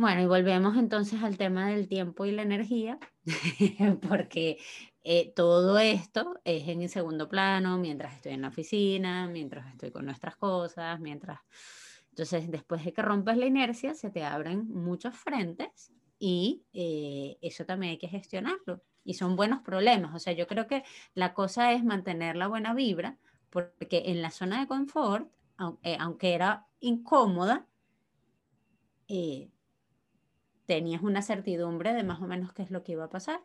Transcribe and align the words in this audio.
Bueno, 0.00 0.22
y 0.22 0.26
volvemos 0.26 0.78
entonces 0.78 1.22
al 1.22 1.36
tema 1.36 1.68
del 1.68 1.86
tiempo 1.86 2.24
y 2.24 2.30
la 2.30 2.40
energía, 2.40 2.98
porque 4.08 4.56
eh, 5.04 5.30
todo 5.36 5.78
esto 5.78 6.40
es 6.42 6.68
en 6.68 6.80
el 6.80 6.88
segundo 6.88 7.28
plano, 7.28 7.76
mientras 7.76 8.14
estoy 8.14 8.32
en 8.32 8.40
la 8.40 8.48
oficina, 8.48 9.26
mientras 9.26 9.70
estoy 9.70 9.90
con 9.90 10.06
nuestras 10.06 10.36
cosas, 10.36 10.98
mientras... 11.00 11.40
Entonces, 12.08 12.50
después 12.50 12.82
de 12.82 12.94
que 12.94 13.02
rompes 13.02 13.36
la 13.36 13.44
inercia, 13.44 13.92
se 13.92 14.10
te 14.10 14.24
abren 14.24 14.66
muchos 14.68 15.14
frentes 15.14 15.92
y 16.18 16.64
eh, 16.72 17.36
eso 17.42 17.66
también 17.66 17.90
hay 17.90 17.98
que 17.98 18.08
gestionarlo. 18.08 18.82
Y 19.04 19.12
son 19.12 19.36
buenos 19.36 19.60
problemas. 19.60 20.14
O 20.14 20.18
sea, 20.18 20.32
yo 20.32 20.46
creo 20.46 20.66
que 20.66 20.82
la 21.12 21.34
cosa 21.34 21.74
es 21.74 21.84
mantener 21.84 22.36
la 22.36 22.48
buena 22.48 22.72
vibra, 22.72 23.18
porque 23.50 24.04
en 24.06 24.22
la 24.22 24.30
zona 24.30 24.60
de 24.60 24.66
confort, 24.66 25.30
eh, 25.82 25.98
aunque 26.00 26.32
era 26.32 26.68
incómoda, 26.80 27.66
tenías 30.70 31.02
una 31.02 31.20
certidumbre 31.20 31.92
de 31.92 32.04
más 32.04 32.22
o 32.22 32.28
menos 32.28 32.52
qué 32.52 32.62
es 32.62 32.70
lo 32.70 32.84
que 32.84 32.92
iba 32.92 33.02
a 33.02 33.10
pasar. 33.10 33.40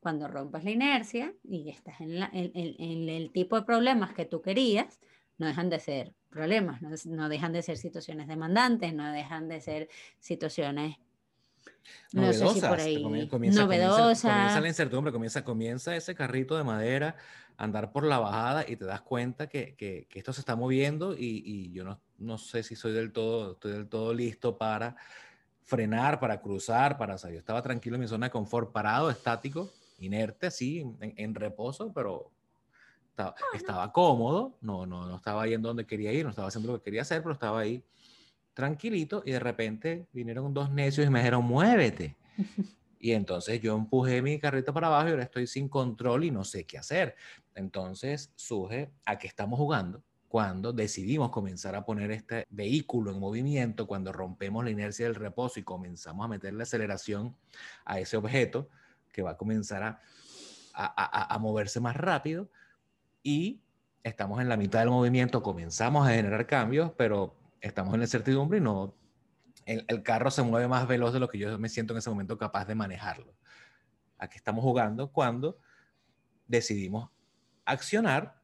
Cuando 0.00 0.26
rompes 0.26 0.64
la 0.64 0.72
inercia 0.72 1.32
y 1.44 1.70
estás 1.70 2.00
en, 2.00 3.08
el 3.08 3.30
tipo 3.30 3.54
de 3.54 3.62
problemas 3.62 4.12
que 4.14 4.24
tú 4.24 4.42
querías, 4.42 4.98
no 5.38 5.46
dejan 5.46 5.70
de 5.70 5.78
ser 5.78 6.12
problemas, 6.28 6.82
no, 6.82 7.28
dejan 7.28 7.52
de 7.52 7.62
ser 7.62 7.76
situaciones 7.76 8.26
demandantes, 8.26 8.92
no 8.94 9.12
dejan 9.12 9.48
de 9.48 9.60
ser 9.60 9.88
situaciones 10.18 10.96
no 12.12 12.32
sé 12.32 12.48
si 12.48 12.60
por 12.60 12.80
ahí 12.80 13.00
comienza, 13.28 13.62
Comienza, 13.62 14.60
la 14.60 14.66
incertidumbre, 14.66 15.12
comienza, 15.12 15.44
comienza 15.44 15.94
ese 15.94 16.16
carrito 16.16 16.56
de 16.56 16.64
madera 16.64 17.14
andar 17.56 17.92
por 17.92 18.04
la 18.04 18.18
bajada 18.18 18.64
y 18.68 18.74
te 18.74 18.84
das 18.86 19.02
cuenta 19.02 19.48
que, 19.48 19.76
que, 19.76 20.08
esto 20.12 20.32
se 20.32 20.40
está 20.40 20.56
moviendo 20.56 21.14
y, 21.16 21.42
y 21.44 21.70
yo 21.70 21.84
no, 21.84 22.00
no, 22.18 22.38
sé 22.38 22.64
si 22.64 22.74
soy 22.74 22.92
del 22.92 23.12
todo, 23.12 23.52
estoy 23.52 23.72
del 23.72 23.88
todo 23.88 24.12
listo 24.12 24.58
para 24.58 24.96
frenar, 25.66 26.18
para 26.20 26.40
cruzar, 26.40 26.96
para... 26.96 27.16
O 27.16 27.18
yo 27.18 27.38
estaba 27.38 27.60
tranquilo 27.60 27.96
en 27.96 28.02
mi 28.02 28.08
zona 28.08 28.26
de 28.26 28.30
confort, 28.30 28.72
parado, 28.72 29.10
estático, 29.10 29.68
inerte, 29.98 30.46
así, 30.46 30.86
en, 31.00 31.34
reposo, 31.34 31.92
pero 31.92 32.30
estaba, 33.10 33.34
estaba, 33.52 33.92
cómodo, 33.92 34.56
no, 34.60 34.86
no, 34.86 35.06
no 35.06 35.16
estaba 35.16 35.46
yendo 35.46 35.68
donde 35.68 35.84
quería 35.84 36.12
ir, 36.12 36.24
no 36.24 36.30
estaba 36.30 36.48
haciendo 36.48 36.72
lo 36.72 36.78
que 36.78 36.84
quería 36.84 37.02
hacer, 37.02 37.20
pero 37.20 37.34
estaba 37.34 37.60
ahí 37.60 37.82
tranquilito 38.54 39.22
y 39.26 39.32
de 39.32 39.40
repente 39.40 40.06
vinieron 40.12 40.54
dos 40.54 40.70
necios 40.70 41.06
y 41.06 41.10
me 41.10 41.18
dijeron, 41.18 41.44
muévete. 41.44 42.16
Y 42.98 43.12
entonces 43.12 43.60
yo 43.60 43.76
empujé 43.76 44.22
mi 44.22 44.38
carrito 44.38 44.72
para 44.72 44.86
abajo 44.86 45.08
y 45.08 45.10
ahora 45.10 45.22
estoy 45.22 45.46
sin 45.46 45.68
control 45.68 46.24
y 46.24 46.30
no 46.30 46.44
sé 46.44 46.64
qué 46.64 46.78
hacer. 46.78 47.14
Entonces 47.54 48.32
surge 48.34 48.90
a 49.04 49.18
qué 49.18 49.26
estamos 49.26 49.58
jugando 49.58 50.02
cuando 50.28 50.72
decidimos 50.72 51.30
comenzar 51.30 51.74
a 51.76 51.84
poner 51.84 52.10
este 52.10 52.46
vehículo 52.50 53.12
en 53.12 53.20
movimiento, 53.20 53.86
cuando 53.86 54.12
rompemos 54.12 54.64
la 54.64 54.70
inercia 54.70 55.06
del 55.06 55.14
reposo 55.14 55.60
y 55.60 55.62
comenzamos 55.62 56.24
a 56.24 56.28
meterle 56.28 56.64
aceleración 56.64 57.36
a 57.84 58.00
ese 58.00 58.16
objeto 58.16 58.68
que 59.12 59.22
va 59.22 59.32
a 59.32 59.36
comenzar 59.36 59.82
a, 59.82 60.00
a, 60.74 61.34
a, 61.34 61.38
moverse 61.38 61.80
más 61.80 61.96
rápido 61.96 62.50
y 63.22 63.62
estamos 64.02 64.40
en 64.40 64.48
la 64.48 64.56
mitad 64.56 64.80
del 64.80 64.90
movimiento, 64.90 65.42
comenzamos 65.42 66.06
a 66.06 66.10
generar 66.10 66.46
cambios, 66.46 66.92
pero 66.98 67.36
estamos 67.60 67.94
en 67.94 68.00
la 68.00 68.04
incertidumbre 68.06 68.58
y 68.58 68.60
no, 68.60 68.94
el, 69.64 69.84
el, 69.88 70.02
carro 70.02 70.30
se 70.30 70.42
mueve 70.42 70.68
más 70.68 70.86
veloz 70.86 71.12
de 71.12 71.20
lo 71.20 71.28
que 71.28 71.38
yo 71.38 71.58
me 71.58 71.68
siento 71.68 71.94
en 71.94 71.98
ese 71.98 72.10
momento 72.10 72.36
capaz 72.36 72.66
de 72.66 72.74
manejarlo. 72.74 73.34
Aquí 74.18 74.36
estamos 74.36 74.62
jugando 74.62 75.10
cuando 75.10 75.58
decidimos 76.46 77.10
accionar 77.64 78.40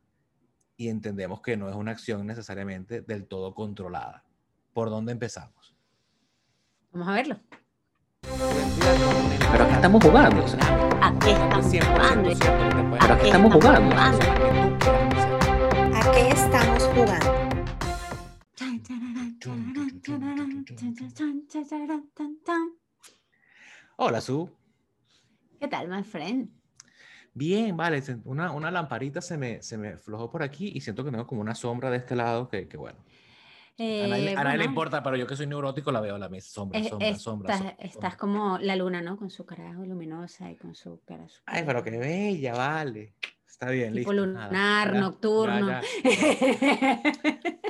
y 0.83 0.89
entendemos 0.89 1.41
que 1.41 1.57
no 1.57 1.69
es 1.69 1.77
una 1.77 1.93
acción 1.93 2.27
necesariamente 2.27 3.03
del 3.03 3.29
todo 3.29 3.55
controlada. 3.55 4.25
¿Por 4.73 4.91
dónde 4.91 5.13
empezamos? 5.13 5.77
Vamos 6.91 7.07
a 7.09 7.13
verlo. 7.13 7.39
Pero 9.53 9.65
aquí 9.65 9.75
estamos 9.75 10.03
jugando. 10.03 10.45
¿A 11.01 11.17
qué 11.21 11.31
estamos 11.31 11.73
jugando? 11.73 12.31
Pero 13.01 13.15
aquí 13.15 13.27
estamos 13.27 13.53
jugando. 13.53 13.97
¿A 15.95 16.13
qué 16.13 16.29
estamos 16.31 16.83
jugando? 16.89 17.33
Hola, 23.99 24.21
Su. 24.21 24.51
¿Qué 25.61 25.69
tal, 25.69 25.87
my 25.89 26.03
friend? 26.03 26.62
Bien, 27.35 27.77
vale, 27.77 28.03
una, 28.25 28.53
una 28.53 28.71
lamparita 28.71 29.23
se 29.23 29.39
me, 29.39 29.63
se 29.63 29.79
me 29.79 29.97
flojó 29.97 30.31
por 30.31 30.43
aquí 30.43 30.71
y 30.75 30.81
siento 30.81 31.03
que 31.03 31.11
tengo 31.11 31.27
como 31.27 31.41
una 31.41 31.55
sombra 31.55 31.91
de 31.91 31.97
este 31.97 32.15
lado 32.15 32.49
que, 32.49 32.69
que 32.69 32.77
bueno. 32.77 32.99
a 33.79 34.07
nadie, 34.07 34.35
eh, 34.35 34.59
le 34.59 34.65
importa, 34.65 35.03
pero 35.03 35.17
yo 35.17 35.27
que 35.27 35.35
soy 35.35 35.47
neurótico 35.47 35.91
la 35.91 36.01
veo 36.01 36.19
la 36.19 36.29
misma 36.29 36.51
sombra, 36.51 36.79
eh, 36.79 36.89
sombra, 36.89 37.15
sombra, 37.17 37.55
estás, 37.55 37.75
Estás 37.79 38.17
como 38.17 38.59
la 38.59 38.77
luna, 38.77 39.01
¿no? 39.01 39.17
Con 39.17 39.31
su 39.31 39.47
cara 39.47 39.73
luminosa 39.73 40.51
y 40.51 40.57
con 40.57 40.75
su 40.75 41.01
cara. 41.07 41.27
Ay, 41.47 41.63
pero 41.65 41.83
qué 41.83 41.93
bella, 41.93 42.55
vale. 42.55 43.15
Está 43.49 43.71
bien, 43.71 43.95
tipo 43.95 44.13
listo. 44.13 44.27
lunar, 44.27 44.95
nocturno. 44.95 45.81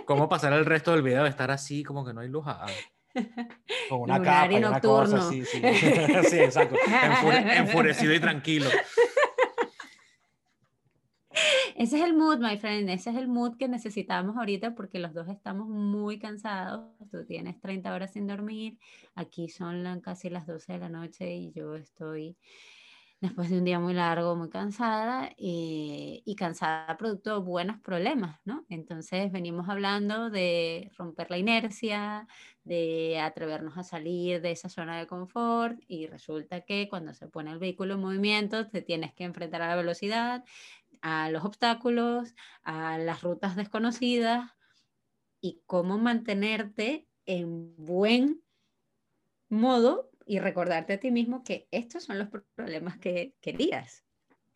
¿Cómo 0.07 0.29
pasar 0.29 0.53
el 0.55 0.65
resto 0.65 0.93
del 0.93 1.03
video 1.03 1.23
de 1.23 1.29
estar 1.29 1.51
así, 1.51 1.85
como 1.85 2.05
que 2.05 2.13
no 2.13 2.21
hay 2.21 2.29
luz? 2.29 2.45
Ah, 2.47 2.67
con 3.89 4.01
una 4.01 4.19
lunar 4.19 4.49
capa 4.49 4.53
y, 4.53 4.57
una 4.57 4.81
cosa, 4.81 5.31
sí, 5.31 5.45
sí. 5.45 5.61
sí, 6.31 6.39
exacto. 6.41 6.77
enfurecido 7.55 8.15
y 8.15 8.21
tranquilo. 8.21 8.71
Ese 11.77 11.99
es 11.99 12.05
el 12.05 12.15
mood, 12.15 12.39
my 12.39 12.59
friend, 12.59 12.89
ese 12.91 13.11
es 13.11 13.17
el 13.17 13.29
mood 13.29 13.57
que 13.57 13.69
necesitamos 13.69 14.37
ahorita 14.37 14.75
porque 14.75 14.99
los 14.99 15.15
dos 15.15 15.29
estamos 15.29 15.69
muy 15.69 16.19
cansados. 16.19 16.91
Tú 17.11 17.25
tienes 17.25 17.61
30 17.61 17.93
horas 17.95 18.13
sin 18.13 18.27
dormir, 18.27 18.79
aquí 19.15 19.49
son 19.49 20.01
casi 20.01 20.31
las 20.31 20.47
12 20.47 20.75
de 20.75 20.79
la 20.79 20.89
noche 20.89 21.35
y 21.35 21.53
yo 21.53 21.75
estoy 21.75 22.37
después 23.23 23.51
de 23.51 23.59
un 23.59 23.65
día 23.65 23.79
muy 23.79 23.95
largo, 23.95 24.35
muy 24.35 24.51
cansada 24.51 25.31
y, 25.37 26.23
y, 26.27 26.35
cansada 26.35 26.97
producto 26.97 27.35
de 27.35 27.47
buenos 27.47 27.79
problemas, 27.79 28.41
¿no? 28.45 28.67
Entonces 28.69 29.31
venimos 29.31 29.69
hablando 29.69 30.29
de 30.29 30.91
romper 30.99 31.31
la 31.31 31.39
inercia, 31.39 32.27
de 32.65 33.21
atrevernos 33.21 33.79
a 33.79 33.85
salir 33.85 34.41
de 34.41 34.51
esa 34.51 34.69
zona 34.69 34.99
de 34.99 35.07
confort 35.07 35.79
y 35.87 36.09
resulta 36.09 36.63
que 36.63 36.89
cuando 36.89 37.15
se 37.15 37.29
pone 37.29 37.53
el 37.53 37.59
vehículo 37.59 37.95
en 37.95 38.01
movimiento 38.01 38.69
te 38.69 38.83
tienes 38.83 39.13
que 39.15 39.23
enfrentar 39.23 39.63
a 39.63 39.69
la 39.69 39.77
velocidad, 39.77 40.45
a 41.03 41.31
los 41.31 41.45
obstáculos, 41.45 42.35
a 42.63 42.97
las 42.97 43.23
rutas 43.23 43.57
desconocidas 43.57 44.51
y 45.41 45.61
cómo 45.67 45.99
mantenerte 45.99 47.09
en 47.27 47.75
buen 47.77 48.43
modo 49.49 50.11
y 50.25 50.39
recordarte 50.39 50.95
a 50.95 51.01
ti 51.01 51.11
mismo 51.11 51.43
que 51.43 51.69
estos 51.73 52.05
son 52.05 52.19
los 52.19 52.29
problemas 52.55 52.97
que 52.99 53.35
querías. 53.41 54.05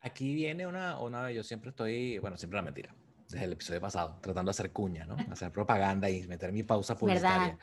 Aquí 0.00 0.34
viene 0.34 0.66
una, 0.66 1.00
una, 1.00 1.32
yo 1.32 1.42
siempre 1.42 1.70
estoy, 1.70 2.18
bueno, 2.18 2.38
siempre 2.38 2.56
la 2.56 2.62
mentira, 2.62 2.94
desde 3.28 3.44
el 3.44 3.52
episodio 3.52 3.80
pasado, 3.80 4.18
tratando 4.22 4.50
de 4.50 4.52
hacer 4.52 4.70
cuña, 4.70 5.04
¿no? 5.04 5.16
Hacer 5.32 5.50
propaganda 5.50 6.08
y 6.08 6.26
meter 6.28 6.52
mi 6.52 6.62
pausa 6.62 6.96
publicitaria. 6.96 7.58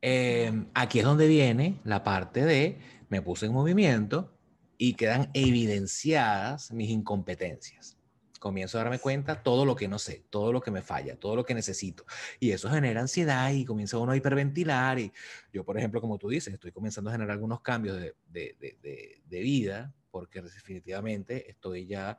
Em, 0.00 0.68
aquí 0.74 0.98
es 0.98 1.04
donde 1.04 1.28
viene 1.28 1.80
la 1.84 2.02
parte 2.02 2.44
de 2.44 2.78
me 3.08 3.20
puse 3.22 3.46
en 3.46 3.52
movimiento 3.52 4.36
y 4.78 4.94
quedan 4.94 5.30
evidenciadas 5.34 6.72
mis 6.72 6.90
incompetencias 6.90 8.01
comienzo 8.42 8.76
a 8.76 8.82
darme 8.82 8.98
cuenta 8.98 9.40
todo 9.40 9.64
lo 9.64 9.76
que 9.76 9.86
no 9.86 10.00
sé, 10.00 10.24
todo 10.28 10.52
lo 10.52 10.60
que 10.60 10.72
me 10.72 10.82
falla, 10.82 11.14
todo 11.14 11.36
lo 11.36 11.44
que 11.44 11.54
necesito. 11.54 12.04
Y 12.40 12.50
eso 12.50 12.68
genera 12.68 13.00
ansiedad 13.00 13.52
y 13.52 13.64
comienza 13.64 13.98
uno 13.98 14.10
a 14.10 14.16
hiperventilar. 14.16 14.98
Y 14.98 15.12
yo, 15.52 15.64
por 15.64 15.78
ejemplo, 15.78 16.00
como 16.00 16.18
tú 16.18 16.28
dices, 16.28 16.52
estoy 16.52 16.72
comenzando 16.72 17.10
a 17.10 17.12
generar 17.12 17.30
algunos 17.30 17.60
cambios 17.60 17.96
de, 17.98 18.16
de, 18.28 18.56
de, 18.58 19.22
de 19.24 19.40
vida 19.40 19.94
porque 20.10 20.42
definitivamente 20.42 21.48
estoy 21.48 21.86
ya 21.86 22.18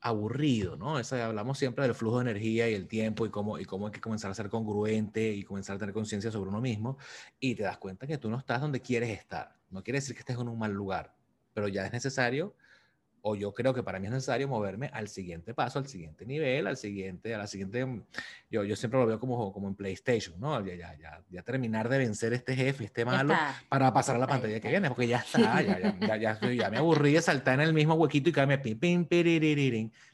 aburrido, 0.00 0.76
¿no? 0.76 0.98
Eso, 0.98 1.16
hablamos 1.22 1.58
siempre 1.58 1.84
del 1.84 1.94
flujo 1.94 2.18
de 2.18 2.30
energía 2.30 2.68
y 2.70 2.74
el 2.74 2.88
tiempo 2.88 3.26
y 3.26 3.30
cómo, 3.30 3.58
y 3.58 3.66
cómo 3.66 3.86
hay 3.86 3.92
que 3.92 4.00
comenzar 4.00 4.30
a 4.30 4.34
ser 4.34 4.48
congruente 4.48 5.32
y 5.32 5.42
comenzar 5.42 5.76
a 5.76 5.78
tener 5.78 5.92
conciencia 5.92 6.30
sobre 6.30 6.48
uno 6.48 6.60
mismo 6.60 6.96
y 7.38 7.54
te 7.54 7.64
das 7.64 7.76
cuenta 7.76 8.06
que 8.06 8.16
tú 8.16 8.30
no 8.30 8.38
estás 8.38 8.62
donde 8.62 8.80
quieres 8.80 9.10
estar. 9.10 9.56
No 9.70 9.82
quiere 9.82 9.98
decir 9.98 10.14
que 10.14 10.20
estés 10.20 10.38
en 10.38 10.48
un 10.48 10.58
mal 10.58 10.72
lugar, 10.72 11.14
pero 11.52 11.68
ya 11.68 11.84
es 11.84 11.92
necesario 11.92 12.54
o 13.28 13.34
yo 13.34 13.52
creo 13.52 13.74
que 13.74 13.82
para 13.82 13.98
mí 13.98 14.06
es 14.06 14.12
necesario 14.12 14.46
moverme 14.46 14.88
al 14.92 15.08
siguiente 15.08 15.52
paso, 15.52 15.80
al 15.80 15.88
siguiente 15.88 16.24
nivel, 16.24 16.68
al 16.68 16.76
siguiente, 16.76 17.34
a 17.34 17.38
la 17.38 17.48
siguiente, 17.48 17.84
mm, 17.84 18.04
yo, 18.48 18.62
yo 18.62 18.76
siempre 18.76 19.00
lo 19.00 19.06
veo 19.06 19.18
como, 19.18 19.52
como 19.52 19.66
en 19.66 19.74
PlayStation, 19.74 20.38
¿no? 20.38 20.64
Ya, 20.64 20.76
ya, 20.76 20.96
ya, 20.96 21.20
ya 21.28 21.42
terminar 21.42 21.88
de 21.88 21.98
vencer 21.98 22.32
este 22.34 22.54
jefe, 22.54 22.84
este 22.84 23.04
malo, 23.04 23.34
para 23.68 23.92
pasar 23.92 24.14
a 24.14 24.20
la 24.20 24.28
pantalla 24.28 24.60
que 24.60 24.68
viene, 24.68 24.88
porque 24.88 25.08
ya 25.08 25.18
está, 25.18 25.60
ya, 25.60 25.96
ya, 25.98 26.16
ya, 26.38 26.38
ya, 26.40 26.70
me 26.70 26.78
aburrí 26.78 27.14
de 27.14 27.20
saltar 27.20 27.54
en 27.54 27.66
el 27.66 27.74
mismo 27.74 27.94
huequito 27.94 28.30
y 28.30 28.32
caerme 28.32 28.58
pim, 28.58 28.78
pim, 28.78 29.04
pim, 29.04 29.34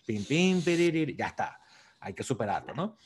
pim, 0.06 0.62
pim, 0.62 1.14
ya 1.14 1.26
está, 1.26 1.60
hay 2.00 2.14
que 2.14 2.22
superarlo, 2.22 2.72
¿no? 2.72 2.96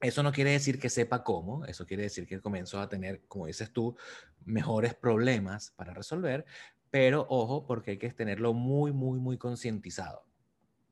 Eso 0.00 0.22
no 0.22 0.30
quiere 0.30 0.52
decir 0.52 0.78
que 0.78 0.88
sepa 0.88 1.24
cómo, 1.24 1.64
eso 1.64 1.84
quiere 1.84 2.04
decir 2.04 2.28
que 2.28 2.40
comienzo 2.40 2.80
a 2.80 2.88
tener, 2.88 3.22
como 3.26 3.46
dices 3.46 3.72
tú, 3.72 3.96
mejores 4.44 4.94
problemas 4.94 5.72
para 5.74 5.92
resolver, 5.92 6.44
pero 6.90 7.26
ojo, 7.28 7.66
porque 7.66 7.92
hay 7.92 7.98
que 7.98 8.10
tenerlo 8.10 8.52
muy, 8.52 8.92
muy, 8.92 9.18
muy 9.18 9.38
concientizado, 9.38 10.24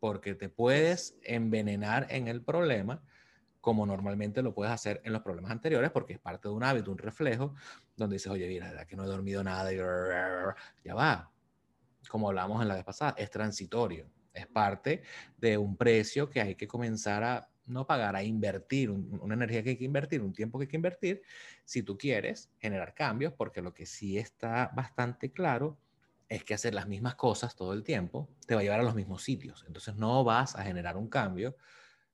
porque 0.00 0.34
te 0.34 0.48
puedes 0.48 1.16
envenenar 1.22 2.06
en 2.10 2.28
el 2.28 2.42
problema 2.42 3.02
como 3.64 3.86
normalmente 3.86 4.42
lo 4.42 4.54
puedes 4.54 4.74
hacer 4.74 5.00
en 5.04 5.14
los 5.14 5.22
problemas 5.22 5.50
anteriores, 5.50 5.90
porque 5.90 6.12
es 6.12 6.18
parte 6.18 6.48
de 6.48 6.54
un 6.54 6.62
hábito, 6.62 6.92
un 6.92 6.98
reflejo, 6.98 7.54
donde 7.96 8.16
dices, 8.16 8.30
oye, 8.30 8.46
mira, 8.46 8.68
verdad 8.68 8.86
que 8.86 8.94
no 8.94 9.04
he 9.04 9.06
dormido 9.06 9.42
nada, 9.42 9.72
y 9.72 9.78
ya 10.84 10.94
va. 10.94 11.32
Como 12.10 12.28
hablamos 12.28 12.60
en 12.60 12.68
la 12.68 12.74
vez 12.74 12.84
pasada, 12.84 13.14
es 13.16 13.30
transitorio, 13.30 14.06
es 14.34 14.46
parte 14.46 15.02
de 15.38 15.56
un 15.56 15.78
precio 15.78 16.28
que 16.28 16.42
hay 16.42 16.56
que 16.56 16.68
comenzar 16.68 17.24
a 17.24 17.48
no 17.64 17.86
pagar, 17.86 18.14
a 18.16 18.22
invertir, 18.22 18.90
una 18.90 19.32
energía 19.32 19.62
que 19.62 19.70
hay 19.70 19.78
que 19.78 19.84
invertir, 19.84 20.20
un 20.20 20.34
tiempo 20.34 20.58
que 20.58 20.64
hay 20.64 20.68
que 20.68 20.76
invertir, 20.76 21.22
si 21.64 21.82
tú 21.82 21.96
quieres 21.96 22.50
generar 22.58 22.92
cambios, 22.92 23.32
porque 23.32 23.62
lo 23.62 23.72
que 23.72 23.86
sí 23.86 24.18
está 24.18 24.70
bastante 24.74 25.32
claro 25.32 25.78
es 26.34 26.44
que 26.44 26.54
hacer 26.54 26.74
las 26.74 26.88
mismas 26.88 27.14
cosas 27.14 27.54
todo 27.54 27.72
el 27.72 27.82
tiempo 27.82 28.28
te 28.46 28.54
va 28.54 28.60
a 28.60 28.64
llevar 28.64 28.80
a 28.80 28.84
los 28.84 28.94
mismos 28.94 29.22
sitios. 29.22 29.64
Entonces 29.66 29.94
no 29.96 30.24
vas 30.24 30.56
a 30.56 30.64
generar 30.64 30.96
un 30.96 31.08
cambio 31.08 31.56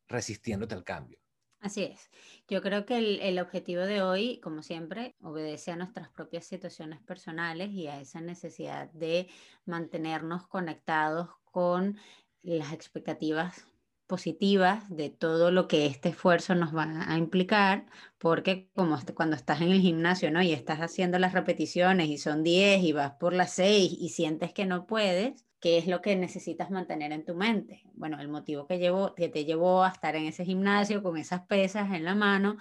resistiéndote 0.09 0.75
al 0.75 0.85
cambio. 0.85 1.19
Así 1.61 1.85
es. 1.85 2.11
Yo 2.49 2.63
creo 2.63 2.87
que 2.87 3.29
el, 3.29 3.39
objetivo 3.39 3.83
de 3.83 4.01
hoy, 4.01 4.41
como 4.41 4.63
siempre, 4.63 5.15
obedece 5.21 5.71
a 5.71 5.77
nuestras 5.77 6.09
propias 6.09 6.47
situaciones 6.47 7.01
personales 7.03 7.71
y 7.71 7.87
a 7.87 8.01
esa 8.01 8.21
necesidad 8.21 8.91
de 8.93 9.29
mantenernos 9.67 10.47
conectados 10.47 11.29
con 11.45 11.99
las 12.43 12.73
expectativas 12.73 13.67
positivas 14.11 14.85
de 14.91 15.09
todo 15.09 15.53
lo 15.53 15.69
que 15.69 15.87
este 15.87 16.09
esfuerzo 16.09 16.57
nos 16.57 16.75
va 16.75 16.83
a 17.07 17.17
implicar, 17.17 17.87
porque 18.19 18.69
como 18.75 18.99
cuando 19.15 19.37
estás 19.37 19.61
en 19.61 19.71
el 19.71 19.81
gimnasio, 19.81 20.33
¿no? 20.33 20.43
Y 20.43 20.53
estás 20.53 20.81
haciendo 20.81 21.21
las 21.21 21.33
repeticiones 21.33 22.09
y 22.09 22.19
son 22.19 22.43
10 22.43 22.83
y 22.83 22.93
vas 22.93 23.13
por 23.13 23.33
las 23.33 23.53
6 23.53 23.93
y 24.01 24.09
sientes 24.09 24.53
que 24.53 24.67
no 24.67 24.87
puedes, 24.87 25.47
¿Qué 25.61 25.77
es 25.77 25.87
lo 25.87 26.01
que 26.01 26.17
necesitas 26.17 26.71
mantener 26.71 27.13
en 27.13 27.27
tu 27.27 27.35
mente? 27.35 27.83
Bueno, 27.93 28.19
el 28.19 28.29
motivo 28.29 28.67
que, 28.67 28.79
llevó, 28.79 29.15
que 29.15 29.29
te 29.29 29.45
llevó 29.45 29.85
a 29.85 29.91
estar 29.91 30.17
en 30.17 30.25
ese 30.25 30.47
gimnasio 30.47 31.03
con 31.03 31.19
esas 31.19 31.43
pesas 31.47 31.93
en 31.93 32.03
la 32.07 32.15
mano 32.15 32.57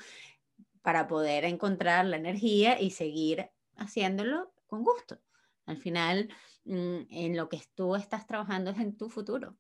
para 0.82 1.08
poder 1.08 1.46
encontrar 1.46 2.06
la 2.06 2.18
energía 2.18 2.80
y 2.80 2.92
seguir 2.92 3.50
haciéndolo 3.78 4.52
con 4.68 4.84
gusto. 4.84 5.18
Al 5.66 5.78
final, 5.78 6.28
mm, 6.66 7.00
en 7.10 7.38
lo 7.38 7.48
que 7.48 7.62
tú 7.74 7.96
estás 7.96 8.28
trabajando 8.28 8.72
es 8.72 8.80
en 8.80 8.98
tu 8.98 9.10
futuro 9.10 9.56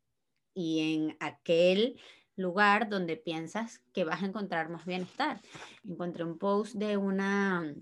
y 0.59 0.94
en 0.94 1.17
aquel 1.21 1.97
lugar 2.35 2.89
donde 2.89 3.15
piensas 3.15 3.81
que 3.94 4.03
vas 4.03 4.21
a 4.21 4.25
encontrar 4.25 4.67
más 4.67 4.85
bienestar. 4.85 5.39
Encontré 5.88 6.25
un 6.25 6.38
post 6.38 6.75
de 6.75 6.97
una 6.97 7.73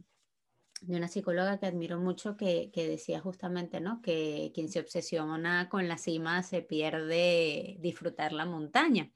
de 0.81 0.95
una 0.95 1.07
psicóloga 1.07 1.59
que 1.59 1.65
admiro 1.65 1.97
mucho 1.97 2.37
que, 2.37 2.69
que, 2.71 2.87
decía 2.87 3.19
justamente, 3.19 3.81
¿no? 3.81 3.99
Que 4.03 4.51
quien 4.53 4.69
se 4.69 4.79
obsesiona 4.79 5.69
con 5.69 5.87
la 5.87 5.97
cima 5.97 6.43
se 6.43 6.61
pierde 6.61 7.77
disfrutar 7.79 8.31
la 8.31 8.45
montaña. 8.45 9.09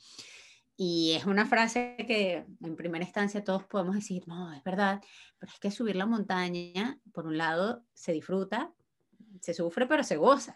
Y 0.75 1.11
es 1.11 1.25
una 1.25 1.45
frase 1.45 1.97
que 2.07 2.47
en 2.63 2.75
primera 2.75 3.05
instancia 3.05 3.43
todos 3.43 3.63
podemos 3.65 3.93
decir, 3.93 4.27
no, 4.27 4.51
es 4.53 4.63
verdad, 4.63 5.03
pero 5.37 5.51
es 5.51 5.59
que 5.59 5.69
subir 5.69 5.95
la 5.95 6.07
montaña, 6.07 6.99
por 7.13 7.27
un 7.27 7.37
lado, 7.37 7.83
se 7.93 8.11
disfruta, 8.11 8.73
se 9.39 9.53
sufre, 9.53 9.85
pero 9.85 10.03
se 10.03 10.17
goza 10.17 10.55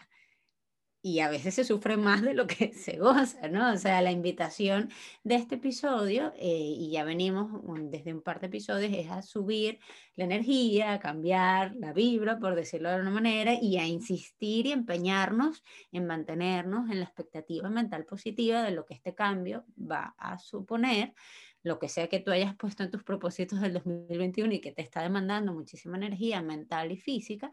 y 1.06 1.20
a 1.20 1.30
veces 1.30 1.54
se 1.54 1.64
sufre 1.64 1.98
más 1.98 2.24
de 2.24 2.34
lo 2.34 2.48
que 2.48 2.74
se 2.74 2.98
goza, 2.98 3.48
¿no? 3.48 3.72
O 3.72 3.78
sea, 3.78 4.02
la 4.02 4.12
invitación 4.12 4.90
de 5.24 5.36
este 5.36 5.56
episodio, 5.56 6.34
eh, 6.36 6.74
y 6.80 6.90
ya 6.90 7.04
venimos 7.04 7.62
desde 7.92 8.12
un 8.12 8.24
par 8.24 8.40
de 8.40 8.48
episodios, 8.48 8.92
es 8.92 9.12
a 9.12 9.22
subir 9.22 9.78
la 10.16 10.24
energía, 10.24 10.94
a 10.94 11.00
cambiar 11.00 11.76
la 11.76 11.94
vibra, 11.94 12.40
por 12.40 12.56
decirlo 12.56 12.90
de 12.90 12.96
alguna 12.96 13.14
manera, 13.14 13.54
y 13.54 13.78
a 13.78 13.86
insistir 13.86 14.66
y 14.66 14.72
empeñarnos 14.72 15.64
en 15.92 16.08
mantenernos 16.08 16.90
en 16.90 16.98
la 17.02 17.06
expectativa 17.06 17.70
mental 17.70 18.06
positiva 18.06 18.64
de 18.64 18.72
lo 18.72 18.88
que 18.88 18.96
este 18.96 19.14
cambio 19.14 19.64
va 19.80 20.16
a 20.18 20.40
suponer 20.40 21.14
lo 21.62 21.78
que 21.78 21.88
sea 21.88 22.08
que 22.08 22.20
tú 22.20 22.32
hayas 22.32 22.56
puesto 22.56 22.84
en 22.84 22.90
tus 22.90 23.04
propósitos 23.04 23.62
del 23.62 23.74
2021 23.74 24.54
y 24.54 24.60
que 24.60 24.72
te 24.72 24.82
está 24.82 25.02
demandando 25.02 25.54
muchísima 25.54 25.98
energía 25.98 26.42
mental 26.42 26.92
y 26.92 26.98
física, 26.98 27.52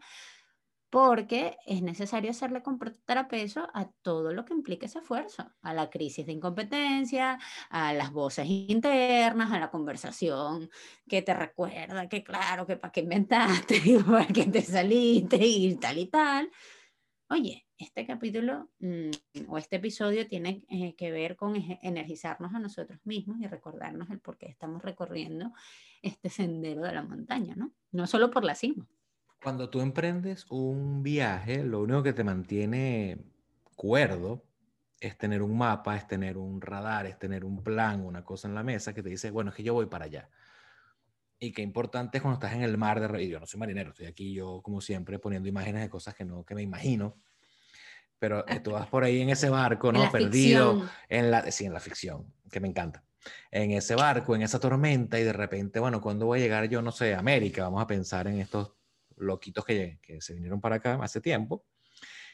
porque 0.93 1.57
es 1.65 1.81
necesario 1.81 2.29
hacerle 2.29 2.61
contrapeso 2.61 3.67
a 3.73 3.89
todo 4.03 4.31
lo 4.31 4.45
que 4.45 4.53
implica 4.53 4.85
ese 4.85 4.99
esfuerzo, 4.99 5.51
a 5.63 5.73
la 5.73 5.89
crisis 5.89 6.23
de 6.27 6.33
incompetencia, 6.33 7.39
a 7.71 7.93
las 7.93 8.11
voces 8.11 8.45
internas, 8.47 9.51
a 9.51 9.57
la 9.57 9.71
conversación 9.71 10.69
que 11.09 11.23
te 11.23 11.33
recuerda 11.33 12.07
que 12.07 12.23
claro, 12.23 12.67
que 12.67 12.77
para 12.77 12.91
qué 12.91 12.99
inventaste, 12.99 13.81
para 14.07 14.27
qué 14.27 14.45
te 14.45 14.61
saliste 14.61 15.43
y 15.43 15.75
tal 15.77 15.97
y 15.97 16.05
tal. 16.05 16.51
Oye, 17.27 17.65
este 17.75 18.05
capítulo 18.05 18.69
mm, 18.77 19.09
o 19.47 19.57
este 19.57 19.77
episodio 19.77 20.27
tiene 20.27 20.63
eh, 20.69 20.93
que 20.95 21.09
ver 21.09 21.35
con 21.35 21.55
energizarnos 21.81 22.53
a 22.53 22.59
nosotros 22.59 22.99
mismos 23.03 23.37
y 23.41 23.47
recordarnos 23.47 24.11
el 24.11 24.19
por 24.19 24.37
qué 24.37 24.45
estamos 24.45 24.83
recorriendo 24.83 25.53
este 26.03 26.29
sendero 26.29 26.83
de 26.83 26.93
la 26.93 27.01
montaña, 27.01 27.55
¿no? 27.55 27.73
No 27.91 28.05
solo 28.05 28.29
por 28.29 28.43
la 28.43 28.53
cima. 28.53 28.87
Cuando 29.43 29.69
tú 29.69 29.81
emprendes 29.81 30.45
un 30.49 31.03
viaje, 31.03 31.65
lo 31.65 31.81
único 31.81 32.01
que 32.01 32.13
te 32.13 32.23
mantiene 32.23 33.17
cuerdo 33.75 34.45
es 35.01 35.17
tener 35.17 35.41
un 35.41 35.57
mapa, 35.57 35.97
es 35.97 36.07
tener 36.07 36.37
un 36.37 36.61
radar, 36.61 37.07
es 37.07 37.19
tener 37.19 37.43
un 37.43 37.61
plan, 37.61 38.05
una 38.05 38.23
cosa 38.23 38.47
en 38.47 38.55
la 38.55 38.63
mesa 38.63 38.93
que 38.93 39.03
te 39.03 39.09
dice, 39.09 39.31
bueno, 39.31 39.49
es 39.49 39.57
que 39.57 39.63
yo 39.63 39.73
voy 39.73 39.87
para 39.87 40.05
allá. 40.05 40.29
Y 41.39 41.51
qué 41.51 41.61
importante 41.61 42.19
es 42.19 42.21
cuando 42.21 42.35
estás 42.35 42.53
en 42.53 42.63
el 42.63 42.77
mar 42.77 43.01
de... 43.01 43.21
Y 43.21 43.27
yo 43.27 43.37
no 43.37 43.45
soy 43.45 43.59
marinero, 43.59 43.89
estoy 43.89 44.05
aquí 44.05 44.33
yo, 44.33 44.61
como 44.61 44.79
siempre, 44.79 45.19
poniendo 45.19 45.49
imágenes 45.49 45.81
de 45.81 45.89
cosas 45.89 46.15
que, 46.15 46.23
no, 46.23 46.45
que 46.45 46.55
me 46.55 46.61
imagino. 46.61 47.17
Pero 48.19 48.45
tú 48.63 48.71
vas 48.71 48.87
por 48.87 49.03
ahí 49.03 49.19
en 49.19 49.29
ese 49.29 49.49
barco, 49.49 49.91
¿no? 49.91 50.09
Perdido 50.09 50.89
en 51.09 51.31
la... 51.31 51.51
Sí, 51.51 51.65
en 51.65 51.73
la 51.73 51.81
ficción, 51.81 52.33
que 52.49 52.61
me 52.61 52.69
encanta. 52.69 53.03
En 53.51 53.71
ese 53.71 53.95
barco, 53.95 54.37
en 54.37 54.41
esa 54.41 54.61
tormenta, 54.61 55.19
y 55.19 55.25
de 55.25 55.33
repente, 55.33 55.81
bueno, 55.81 55.99
¿cuándo 55.99 56.27
voy 56.27 56.39
a 56.39 56.43
llegar 56.43 56.69
yo, 56.69 56.81
no 56.81 56.93
sé, 56.93 57.13
a 57.13 57.19
América? 57.19 57.63
Vamos 57.63 57.81
a 57.81 57.87
pensar 57.87 58.27
en 58.27 58.39
estos 58.39 58.71
loquitos 59.23 59.65
que, 59.65 59.99
que 60.01 60.21
se 60.21 60.33
vinieron 60.33 60.61
para 60.61 60.77
acá 60.77 60.99
hace 61.01 61.21
tiempo. 61.21 61.65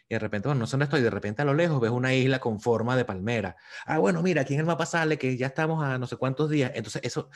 Y 0.10 0.16
de 0.16 0.20
repente, 0.20 0.48
bueno, 0.48 0.62
no 0.62 0.68
sé 0.68 0.72
dónde 0.72 0.86
estoy, 0.86 1.02
de 1.02 1.10
repente 1.12 1.44
a 1.44 1.46
lo 1.46 1.54
lejos 1.54 1.80
ves 1.80 1.92
una 1.92 2.14
isla 2.16 2.40
con 2.40 2.60
forma 2.60 2.98
de 2.98 3.06
palmera. 3.06 3.56
Ah, 3.86 4.00
bueno, 4.00 4.24
mira, 4.24 4.42
aquí 4.42 4.56
en 4.56 4.62
el 4.62 4.66
mapa 4.66 4.88
sale 4.88 5.20
que 5.20 5.38
ya 5.38 5.48
estamos 5.48 5.84
a 5.84 6.00
no 6.00 6.08
sé 6.08 6.18
cuántos 6.18 6.50
días. 6.50 6.72
Entonces, 6.74 7.04
eso 7.04 7.30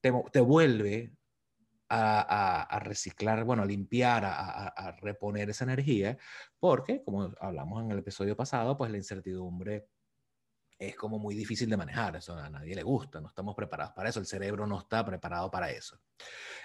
te, 0.00 0.12
te 0.30 0.40
vuelve 0.40 1.14
a, 1.88 2.78
reciclar, 2.82 3.44
bueno, 3.44 3.62
a 3.62 3.66
limpiar, 3.66 4.24
a, 4.24 4.68
a, 4.68 4.92
reponer 4.92 5.50
esa 5.50 5.64
energía, 5.64 6.18
porque, 6.58 7.02
como 7.02 7.32
hablamos 7.40 7.82
en 7.82 7.90
el 7.90 7.98
episodio 7.98 8.36
pasado, 8.36 8.76
pues 8.76 8.90
la 8.90 8.98
incertidumbre 8.98 9.88
es 10.78 10.96
como 10.96 11.18
muy 11.18 11.34
difícil 11.34 11.68
de 11.68 11.76
manejar, 11.76 12.16
eso 12.16 12.34
a 12.34 12.48
nadie 12.48 12.74
le 12.74 12.82
gusta, 12.82 13.20
no 13.20 13.28
estamos 13.28 13.54
preparados 13.54 13.92
para 13.94 14.08
eso, 14.08 14.20
el 14.20 14.26
cerebro 14.26 14.66
no 14.66 14.78
está 14.78 15.04
preparado 15.04 15.50
para 15.50 15.70
eso. 15.70 16.00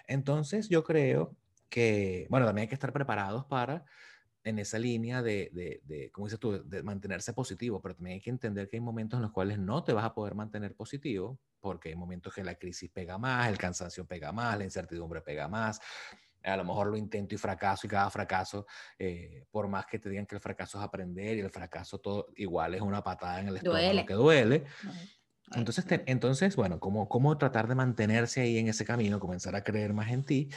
Entonces, 0.08 0.70
yo 0.70 0.84
creo 0.84 1.36
que, 1.70 2.28
bueno, 2.30 2.46
también 2.46 2.64
hay 2.64 2.68
que 2.70 2.76
estar 2.76 2.94
preparados 2.94 3.46
para, 3.46 3.86
en 4.44 4.60
esa 4.60 4.78
línea 4.78 5.24
de, 5.24 5.50
de, 5.54 5.82
de, 5.86 6.12
como 6.12 6.28
dices 6.28 6.40
tú, 6.40 6.64
de 6.64 6.84
mantenerse 6.84 7.34
positivo, 7.34 7.82
pero 7.82 7.96
también 7.96 8.16
hay 8.16 8.22
que 8.22 8.30
entender 8.30 8.70
que 8.70 8.78
hay 8.78 8.82
momentos 8.82 9.18
en 9.18 9.24
los 9.24 9.32
cuales 9.32 9.58
no 9.58 9.84
te 9.84 9.92
vas 9.92 10.06
a 10.06 10.14
poder 10.14 10.36
mantener 10.36 10.76
positivo, 10.76 11.40
porque 11.60 11.90
hay 11.90 11.96
momentos 11.96 12.34
que 12.34 12.44
la 12.44 12.56
crisis 12.56 12.92
pega 12.92 13.18
más, 13.18 13.50
el 13.50 13.58
cansancio 13.58 14.06
pega 14.06 14.32
más, 14.32 14.58
la 14.58 14.64
incertidumbre 14.64 15.22
pega 15.22 15.48
más, 15.48 15.82
a 16.44 16.58
lo 16.58 16.64
mejor 16.64 16.88
lo 16.88 16.98
intento 16.98 17.34
y 17.34 17.38
fracaso 17.40 17.88
y 17.88 17.90
cada 17.90 18.10
fracaso, 18.12 18.68
eh, 19.00 19.46
por 19.50 19.68
más 19.68 19.88
que 19.88 19.98
te 19.98 20.10
digan 20.10 20.28
que 20.28 20.36
el 20.36 20.42
fracaso 20.42 20.78
es 20.78 20.84
aprender 20.84 21.38
y 21.38 21.42
el 21.42 21.50
fracaso 21.50 21.98
todo 21.98 22.28
igual 22.36 22.76
es 22.76 22.82
una 22.82 23.04
patada 23.04 23.40
en 23.40 23.48
el 23.48 23.58
estómago 23.58 24.06
que 24.06 24.14
duele. 24.14 24.66
Entonces, 25.56 25.86
entonces, 26.08 26.56
bueno, 26.56 26.80
¿cómo, 26.80 27.08
¿cómo 27.08 27.38
tratar 27.38 27.68
de 27.68 27.76
mantenerse 27.76 28.42
ahí 28.42 28.58
en 28.58 28.68
ese 28.68 28.84
camino, 28.84 29.20
comenzar 29.20 29.56
a 29.56 29.64
creer 29.64 29.94
más 29.94 30.12
en 30.12 30.24
ti? 30.24 30.50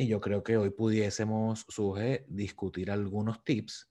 Y 0.00 0.06
yo 0.06 0.20
creo 0.20 0.44
que 0.44 0.56
hoy 0.56 0.70
pudiésemos, 0.70 1.66
Suje, 1.68 2.24
discutir 2.28 2.88
algunos 2.88 3.42
tips 3.42 3.90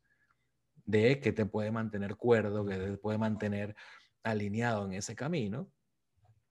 de 0.86 1.20
qué 1.20 1.34
te 1.34 1.46
puede 1.46 1.70
mantener 1.70 2.16
cuerdo, 2.16 2.66
qué 2.66 2.78
te 2.78 2.98
puede 2.98 3.18
mantener 3.18 3.76
alineado 4.24 4.86
en 4.86 4.94
ese 4.94 5.18
camino. 5.18 5.70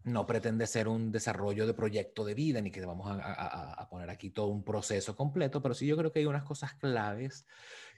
No 0.05 0.27
pretende 0.27 0.67
ser 0.67 0.89
un 0.89 1.11
desarrollo 1.11 1.67
de 1.67 1.73
proyecto 1.73 2.23
de 2.23 2.35
vida, 2.35 2.61
ni 2.61 2.71
que 2.71 2.85
vamos 2.85 3.09
a, 3.11 3.89
poner 3.91 4.11
aquí 4.11 4.29
todo 4.29 4.49
un 4.49 4.63
proceso 4.63 5.17
completo, 5.17 5.63
pero 5.63 5.73
sí 5.73 5.87
yo 5.87 5.97
creo 5.97 6.13
que 6.13 6.19
hay 6.19 6.27
unas 6.27 6.45
cosas 6.45 6.75
claves 6.75 7.47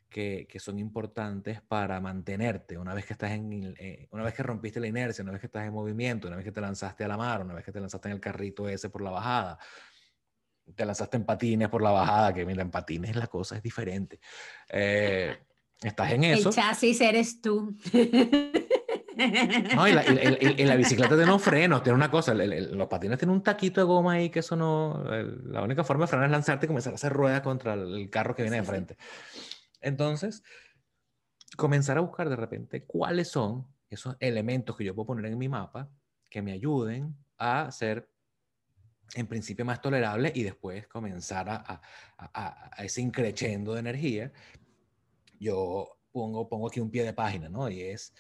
que, 0.09 0.47
que, 0.49 0.61
son 0.61 0.79
importantes 0.79 1.61
para 1.61 2.01
mantenerte 2.01 2.79
una 2.79 2.95
vez 2.95 3.05
que 3.05 3.15
estás 3.15 3.33
en, 3.33 3.75
eh, 3.81 4.07
una 4.13 4.23
vez 4.23 4.33
que 4.33 4.45
rompiste 4.45 4.79
la 4.79 4.87
inercia, 4.87 5.25
una 5.25 5.33
vez 5.33 5.41
que 5.41 5.49
estás 5.49 5.67
en 5.67 5.73
movimiento, 5.73 6.29
una 6.29 6.37
vez 6.37 6.45
que 6.45 6.53
te 6.53 6.61
lanzaste 6.61 7.03
a 7.03 7.09
la 7.09 7.17
mar, 7.17 7.43
una 7.43 7.55
vez 7.55 7.65
que 7.65 7.73
te 7.73 7.81
lanzaste 7.81 8.09
en 8.09 8.15
el 8.15 8.21
carrito 8.21 8.69
ese 8.69 8.89
por 8.89 9.03
la 9.03 9.11
bajada, 9.11 9.59
te 10.75 10.85
lanzaste 10.85 11.17
en 11.17 11.25
patines 11.25 11.69
por 11.69 11.83
la 11.83 11.91
bajada, 11.91 12.33
que 12.33 12.45
mira, 12.45 12.63
en 12.63 12.71
patines 12.71 13.17
la 13.17 13.27
cosa 13.27 13.57
es 13.57 13.63
diferente. 13.63 14.21
Eh, 14.69 15.37
estás 15.83 16.13
en 16.13 16.25
eso. 16.25 16.49
El 16.51 16.55
chasis 16.55 17.01
eres 17.01 17.41
tú. 17.41 17.77
No, 19.75 19.89
y 19.89 19.93
la, 19.93 20.05
la 20.05 20.77
bicicleta 20.77 21.17
tiene 21.17 21.25
unos 21.25 21.43
frenos, 21.43 21.83
tiene 21.83 21.97
una 21.97 22.09
cosa, 22.09 22.35
los 22.35 22.87
patines 22.87 23.19
tienen 23.19 23.35
un 23.35 23.43
taquito 23.43 23.81
de 23.81 23.85
goma 23.85 24.13
ahí 24.13 24.31
que 24.31 24.39
eso 24.39 24.55
no, 24.55 25.03
la 25.47 25.63
única 25.63 25.83
forma 25.83 26.05
de 26.05 26.09
frenar 26.09 26.27
es 26.27 26.31
lanzarte 26.31 26.67
y 26.67 26.69
comenzar 26.69 26.93
a 26.93 26.97
hacer 26.97 27.13
ruedas 27.13 27.41
contra 27.41 27.75
el 27.75 28.09
carro 28.11 28.37
que 28.37 28.43
viene 28.43 28.59
de 28.59 28.63
frente. 28.63 28.97
Entonces, 29.81 30.45
comenzar 31.57 31.99
a 31.99 32.01
buscar 32.01 32.29
de 32.29 32.37
repente 32.37 32.85
cuáles 32.85 33.29
son 33.29 33.67
esos 33.91 34.17
elementos 34.21 34.77
que 34.77 34.85
yo 34.85 34.95
puedo 34.95 35.07
poner 35.07 35.27
en 35.27 35.39
mi 35.39 35.49
mapa 35.49 35.91
que 36.29 36.41
me 36.41 36.53
ayuden 36.53 37.17
a 37.39 37.71
ser 37.73 38.09
en 39.15 39.27
principio 39.27 39.65
más 39.65 39.81
tolerable 39.81 40.33
y 40.35 40.43
después 40.43 40.87
comenzar 40.87 41.49
a, 41.49 41.81
a, 42.19 42.71
a, 42.77 42.85
ese 42.85 43.01
increchendo 43.01 43.75
de 43.75 43.81
energía, 43.81 44.33
yo 45.41 45.99
pongo, 46.13 46.49
pongo 46.49 46.69
aquí 46.69 46.81
un 46.81 46.91
pie 46.91 47.05
de 47.05 47.13
página, 47.13 47.49
¿no? 47.49 47.71
Y 47.71 47.83
es, 47.83 48.13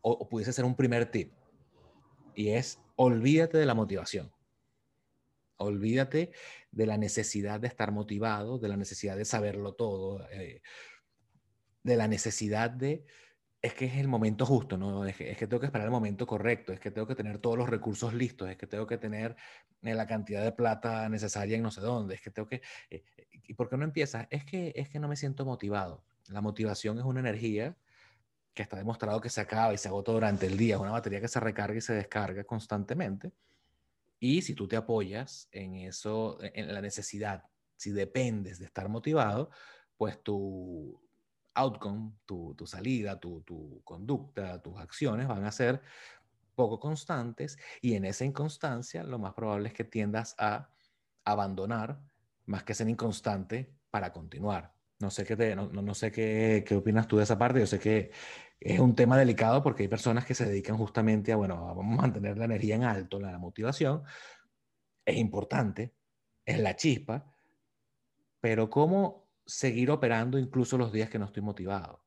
o 0.00 0.28
pudiese 0.28 0.52
ser 0.52 0.64
un 0.64 0.74
primer 0.74 1.10
tip, 1.10 1.32
y 2.34 2.50
es 2.50 2.80
olvídate 2.96 3.58
de 3.58 3.66
la 3.66 3.74
motivación. 3.74 4.32
Olvídate 5.56 6.32
de 6.70 6.86
la 6.86 6.98
necesidad 6.98 7.60
de 7.60 7.68
estar 7.68 7.92
motivado, 7.92 8.58
de 8.58 8.68
la 8.68 8.76
necesidad 8.76 9.16
de 9.16 9.24
saberlo 9.24 9.74
todo, 9.74 10.28
eh, 10.30 10.60
de 11.82 11.96
la 11.96 12.08
necesidad 12.08 12.70
de, 12.70 13.04
es 13.62 13.74
que 13.74 13.84
es 13.84 13.94
el 13.94 14.08
momento 14.08 14.44
justo, 14.44 14.76
¿no? 14.76 15.06
Es 15.06 15.16
que, 15.16 15.46
tengo 15.46 15.60
que 15.60 15.66
esperar 15.66 15.86
el 15.86 15.92
momento 15.92 16.26
correcto, 16.26 16.72
es 16.72 16.80
que 16.80 16.90
tengo 16.90 17.06
que 17.06 17.14
tener 17.14 17.38
todos 17.38 17.56
los 17.56 17.68
recursos 17.68 18.12
listos, 18.12 18.50
es 18.50 18.56
que 18.56 18.66
tengo 18.66 18.88
que 18.88 18.98
tener 18.98 19.36
eh, 19.82 19.94
la 19.94 20.04
cantidad 20.04 20.42
de 20.42 20.50
plata 20.50 21.08
necesaria 21.08 21.56
en 21.56 21.62
no 21.62 21.70
sé 21.70 21.80
dónde, 21.80 22.16
es 22.16 22.20
que 22.20 22.30
tengo 22.30 22.48
que... 22.48 22.60
Eh, 22.90 23.04
¿Y 23.30 23.54
por 23.54 23.68
qué 23.68 23.76
no 23.76 23.84
empiezas? 23.84 24.26
Es 24.30 24.44
que, 24.44 24.72
es 24.74 24.88
que 24.88 24.98
no 24.98 25.06
me 25.06 25.14
siento 25.14 25.44
motivado. 25.44 26.04
La 26.28 26.40
motivación 26.40 26.98
es 26.98 27.04
una 27.04 27.20
energía 27.20 27.76
que 28.52 28.62
está 28.62 28.76
demostrado 28.76 29.20
que 29.20 29.30
se 29.30 29.40
acaba 29.40 29.72
y 29.72 29.78
se 29.78 29.88
agota 29.88 30.10
durante 30.10 30.46
el 30.46 30.56
día, 30.56 30.74
es 30.74 30.80
una 30.80 30.90
batería 30.90 31.20
que 31.20 31.28
se 31.28 31.40
recarga 31.40 31.78
y 31.78 31.80
se 31.80 31.94
descarga 31.94 32.42
constantemente. 32.44 33.30
Y 34.18 34.42
si 34.42 34.54
tú 34.54 34.66
te 34.66 34.76
apoyas 34.76 35.48
en 35.52 35.76
eso, 35.76 36.38
en 36.40 36.72
la 36.74 36.80
necesidad, 36.80 37.44
si 37.76 37.90
dependes 37.90 38.58
de 38.58 38.66
estar 38.66 38.88
motivado, 38.88 39.50
pues 39.96 40.20
tu 40.22 41.00
outcome, 41.54 42.12
tu, 42.24 42.54
tu 42.54 42.66
salida, 42.66 43.20
tu, 43.20 43.42
tu 43.42 43.82
conducta, 43.84 44.60
tus 44.62 44.78
acciones 44.78 45.28
van 45.28 45.44
a 45.44 45.52
ser 45.52 45.82
poco 46.54 46.78
constantes 46.78 47.58
y 47.80 47.94
en 47.94 48.04
esa 48.04 48.24
inconstancia 48.24 49.02
lo 49.04 49.18
más 49.18 49.34
probable 49.34 49.68
es 49.68 49.74
que 49.74 49.84
tiendas 49.84 50.34
a 50.38 50.70
abandonar 51.24 52.00
más 52.46 52.64
que 52.64 52.74
ser 52.74 52.88
inconstante 52.88 53.74
para 53.90 54.12
continuar. 54.12 54.74
No 54.98 55.10
sé, 55.10 55.24
qué, 55.24 55.56
no, 55.56 55.68
no, 55.68 55.94
sé 55.94 56.12
qué, 56.12 56.64
qué, 56.66 56.76
opinas 56.76 57.08
tú 57.08 57.16
de 57.16 57.24
esa 57.24 57.36
parte. 57.36 57.58
Yo 57.58 57.66
sé 57.66 57.80
que 57.80 58.12
es 58.60 58.78
un 58.78 58.94
tema 58.94 59.18
delicado 59.18 59.62
porque 59.62 59.82
hay 59.82 59.88
personas 59.88 60.24
que 60.24 60.34
se 60.34 60.46
dedican 60.46 60.76
justamente 60.76 61.32
a, 61.32 61.36
bueno, 61.36 61.74
vamos 61.74 61.98
a 61.98 62.02
mantener 62.02 62.38
la 62.38 62.44
energía 62.44 62.76
en 62.76 62.84
alto, 62.84 63.18
la, 63.18 63.36
motivación. 63.38 64.04
Es 65.04 65.16
importante, 65.16 65.92
es 66.44 66.60
la 66.60 66.76
chispa, 66.76 67.34
pero 68.40 68.70
¿cómo 68.70 69.21
seguir 69.52 69.90
operando 69.90 70.38
incluso 70.38 70.78
los 70.78 70.92
días 70.92 71.10
que 71.10 71.18
no 71.18 71.26
estoy 71.26 71.42
motivado? 71.42 72.02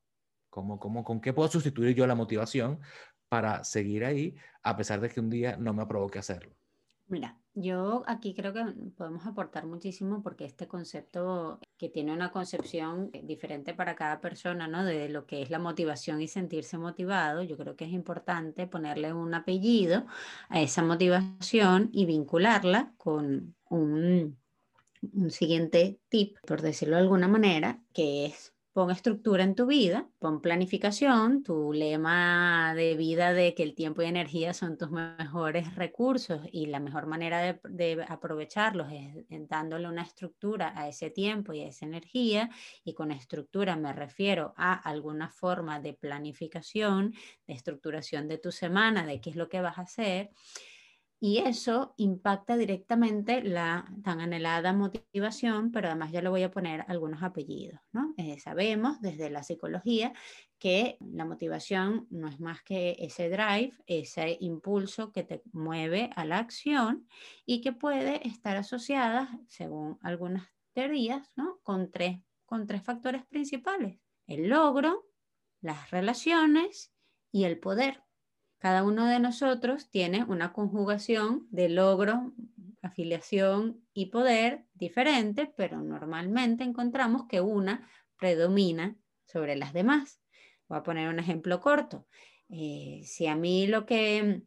¿Cómo, 0.50 0.78
cómo, 0.78 1.04
¿Con 1.04 1.20
qué 1.20 1.32
puedo 1.32 1.48
sustituir 1.48 1.94
yo 1.94 2.06
la 2.06 2.14
motivación 2.14 2.80
para 3.28 3.64
seguir 3.64 4.04
ahí 4.04 4.34
a 4.62 4.76
pesar 4.76 5.00
de 5.00 5.08
que 5.08 5.20
un 5.20 5.30
día 5.30 5.56
no 5.56 5.72
me 5.72 5.86
provoque 5.86 6.18
hacerlo? 6.18 6.56
Mira, 7.08 7.38
yo 7.54 8.02
aquí 8.06 8.34
creo 8.34 8.52
que 8.52 8.64
podemos 8.96 9.24
aportar 9.26 9.64
muchísimo 9.64 10.22
porque 10.22 10.44
este 10.44 10.66
concepto 10.66 11.60
que 11.78 11.88
tiene 11.88 12.12
una 12.12 12.32
concepción 12.32 13.12
diferente 13.22 13.74
para 13.74 13.94
cada 13.94 14.20
persona, 14.20 14.66
¿no? 14.66 14.84
De 14.84 15.08
lo 15.08 15.24
que 15.24 15.42
es 15.42 15.50
la 15.50 15.60
motivación 15.60 16.20
y 16.20 16.26
sentirse 16.26 16.78
motivado, 16.78 17.42
yo 17.42 17.56
creo 17.56 17.76
que 17.76 17.84
es 17.84 17.92
importante 17.92 18.66
ponerle 18.66 19.12
un 19.12 19.34
apellido 19.34 20.04
a 20.48 20.60
esa 20.60 20.82
motivación 20.82 21.90
y 21.92 22.06
vincularla 22.06 22.92
con 22.96 23.54
un, 23.68 24.36
un 25.12 25.30
siguiente 25.30 25.98
tip, 26.08 26.36
por 26.46 26.62
decirlo 26.62 26.96
de 26.96 27.02
alguna 27.02 27.28
manera, 27.28 27.82
que 27.92 28.26
es 28.26 28.56
Pon 28.76 28.90
estructura 28.90 29.42
en 29.42 29.54
tu 29.54 29.64
vida, 29.64 30.06
pon 30.18 30.42
planificación, 30.42 31.42
tu 31.42 31.72
lema 31.72 32.74
de 32.74 32.94
vida 32.94 33.32
de 33.32 33.54
que 33.54 33.62
el 33.62 33.74
tiempo 33.74 34.02
y 34.02 34.04
energía 34.04 34.52
son 34.52 34.76
tus 34.76 34.90
mejores 34.90 35.74
recursos 35.76 36.42
y 36.52 36.66
la 36.66 36.78
mejor 36.78 37.06
manera 37.06 37.58
de, 37.64 38.04
aprovecharlos 38.06 38.92
es 38.92 39.48
dándole 39.48 39.88
una 39.88 40.02
estructura 40.02 40.74
a 40.76 40.90
ese 40.90 41.08
tiempo 41.08 41.54
y 41.54 41.62
a 41.62 41.68
esa 41.68 41.86
energía. 41.86 42.50
Y 42.84 42.92
con 42.92 43.12
estructura 43.12 43.76
me 43.76 43.94
refiero 43.94 44.52
a 44.58 44.74
alguna 44.74 45.30
forma 45.30 45.80
de 45.80 45.94
planificación, 45.94 47.14
de 47.46 47.54
estructuración 47.54 48.28
de 48.28 48.36
tu 48.36 48.52
semana, 48.52 49.06
de 49.06 49.22
qué 49.22 49.30
es 49.30 49.36
lo 49.36 49.48
que 49.48 49.62
vas 49.62 49.78
a 49.78 49.88
hacer 49.88 50.28
y 51.18 51.38
eso 51.38 51.94
impacta 51.96 52.56
directamente 52.56 53.42
la 53.42 53.90
tan 54.04 54.20
anhelada 54.20 54.72
motivación, 54.74 55.72
pero 55.72 55.88
además 55.88 56.12
ya 56.12 56.20
le 56.20 56.28
voy 56.28 56.42
a 56.42 56.50
poner 56.50 56.84
algunos 56.88 57.22
apellidos. 57.22 57.80
¿no? 57.92 58.12
Eh, 58.18 58.38
sabemos 58.38 59.00
desde 59.00 59.30
la 59.30 59.42
psicología 59.42 60.12
que 60.58 60.98
la 61.00 61.24
motivación 61.24 62.06
no 62.10 62.28
es 62.28 62.38
más 62.38 62.62
que 62.62 62.96
ese 62.98 63.30
drive, 63.30 63.72
ese 63.86 64.36
impulso 64.40 65.10
que 65.12 65.22
te 65.22 65.42
mueve 65.52 66.10
a 66.16 66.24
la 66.24 66.38
acción 66.38 67.08
y 67.46 67.60
que 67.62 67.72
puede 67.72 68.26
estar 68.28 68.56
asociada, 68.56 69.40
según 69.48 69.98
algunas 70.02 70.48
teorías, 70.74 71.32
¿no? 71.34 71.60
con, 71.62 71.90
tres, 71.90 72.18
con 72.44 72.66
tres 72.66 72.82
factores 72.82 73.24
principales. 73.24 73.98
El 74.26 74.48
logro, 74.48 75.06
las 75.62 75.90
relaciones 75.90 76.92
y 77.32 77.44
el 77.44 77.58
poder. 77.58 78.05
Cada 78.58 78.82
uno 78.82 79.06
de 79.06 79.20
nosotros 79.20 79.90
tiene 79.90 80.24
una 80.24 80.52
conjugación 80.52 81.46
de 81.50 81.68
logro, 81.68 82.32
afiliación 82.82 83.84
y 83.92 84.06
poder 84.06 84.64
diferente, 84.74 85.52
pero 85.56 85.80
normalmente 85.82 86.64
encontramos 86.64 87.26
que 87.28 87.40
una 87.40 87.88
predomina 88.18 88.96
sobre 89.26 89.56
las 89.56 89.72
demás. 89.72 90.20
Voy 90.68 90.78
a 90.78 90.82
poner 90.82 91.08
un 91.08 91.18
ejemplo 91.18 91.60
corto. 91.60 92.06
Eh, 92.48 93.02
si 93.04 93.26
a 93.26 93.36
mí 93.36 93.66
lo 93.66 93.86
que 93.86 94.42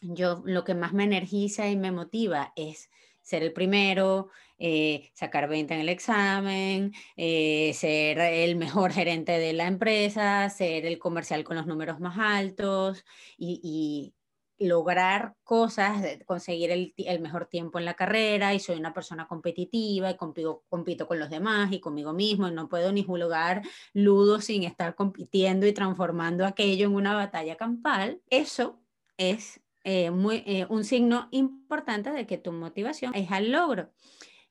yo 0.00 0.42
lo 0.44 0.64
que 0.64 0.74
más 0.74 0.92
me 0.92 1.04
energiza 1.04 1.68
y 1.68 1.76
me 1.76 1.90
motiva 1.90 2.52
es 2.56 2.90
ser 3.24 3.42
el 3.42 3.52
primero, 3.52 4.28
eh, 4.58 5.10
sacar 5.14 5.48
20 5.48 5.74
en 5.74 5.80
el 5.80 5.88
examen, 5.88 6.92
eh, 7.16 7.72
ser 7.74 8.18
el 8.20 8.54
mejor 8.56 8.92
gerente 8.92 9.32
de 9.32 9.52
la 9.52 9.66
empresa, 9.66 10.48
ser 10.50 10.86
el 10.86 10.98
comercial 10.98 11.42
con 11.42 11.56
los 11.56 11.66
números 11.66 11.98
más 12.00 12.16
altos 12.18 13.04
y, 13.36 14.14
lograr 14.56 15.34
cosas, 15.42 16.00
conseguir 16.26 16.70
el, 16.70 17.20
mejor 17.20 17.46
tiempo 17.46 17.80
en 17.80 17.84
la 17.84 17.94
carrera 17.94 18.54
y 18.54 18.60
soy 18.60 18.78
una 18.78 18.94
persona 18.94 19.26
competitiva 19.26 20.10
y 20.10 20.16
compito, 20.16 20.62
con 21.08 21.18
los 21.18 21.28
demás 21.28 21.72
y 21.72 21.80
conmigo 21.80 22.12
mismo 22.12 22.48
no 22.50 22.68
puedo 22.68 22.92
ni 22.92 23.02
jugar 23.02 23.62
ludo 23.92 24.40
sin 24.40 24.62
estar 24.62 24.94
compitiendo 24.94 25.66
y 25.66 25.72
transformando 25.72 26.46
aquello 26.46 26.86
en 26.86 26.94
una 26.94 27.14
batalla 27.14 27.56
campal. 27.56 28.22
Eso 28.30 28.80
es 29.18 29.63
eh, 29.84 30.10
muy, 30.10 30.66
un 30.68 30.84
signo 30.84 31.28
importante 31.30 32.10
de 32.10 32.26
que 32.26 32.38
tu 32.38 32.52
motivación 32.52 33.14
es 33.14 33.30
al 33.30 33.52
logro. 33.52 33.92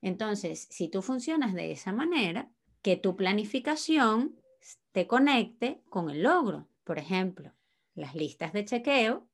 Entonces, 0.00 0.66
si 0.70 0.88
tú 0.88 1.02
funcionas 1.02 1.54
de 1.54 1.72
esa 1.72 1.92
manera, 1.92 2.50
que 2.84 2.96
tu 2.96 3.16
planificación 3.16 4.36
te 4.92 5.06
conecte 5.06 5.82
con 5.88 6.10
el 6.10 6.22
logro. 6.22 6.68
Por 6.84 6.98
ejemplo, 6.98 7.52
las 7.94 8.14
listas 8.14 8.52
de 8.52 8.66
chequeo 8.66 9.26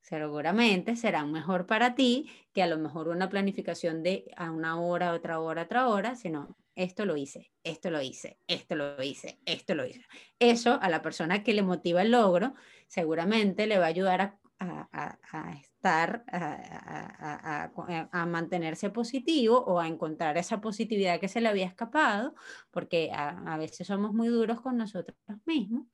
seguramente 0.00 0.96
serán 0.96 1.30
mejor 1.30 1.66
para 1.66 1.94
ti 1.94 2.28
que 2.52 2.64
a 2.64 2.66
lo 2.66 2.78
mejor 2.78 3.08
una 3.08 3.28
planificación 3.28 4.02
de 4.02 4.30
a 4.36 4.50
una 4.50 4.80
hora, 4.80 5.12
otra 5.12 5.38
hora, 5.38 5.62
otra 5.62 5.88
hora, 5.88 6.16
sino 6.16 6.56
esto 6.74 7.04
lo 7.04 7.16
hice, 7.16 7.52
esto 7.62 7.90
lo 7.90 8.02
hice, 8.02 8.38
esto 8.48 8.74
lo 8.74 9.00
hice, 9.02 9.38
esto 9.46 9.76
lo 9.76 9.86
hice. 9.86 10.04
Eso 10.40 10.78
a 10.82 10.88
la 10.88 11.00
persona 11.00 11.44
que 11.44 11.54
le 11.54 11.62
motiva 11.62 12.02
el 12.02 12.10
logro 12.10 12.54
seguramente 12.88 13.68
le 13.68 13.78
va 13.78 13.84
a 13.84 13.88
ayudar 13.88 14.20
a 14.20 14.40
a, 14.60 15.52
estar, 15.60 16.24
a, 16.28 18.26
mantenerse 18.26 18.90
positivo 18.90 19.58
o 19.58 19.80
a 19.80 19.88
encontrar 19.88 20.36
esa 20.36 20.60
positividad 20.60 21.18
que 21.18 21.28
se 21.28 21.40
le 21.40 21.48
había 21.48 21.66
escapado, 21.66 22.34
porque 22.70 23.10
a, 23.12 23.56
veces 23.56 23.86
somos 23.86 24.12
muy 24.12 24.28
duros 24.28 24.60
con 24.60 24.76
nosotros 24.76 25.16
mismos. 25.46 25.86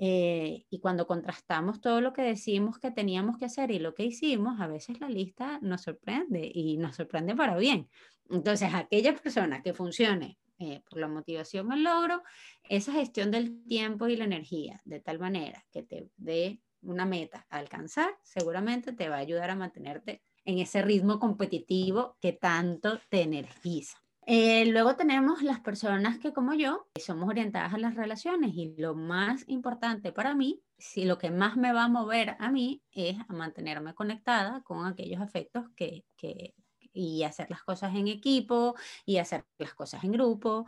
Eh, 0.00 0.64
y 0.70 0.78
cuando 0.78 1.08
contrastamos 1.08 1.80
todo 1.80 2.00
lo 2.00 2.12
que 2.12 2.22
decimos 2.22 2.78
que 2.78 2.92
teníamos 2.92 3.36
que 3.36 3.46
hacer 3.46 3.72
y 3.72 3.80
lo 3.80 3.94
que 3.94 4.04
hicimos, 4.04 4.60
a 4.60 4.68
veces 4.68 5.00
la 5.00 5.08
lista 5.08 5.58
nos 5.60 5.82
sorprende 5.82 6.48
y 6.54 6.76
nos 6.76 6.96
sorprende 6.96 7.34
para 7.34 7.56
bien. 7.56 7.88
Entonces, 8.30 8.72
aquella 8.72 9.14
persona 9.14 9.60
que 9.62 9.74
funcione 9.74 10.38
eh, 10.60 10.82
por 10.88 11.00
la 11.00 11.08
motivación 11.08 11.72
al 11.72 11.82
logro, 11.82 12.22
esa 12.68 12.92
gestión 12.92 13.30
del 13.30 13.64
tiempo 13.66 14.06
y 14.06 14.16
la 14.16 14.24
energía, 14.24 14.80
de 14.84 15.00
tal 15.00 15.18
manera 15.18 15.64
que 15.72 15.82
te 15.82 16.08
dé 16.16 16.60
una 16.82 17.04
meta 17.04 17.46
a 17.50 17.58
alcanzar, 17.58 18.16
seguramente 18.22 18.92
te 18.92 19.08
va 19.08 19.16
a 19.16 19.20
ayudar 19.20 19.50
a 19.50 19.56
mantenerte 19.56 20.22
en 20.44 20.58
ese 20.58 20.82
ritmo 20.82 21.18
competitivo 21.18 22.16
que 22.20 22.32
tanto 22.32 23.00
te 23.10 23.22
energiza. 23.22 23.98
Eh, 24.26 24.66
luego 24.66 24.94
tenemos 24.94 25.42
las 25.42 25.60
personas 25.60 26.18
que 26.18 26.34
como 26.34 26.52
yo 26.52 26.86
somos 26.96 27.30
orientadas 27.30 27.72
a 27.72 27.78
las 27.78 27.94
relaciones 27.94 28.52
y 28.54 28.74
lo 28.76 28.94
más 28.94 29.44
importante 29.48 30.12
para 30.12 30.34
mí, 30.34 30.62
si 30.76 31.06
lo 31.06 31.16
que 31.16 31.30
más 31.30 31.56
me 31.56 31.72
va 31.72 31.84
a 31.84 31.88
mover 31.88 32.36
a 32.38 32.50
mí 32.50 32.82
es 32.92 33.16
a 33.26 33.32
mantenerme 33.32 33.94
conectada 33.94 34.62
con 34.64 34.86
aquellos 34.86 35.22
afectos 35.22 35.64
que, 35.74 36.04
que 36.14 36.54
y 36.92 37.22
hacer 37.22 37.48
las 37.50 37.62
cosas 37.62 37.94
en 37.94 38.08
equipo 38.08 38.74
y 39.06 39.18
hacer 39.18 39.46
las 39.58 39.74
cosas 39.74 40.04
en 40.04 40.12
grupo 40.12 40.66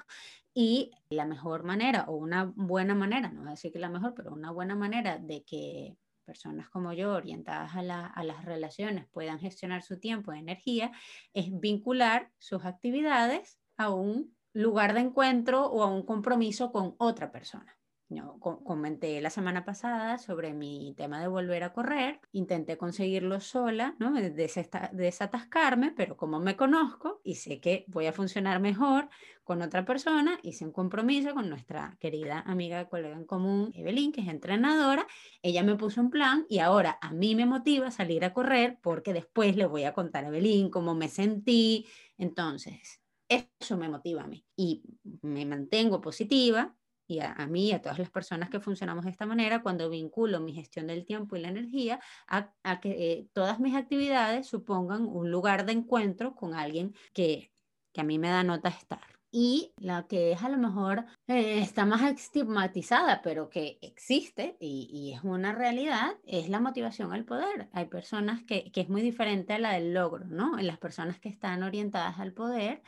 y 0.54 0.90
la 1.11 1.26
mejor 1.26 1.62
manera 1.62 2.04
o 2.09 2.16
una 2.16 2.52
buena 2.57 2.95
manera, 2.95 3.30
no 3.30 3.40
voy 3.40 3.49
a 3.49 3.52
decir 3.52 3.73
que 3.73 3.78
la 3.78 3.88
mejor, 3.88 4.14
pero 4.14 4.33
una 4.33 4.50
buena 4.50 4.75
manera 4.75 5.19
de 5.19 5.45
que 5.45 5.97
personas 6.25 6.69
como 6.69 6.92
yo, 6.92 7.12
orientadas 7.14 7.75
a, 7.75 8.07
a 8.07 8.25
las 8.25 8.45
relaciones, 8.45 9.07
puedan 9.09 9.40
gestionar 9.40 9.83
su 9.83 9.99
tiempo 9.99 10.33
y 10.33 10.38
energía, 10.38 10.92
es 11.33 11.47
vincular 11.59 12.30
sus 12.38 12.64
actividades 12.64 13.59
a 13.76 13.90
un 13.90 14.37
lugar 14.52 14.95
de 14.95 15.00
encuentro 15.00 15.66
o 15.66 15.83
a 15.83 15.87
un 15.87 16.04
compromiso 16.04 16.71
con 16.71 16.95
otra 16.99 17.33
persona. 17.33 17.79
Yo 18.12 18.40
comenté 18.40 19.20
la 19.20 19.30
semana 19.30 19.64
pasada 19.64 20.18
sobre 20.18 20.52
mi 20.52 20.94
tema 20.96 21.20
de 21.20 21.28
volver 21.28 21.62
a 21.62 21.72
correr, 21.72 22.20
intenté 22.32 22.76
conseguirlo 22.76 23.38
sola, 23.38 23.94
¿no? 24.00 24.12
desatascarme, 24.12 25.92
pero 25.96 26.16
como 26.16 26.40
me 26.40 26.56
conozco 26.56 27.20
y 27.22 27.36
sé 27.36 27.60
que 27.60 27.84
voy 27.86 28.06
a 28.06 28.12
funcionar 28.12 28.58
mejor 28.58 29.08
con 29.44 29.62
otra 29.62 29.84
persona, 29.84 30.40
hice 30.42 30.64
un 30.64 30.72
compromiso 30.72 31.34
con 31.34 31.48
nuestra 31.48 31.96
querida 32.00 32.40
amiga, 32.40 32.88
colega 32.88 33.14
en 33.14 33.26
común, 33.26 33.70
Evelyn, 33.76 34.10
que 34.10 34.22
es 34.22 34.28
entrenadora, 34.28 35.06
ella 35.40 35.62
me 35.62 35.76
puso 35.76 36.00
un 36.00 36.10
plan 36.10 36.46
y 36.48 36.58
ahora 36.58 36.98
a 37.00 37.12
mí 37.12 37.36
me 37.36 37.46
motiva 37.46 37.92
salir 37.92 38.24
a 38.24 38.32
correr 38.32 38.80
porque 38.82 39.12
después 39.12 39.54
le 39.54 39.66
voy 39.66 39.84
a 39.84 39.94
contar 39.94 40.24
a 40.24 40.28
Evelyn 40.28 40.68
cómo 40.68 40.96
me 40.96 41.06
sentí, 41.06 41.86
entonces 42.18 43.00
eso 43.28 43.76
me 43.76 43.88
motiva 43.88 44.24
a 44.24 44.26
mí 44.26 44.44
y 44.56 44.82
me 45.22 45.46
mantengo 45.46 46.00
positiva 46.00 46.74
y 47.10 47.20
a, 47.20 47.34
mí 47.48 47.68
y 47.68 47.72
a 47.72 47.82
todas 47.82 47.98
las 47.98 48.10
personas 48.10 48.50
que 48.50 48.60
funcionamos 48.60 49.04
de 49.04 49.10
esta 49.10 49.26
manera 49.26 49.62
cuando 49.62 49.90
vinculo 49.90 50.40
mi 50.40 50.52
gestión 50.52 50.86
del 50.86 51.04
tiempo 51.04 51.36
y 51.36 51.40
la 51.40 51.48
energía 51.48 52.00
a, 52.28 52.80
que 52.80 53.12
eh, 53.12 53.28
todas 53.32 53.60
mis 53.60 53.74
actividades 53.74 54.46
supongan 54.46 55.06
un 55.06 55.30
lugar 55.30 55.66
de 55.66 55.72
encuentro 55.72 56.34
con 56.34 56.54
alguien 56.54 56.94
que, 57.12 57.52
que 57.92 58.00
a 58.00 58.04
mí 58.04 58.18
me 58.18 58.28
da 58.28 58.44
nota 58.44 58.68
estar. 58.68 59.00
Y 59.32 59.72
la 59.76 60.08
que 60.08 60.32
es 60.32 60.42
a 60.42 60.48
lo 60.48 60.58
mejor 60.58 61.04
eh, 61.28 61.60
está 61.60 61.84
más 61.84 62.02
estigmatizada, 62.02 63.22
pero 63.22 63.48
que 63.48 63.78
existe 63.80 64.56
y, 64.58 64.88
y, 64.92 65.14
es 65.14 65.22
una 65.22 65.52
realidad, 65.52 66.16
es 66.26 66.48
la 66.48 66.58
motivación 66.58 67.12
al 67.12 67.24
poder. 67.24 67.68
Hay 67.72 67.86
personas 67.86 68.42
que, 68.42 68.72
que 68.72 68.80
es 68.80 68.88
muy 68.88 69.02
diferente 69.02 69.52
a 69.52 69.60
la 69.60 69.72
del 69.74 69.94
logro, 69.94 70.24
¿no? 70.26 70.58
En 70.58 70.66
las 70.66 70.78
personas 70.78 71.20
que 71.20 71.28
están 71.28 71.62
orientadas 71.62 72.18
al 72.18 72.32
poder, 72.32 72.82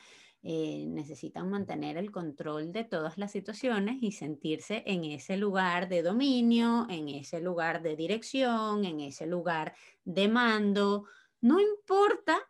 eh, 0.44 0.87
necesitan 0.88 1.49
mantener 1.50 1.96
el 1.96 2.11
control 2.11 2.72
de 2.72 2.82
todas 2.82 3.16
las 3.16 3.30
situaciones 3.30 4.02
y 4.02 4.11
sentirse 4.11 4.82
en 4.87 5.04
ese 5.04 5.37
lugar 5.37 5.88
de 5.88 6.02
dominio, 6.02 6.87
en 6.90 7.08
ese 7.08 7.40
lugar 7.40 7.80
de 7.82 7.94
dirección, 7.94 8.84
en 8.84 8.99
ese 9.00 9.26
lugar 9.26 9.75
de 10.04 10.28
mando. 10.28 11.04
No 11.40 11.61
importa 11.61 12.40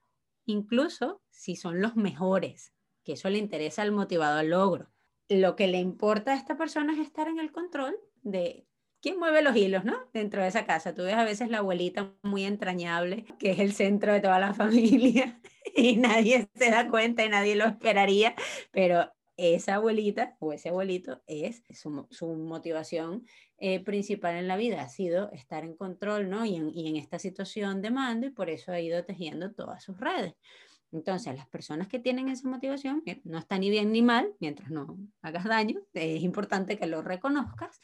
incluso 0.46 1.22
si 1.30 1.54
son 1.54 1.82
los 1.82 1.94
mejores, 1.94 2.72
que 3.04 3.12
eso 3.12 3.28
le 3.28 3.38
interesa 3.38 3.82
al 3.82 3.92
motivado 3.92 4.38
al 4.38 4.50
logro. 4.50 4.90
Lo 5.28 5.54
que 5.54 5.66
le 5.66 5.78
importa 5.78 6.32
a 6.32 6.36
esta 6.36 6.56
persona 6.56 6.94
es 6.94 6.98
estar 6.98 7.28
en 7.28 7.38
el 7.38 7.52
control 7.52 7.94
de 8.22 8.66
quién 9.02 9.18
mueve 9.18 9.42
los 9.42 9.56
hilos, 9.56 9.84
¿no? 9.84 10.08
Dentro 10.14 10.40
de 10.40 10.48
esa 10.48 10.64
casa. 10.64 10.94
Tú 10.94 11.02
ves 11.02 11.14
a 11.14 11.24
veces 11.24 11.50
la 11.50 11.58
abuelita 11.58 12.14
muy 12.22 12.44
entrañable, 12.44 13.26
que 13.38 13.50
es 13.50 13.58
el 13.58 13.74
centro 13.74 14.12
de 14.12 14.20
toda 14.20 14.38
la 14.38 14.54
familia, 14.54 15.40
y 15.74 15.96
nadie 15.96 16.48
se 16.54 16.70
da 16.70 16.88
cuenta 16.88 17.24
y 17.24 17.28
nadie 17.28 17.56
lo 17.56 17.66
esperaría, 17.66 18.34
pero 18.70 19.12
esa 19.36 19.76
abuelita 19.76 20.36
o 20.38 20.52
ese 20.52 20.68
abuelito 20.68 21.22
es 21.26 21.62
su, 21.70 22.36
motivación 22.36 23.24
eh, 23.58 23.80
principal 23.80 24.36
en 24.36 24.46
la 24.46 24.56
vida, 24.56 24.82
ha 24.82 24.88
sido 24.88 25.32
estar 25.32 25.64
en 25.64 25.74
control, 25.74 26.30
¿no? 26.30 26.44
Y 26.44 26.56
en, 26.56 26.70
y 26.74 26.88
en 26.88 26.96
esta 26.96 27.18
situación 27.18 27.82
de 27.82 27.90
mando, 27.90 28.26
y 28.26 28.30
por 28.30 28.50
eso 28.50 28.72
ha 28.72 28.80
ido 28.80 29.04
tejiendo 29.04 29.52
todas 29.52 29.82
sus 29.82 29.98
redes. 29.98 30.34
Entonces, 30.92 31.34
las 31.34 31.48
personas 31.48 31.88
que 31.88 31.98
tienen 31.98 32.28
esa 32.28 32.46
motivación, 32.46 33.02
no 33.24 33.38
está 33.38 33.58
ni 33.58 33.70
bien 33.70 33.92
ni 33.92 34.02
mal, 34.02 34.34
mientras 34.40 34.70
no 34.70 34.98
hagas 35.22 35.44
daño, 35.44 35.80
es 35.94 36.22
importante 36.22 36.78
que 36.78 36.86
lo 36.86 37.00
reconozcas 37.00 37.80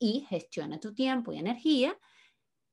y 0.00 0.26
gestiona 0.28 0.80
tu 0.80 0.92
tiempo 0.92 1.32
y 1.32 1.38
energía 1.38 1.96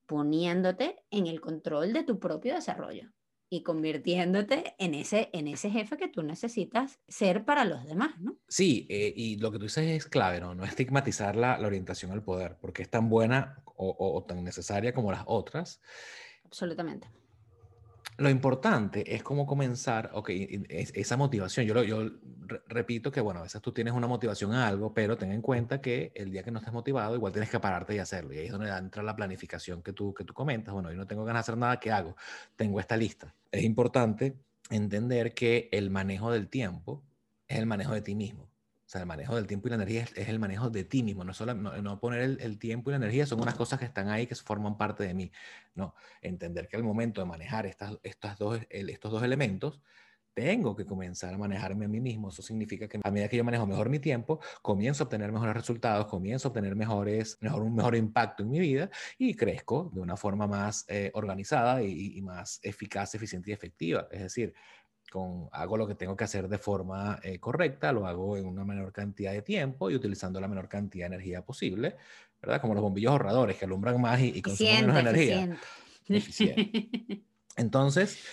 poniéndote 0.08 1.04
en 1.12 1.28
el 1.28 1.40
control 1.42 1.94
de 1.94 2.04
tu 2.04 2.18
propio 2.20 2.56
desarrollo 2.56 3.12
y 3.50 3.62
convirtiéndote 3.64 4.76
en 4.80 4.94
ese, 4.94 5.30
en 5.34 5.48
ese 5.48 5.70
jefe 5.70 5.98
que 5.98 6.08
tú 6.08 6.24
necesitas 6.24 7.00
ser 7.08 7.46
para 7.46 7.66
los 7.66 7.86
demás, 7.86 8.20
¿no? 8.20 8.38
Sí, 8.48 8.88
eh, 8.90 9.14
y 9.16 9.38
lo 9.38 9.52
que 9.52 9.58
tú 9.58 9.66
dices 9.66 9.86
es 9.86 10.06
clave, 10.06 10.40
¿no? 10.40 10.56
No 10.56 10.66
estigmatizar 10.66 11.36
la, 11.36 11.58
la 11.58 11.68
orientación 11.68 12.12
al 12.12 12.24
poder, 12.24 12.58
porque 12.60 12.82
es 12.82 12.90
tan 12.90 13.10
buena 13.10 13.62
o, 13.76 13.96
o, 13.98 14.24
tan 14.24 14.44
necesaria 14.44 14.94
como 14.94 15.12
las 15.12 15.24
otras. 15.28 15.82
Absolutamente 16.44 17.08
lo 18.18 18.30
importante 18.30 19.14
es 19.16 19.22
cómo 19.22 19.46
comenzar, 19.46 20.10
ok, 20.14 20.30
esa 20.70 21.18
motivación. 21.18 21.68
Yo, 21.68 21.84
yo 21.84 22.10
repito 22.68 23.12
que, 23.12 23.22
bueno, 23.22 23.42
a 23.42 23.44
veces 23.44 23.62
tú 23.62 23.72
tienes 23.72 23.94
una 23.94 24.08
motivación 24.08 24.54
a 24.54 24.68
algo, 24.68 24.94
pero 24.94 25.18
ten 25.18 25.32
en 25.32 25.42
cuenta 25.42 25.82
que 25.82 26.12
el 26.16 26.32
día 26.32 26.42
que 26.42 26.50
no 26.50 26.58
estés 26.58 26.74
motivado, 26.74 27.16
igual 27.16 27.32
tienes 27.32 27.52
que 27.52 27.60
pararte 27.60 27.94
y 27.96 28.00
hacerlo. 28.00 28.34
Y 28.34 28.40
ahí 28.40 28.46
es 28.48 28.52
donde 28.52 28.70
entra 28.70 29.04
la 29.04 29.16
planificación 29.16 29.84
que 29.84 29.94
tú, 29.94 30.16
que 30.16 30.24
tú 30.24 30.34
comentas. 30.34 30.74
Bueno, 30.74 30.92
yo 30.92 30.98
no 30.98 31.06
tengo 31.06 31.26
ganas 31.26 31.46
de 31.46 31.52
hacer 31.52 31.58
nada, 31.60 31.80
¿qué 31.80 31.92
hago? 31.92 32.16
Tengo 32.56 32.80
esta 32.80 32.98
lista. 32.98 33.36
Es 33.52 33.64
importante 33.64 34.36
entender 34.72 35.36
que 35.36 35.70
el 35.72 35.92
manejo 35.92 36.32
del 36.32 36.50
tiempo 36.50 37.04
es 37.48 37.60
el 37.60 37.68
manejo 37.68 37.94
de 37.94 38.02
ti 38.02 38.16
mismo. 38.16 38.47
O 38.88 38.90
sea, 38.90 39.02
el 39.02 39.08
manejo 39.08 39.36
del 39.36 39.48
tiempo 39.48 39.68
y 39.68 39.72
la 39.72 39.76
energía 39.76 40.04
es, 40.04 40.30
el 40.30 40.40
manejo 40.40 40.70
de 40.70 40.86
ti 40.86 41.04
mismo, 41.04 41.26
no 41.26 41.34
solo 41.34 41.54
no, 41.54 42.00
poner 42.00 42.38
el, 42.40 42.58
tiempo 42.58 42.90
y 42.90 42.92
la 42.92 42.98
energía, 42.98 43.26
son 43.26 43.42
unas 43.42 43.56
cosas 43.56 43.80
que 43.80 43.86
están 43.86 44.08
ahí 44.08 44.28
que 44.28 44.36
forman 44.36 44.78
parte 44.78 45.04
de 45.04 45.14
mí. 45.14 45.30
No, 45.76 45.94
entender 46.22 46.70
que 46.70 46.78
al 46.78 46.84
momento 46.84 47.20
de 47.20 47.28
manejar 47.28 47.66
estas, 47.66 47.98
estas 48.02 48.38
dos, 48.38 48.62
estos 48.70 49.12
dos 49.12 49.24
elementos, 49.24 49.82
tengo 50.34 50.74
que 50.74 50.86
comenzar 50.86 51.34
a 51.34 51.38
manejarme 51.38 51.84
a 51.84 51.88
mí 51.90 52.00
mismo. 52.00 52.30
Eso 52.30 52.42
significa 52.42 52.88
que 52.88 52.98
a 53.04 53.12
medida 53.12 53.28
que 53.28 53.36
yo 53.36 53.44
manejo 53.44 53.66
mejor 53.66 53.90
mi 53.90 54.00
tiempo, 54.00 54.40
comienzo 54.62 55.04
a 55.04 55.06
obtener 55.06 55.34
mejores 55.34 55.56
resultados, 55.56 56.06
comienzo 56.06 56.48
a 56.48 56.50
obtener 56.50 56.74
mejores, 56.78 57.38
mejor, 57.42 57.64
un 57.64 57.76
mejor 57.76 57.94
impacto 57.94 58.44
en 58.44 58.52
mi 58.52 58.60
vida 58.60 58.90
y 59.18 59.34
crezco 59.34 59.92
de 59.94 60.00
una 60.00 60.16
forma 60.16 60.48
más 60.48 60.86
eh, 60.88 61.12
organizada 61.14 61.84
y, 61.84 62.18
y, 62.18 62.22
más 62.22 62.62
eficaz, 62.64 63.16
eficiente 63.16 63.50
y 63.50 63.54
efectiva. 63.54 64.08
Es 64.12 64.22
decir, 64.22 64.54
con, 65.12 65.50
hago 65.52 65.78
lo 65.78 65.88
que 65.88 65.96
tengo 65.96 66.16
que 66.16 66.24
hacer 66.24 66.48
de 66.48 66.58
forma 66.58 67.20
eh, 67.24 67.40
correcta, 67.40 67.92
lo 67.92 68.06
hago 68.08 68.38
en 68.38 68.46
una 68.46 68.64
menor 68.64 68.92
cantidad 68.92 69.32
de 69.32 69.42
tiempo 69.42 69.90
y 69.90 69.96
utilizando 69.96 70.40
la 70.40 70.48
menor 70.48 70.68
cantidad 70.68 71.10
de 71.10 71.16
energía 71.16 71.44
posible, 71.44 71.96
¿verdad? 72.42 72.62
Como 72.62 72.74
los 72.74 72.84
bombillos 72.84 73.12
ahorradores 73.12 73.58
que 73.58 73.66
alumbran 73.66 74.00
más 74.02 74.20
y, 74.22 74.42
consumen 74.42 74.88
menos 74.88 75.00
energía. 75.00 75.58
Entonces, 77.58 78.24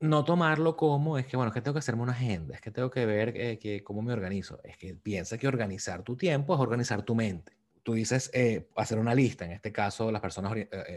no 0.00 0.24
tomarlo 0.24 0.76
como 0.76 1.18
es 1.18 1.26
que, 1.26 1.36
bueno, 1.36 1.50
es 1.50 1.54
que 1.54 1.60
tengo 1.60 1.74
que 1.74 1.80
hacerme 1.80 2.02
una 2.02 2.12
agenda, 2.12 2.54
es 2.54 2.60
que 2.60 2.70
tengo 2.70 2.90
que 2.90 3.06
ver 3.06 3.32
eh, 3.36 3.58
que, 3.58 3.82
cómo 3.82 4.02
me 4.02 4.12
organizo. 4.12 4.60
Es 4.64 4.76
que 4.76 4.94
piensa 4.94 5.38
que 5.38 5.48
organizar 5.48 6.02
tu 6.02 6.16
tiempo 6.16 6.54
es 6.54 6.60
organizar 6.60 7.02
tu 7.02 7.14
mente. 7.14 7.56
Tú 7.82 7.94
dices 7.94 8.30
eh, 8.34 8.68
hacer 8.76 8.98
una 8.98 9.14
lista, 9.14 9.46
en 9.46 9.52
este 9.52 9.72
caso 9.72 10.12
las 10.12 10.20
personas 10.20 10.52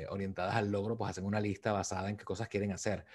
orientadas 0.10 0.56
al 0.56 0.72
logro 0.72 0.98
pues 0.98 1.12
hacen 1.12 1.24
una 1.24 1.40
lista 1.40 1.72
basada 1.72 2.10
en 2.10 2.18
qué 2.18 2.26
cosas 2.26 2.50
quieren 2.50 2.74
hacer 2.74 3.06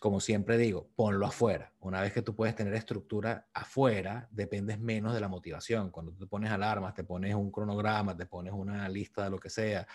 como 0.00 0.20
siempre 0.20 0.58
digo, 0.58 0.88
ponlo 0.96 1.26
afuera. 1.26 1.72
Una 1.80 2.00
vez 2.00 2.12
que 2.12 2.22
tú 2.22 2.34
puedes 2.34 2.54
tener 2.54 2.74
estructura 2.74 3.48
afuera, 3.54 4.28
dependes 4.30 4.78
menos 4.78 5.14
de 5.14 5.20
la 5.20 5.28
motivación. 5.28 5.90
Cuando 5.90 6.12
tú 6.12 6.18
te 6.20 6.26
pones 6.26 6.50
alarmas, 6.50 6.94
te 6.94 7.04
pones 7.04 7.34
un 7.34 7.50
cronograma, 7.50 8.16
te 8.16 8.26
pones 8.26 8.52
una 8.52 8.88
lista 8.88 9.24
de 9.24 9.30
lo 9.30 9.38
que 9.38 9.50
sea, 9.50 9.86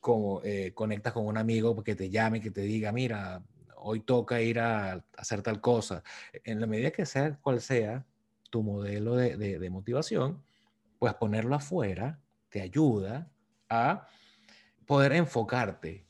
como 0.00 0.42
eh, 0.44 0.72
conectas 0.74 1.12
con 1.12 1.26
un 1.26 1.38
amigo 1.38 1.82
que 1.82 1.94
te 1.94 2.10
llame, 2.10 2.40
que 2.40 2.50
te 2.50 2.62
diga, 2.62 2.90
mira, 2.90 3.42
hoy 3.76 4.00
toca 4.00 4.40
ir 4.40 4.60
a, 4.60 5.04
hacer 5.16 5.42
tal 5.42 5.60
cosa. 5.60 6.02
En 6.44 6.60
la 6.60 6.66
medida 6.66 6.90
que 6.90 7.06
sea 7.06 7.36
cual 7.36 7.60
sea 7.60 8.04
tu 8.50 8.62
modelo 8.62 9.14
de, 9.14 9.36
de 9.36 9.70
motivación, 9.70 10.42
pues 10.98 11.14
ponerlo 11.14 11.54
afuera 11.54 12.20
te 12.48 12.60
ayuda 12.60 13.30
a 13.68 14.06
poder 14.86 15.12
enfocarte 15.12 16.06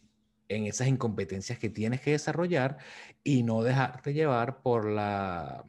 en 0.48 0.66
esas 0.66 0.88
incompetencias 0.88 1.59
que 1.59 1.70
tienes 1.70 2.00
que 2.00 2.12
desarrollar 2.12 2.78
y 3.22 3.42
no 3.42 3.62
dejarte 3.62 4.12
llevar 4.12 4.62
por 4.62 4.88
la, 4.88 5.64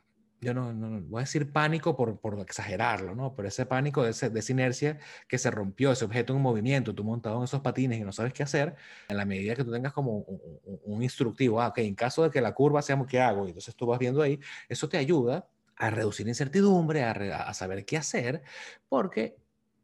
yo 0.45 0.53
no, 0.53 0.73
no, 0.73 1.01
voy 1.01 1.19
a 1.19 1.21
decir 1.21 1.51
pánico 1.51 1.95
por, 1.95 2.19
por 2.19 2.39
exagerarlo, 2.39 3.15
¿no? 3.15 3.35
Pero 3.35 3.47
ese 3.47 3.65
pánico 3.65 4.03
de, 4.03 4.11
ese, 4.11 4.29
de, 4.29 4.39
esa 4.39 4.51
inercia 4.51 4.99
que 5.27 5.37
se 5.37 5.49
rompió, 5.49 5.91
ese 5.91 6.05
objeto 6.05 6.35
en 6.35 6.41
movimiento, 6.41 6.93
tú 6.93 7.03
montado 7.03 7.39
en 7.39 7.45
esos 7.45 7.61
patines 7.61 7.99
y 7.99 8.03
no 8.03 8.11
sabes 8.11 8.33
qué 8.33 8.43
hacer, 8.43 8.75
en 9.09 9.17
la 9.17 9.25
medida 9.25 9.55
que 9.55 9.63
tú 9.63 9.71
tengas 9.71 9.91
como 9.91 10.19
un, 10.19 11.03
instructivo, 11.03 11.61
ah, 11.61 11.69
ok, 11.69 11.79
en 11.79 11.95
caso 11.95 12.23
de 12.23 12.29
que 12.31 12.41
la 12.41 12.53
curva 12.53 12.81
sea, 12.81 13.03
¿qué 13.07 13.19
hago? 13.19 13.45
Y 13.45 13.49
entonces 13.49 13.75
tú 13.75 13.87
vas 13.87 13.99
viendo 13.99 14.21
ahí, 14.21 14.39
eso 14.69 14.87
te 14.87 14.97
ayuda 14.97 15.47
a 15.77 15.89
reducir 15.89 16.27
incertidumbre, 16.27 17.03
a, 17.03 17.11
a 17.11 17.53
saber 17.53 17.85
qué 17.85 17.97
hacer, 17.97 18.43
porque 18.87 19.35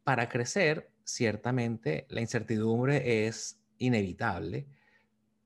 para 0.04 0.28
crecer, 0.28 0.90
ciertamente 1.04 2.06
la 2.08 2.20
incertidumbre 2.20 3.26
es 3.26 3.58
inevitable 3.78 4.66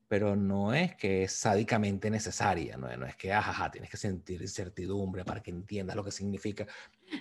pero 0.09 0.37
no 0.37 0.73
es 0.73 0.95
que 0.95 1.25
es 1.25 1.33
sádicamente 1.33 2.11
necesaria, 2.11 2.77
no, 2.77 2.95
no 2.97 3.07
es 3.07 3.17
que, 3.17 3.33
ajaja, 3.33 3.71
tienes 3.71 3.91
que 3.91 3.97
sentir 3.97 4.41
incertidumbre 4.41 5.25
para 5.25 5.43
que 5.43 5.51
entiendas 5.51 5.97
lo 5.97 6.05
que 6.05 6.13
significa. 6.13 6.67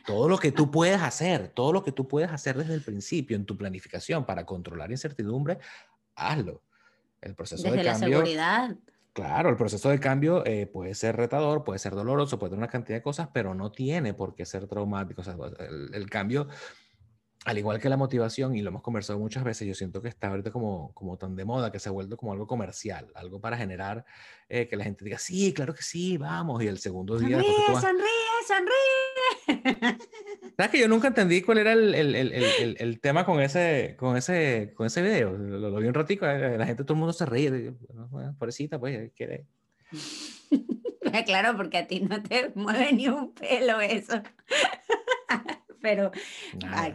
Todo 0.05 0.29
lo 0.29 0.37
que 0.37 0.51
tú 0.51 0.69
puedes 0.69 1.01
hacer, 1.01 1.47
todo 1.49 1.73
lo 1.73 1.83
que 1.83 1.91
tú 1.91 2.07
puedes 2.07 2.31
hacer 2.31 2.57
desde 2.57 2.75
el 2.75 2.81
principio 2.81 3.35
en 3.35 3.45
tu 3.45 3.57
planificación 3.57 4.25
para 4.25 4.45
controlar 4.45 4.91
incertidumbre, 4.91 5.57
hazlo. 6.15 6.61
El 7.21 7.33
proceso 7.33 7.63
desde 7.63 7.77
de 7.77 7.83
la 7.83 7.95
seguridad. 7.95 8.75
Claro, 9.13 9.49
el 9.49 9.55
proceso 9.55 9.89
de 9.89 9.99
cambio 9.99 10.45
eh, 10.45 10.67
puede 10.67 10.93
ser 10.93 11.15
retador, 11.15 11.63
puede 11.63 11.79
ser 11.79 11.95
doloroso, 11.95 12.37
puede 12.37 12.51
tener 12.51 12.63
una 12.63 12.71
cantidad 12.71 12.97
de 12.97 13.01
cosas, 13.01 13.29
pero 13.33 13.55
no 13.55 13.71
tiene 13.71 14.13
por 14.13 14.35
qué 14.35 14.45
ser 14.45 14.67
traumático. 14.67 15.21
O 15.21 15.23
sea, 15.23 15.35
el, 15.59 15.89
el 15.93 16.09
cambio 16.09 16.47
al 17.45 17.59
igual 17.59 17.79
que 17.79 17.89
la 17.89 17.95
motivación, 17.95 18.55
y 18.55 18.61
lo 18.63 18.69
hemos 18.69 18.81
conversado 18.81 19.19
muchas 19.19 19.43
veces, 19.43 19.67
yo 19.67 19.75
siento 19.75 20.01
que 20.01 20.07
está 20.09 20.29
ahorita 20.29 20.49
como, 20.49 20.91
como 20.95 21.15
tan 21.17 21.35
de 21.35 21.45
moda, 21.45 21.71
que 21.71 21.79
se 21.79 21.89
ha 21.89 21.91
vuelto 21.91 22.17
como 22.17 22.33
algo 22.33 22.47
comercial, 22.47 23.11
algo 23.13 23.39
para 23.39 23.55
generar 23.55 24.03
eh, 24.49 24.67
que 24.67 24.75
la 24.75 24.83
gente 24.83 25.05
diga, 25.05 25.19
sí, 25.19 25.53
claro 25.53 25.75
que 25.75 25.83
sí, 25.83 26.17
vamos, 26.17 26.63
y 26.63 26.67
el 26.67 26.79
segundo 26.79 27.19
día... 27.19 27.37
Sonríe, 27.37 27.81
sonríe, 28.47 28.65
sonríe. 29.77 29.97
¿Sabes 30.57 30.71
que 30.71 30.79
yo 30.79 30.87
nunca 30.87 31.09
entendí 31.09 31.43
cuál 31.43 31.59
era 31.59 31.73
el, 31.73 31.93
el, 31.93 32.15
el, 32.15 32.77
el 32.79 32.99
tema 32.99 33.25
con 33.25 33.39
ese, 33.39 33.95
con 33.99 34.17
ese, 34.17 34.73
con 34.75 34.87
ese 34.87 35.03
video? 35.03 35.37
Lo, 35.37 35.75
vi 35.75 35.87
un 35.87 35.93
ratico, 35.93 36.25
eh, 36.25 36.57
la 36.57 36.65
gente, 36.65 36.83
todo 36.83 36.93
el 36.95 36.99
mundo 36.99 37.13
se 37.13 37.27
ríe. 37.27 37.75
Bueno, 38.09 38.35
pobrecita, 38.39 38.79
pues, 38.79 39.11
quiere. 39.15 39.45
claro, 41.27 41.55
porque 41.55 41.77
a 41.77 41.87
ti 41.87 41.99
no 41.99 42.23
te 42.23 42.51
mueve 42.55 42.91
ni 42.91 43.07
un 43.07 43.33
pelo 43.33 43.79
eso 43.81 44.21
pero 45.85 46.09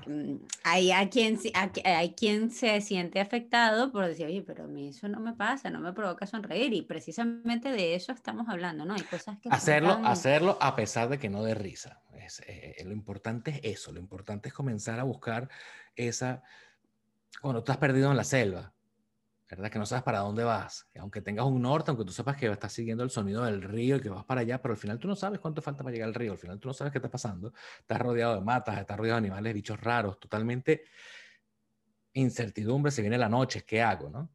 mm, 0.06 0.34
hay, 0.64 0.90
hay, 0.90 1.08
quien, 1.10 1.38
hay 1.84 2.12
quien 2.14 2.50
se 2.50 2.80
siente 2.80 3.20
afectado 3.20 3.92
por 3.92 4.04
decir, 4.04 4.26
oye, 4.26 4.42
pero 4.42 4.64
a 4.64 4.66
mí 4.66 4.88
eso 4.88 5.06
no 5.06 5.20
me 5.20 5.32
pasa, 5.32 5.70
no 5.70 5.78
me 5.78 5.92
provoca 5.92 6.26
sonreír. 6.26 6.72
Y 6.72 6.82
precisamente 6.82 7.70
de 7.70 7.94
eso 7.94 8.10
estamos 8.10 8.48
hablando, 8.48 8.84
¿no? 8.84 8.94
Hay 8.94 9.02
cosas 9.02 9.38
que... 9.38 9.48
Hacerlo, 9.48 9.92
hacerlo 10.04 10.58
a 10.60 10.74
pesar 10.74 11.08
de 11.08 11.20
que 11.20 11.30
no 11.30 11.44
dé 11.44 11.54
risa. 11.54 12.02
Es, 12.14 12.42
eh, 12.48 12.82
lo 12.84 12.90
importante 12.90 13.60
es 13.62 13.78
eso, 13.78 13.92
lo 13.92 14.00
importante 14.00 14.48
es 14.48 14.54
comenzar 14.54 14.98
a 14.98 15.04
buscar 15.04 15.48
esa... 15.94 16.42
Cuando 17.40 17.62
has 17.64 17.76
perdido 17.76 18.10
en 18.10 18.16
la 18.16 18.24
selva, 18.24 18.72
¿verdad? 19.50 19.70
Que 19.70 19.78
no 19.78 19.86
sabes 19.86 20.04
para 20.04 20.20
dónde 20.20 20.44
vas. 20.44 20.88
aunque 20.98 21.20
tengas 21.20 21.44
un 21.46 21.62
norte, 21.62 21.90
aunque 21.90 22.04
tú 22.04 22.12
sepas 22.12 22.36
que 22.36 22.46
estás 22.46 22.72
siguiendo 22.72 23.02
el 23.02 23.10
sonido 23.10 23.44
del 23.44 23.62
río 23.62 23.96
y 23.96 24.00
que 24.00 24.08
vas 24.08 24.24
para 24.24 24.42
allá, 24.42 24.62
pero 24.62 24.72
al 24.72 24.78
final 24.78 24.98
tú 24.98 25.08
no 25.08 25.16
sabes 25.16 25.40
cuánto 25.40 25.60
falta 25.60 25.82
para 25.82 25.92
llegar 25.92 26.08
al 26.08 26.14
río. 26.14 26.32
Al 26.32 26.38
final 26.38 26.60
tú 26.60 26.68
no 26.68 26.74
sabes 26.74 26.92
qué 26.92 26.98
está 26.98 27.10
pasando. 27.10 27.52
Estás 27.80 28.00
rodeado 28.00 28.36
de 28.36 28.40
matas, 28.42 28.78
estás 28.78 28.96
rodeado 28.96 29.20
de 29.20 29.26
animales, 29.26 29.54
bichos 29.54 29.80
raros, 29.80 30.20
totalmente 30.20 30.84
incertidumbre. 32.12 32.92
Si 32.92 33.02
viene 33.02 33.18
la 33.18 33.28
noche, 33.28 33.64
¿qué 33.66 33.82
hago, 33.82 34.08
no? 34.10 34.30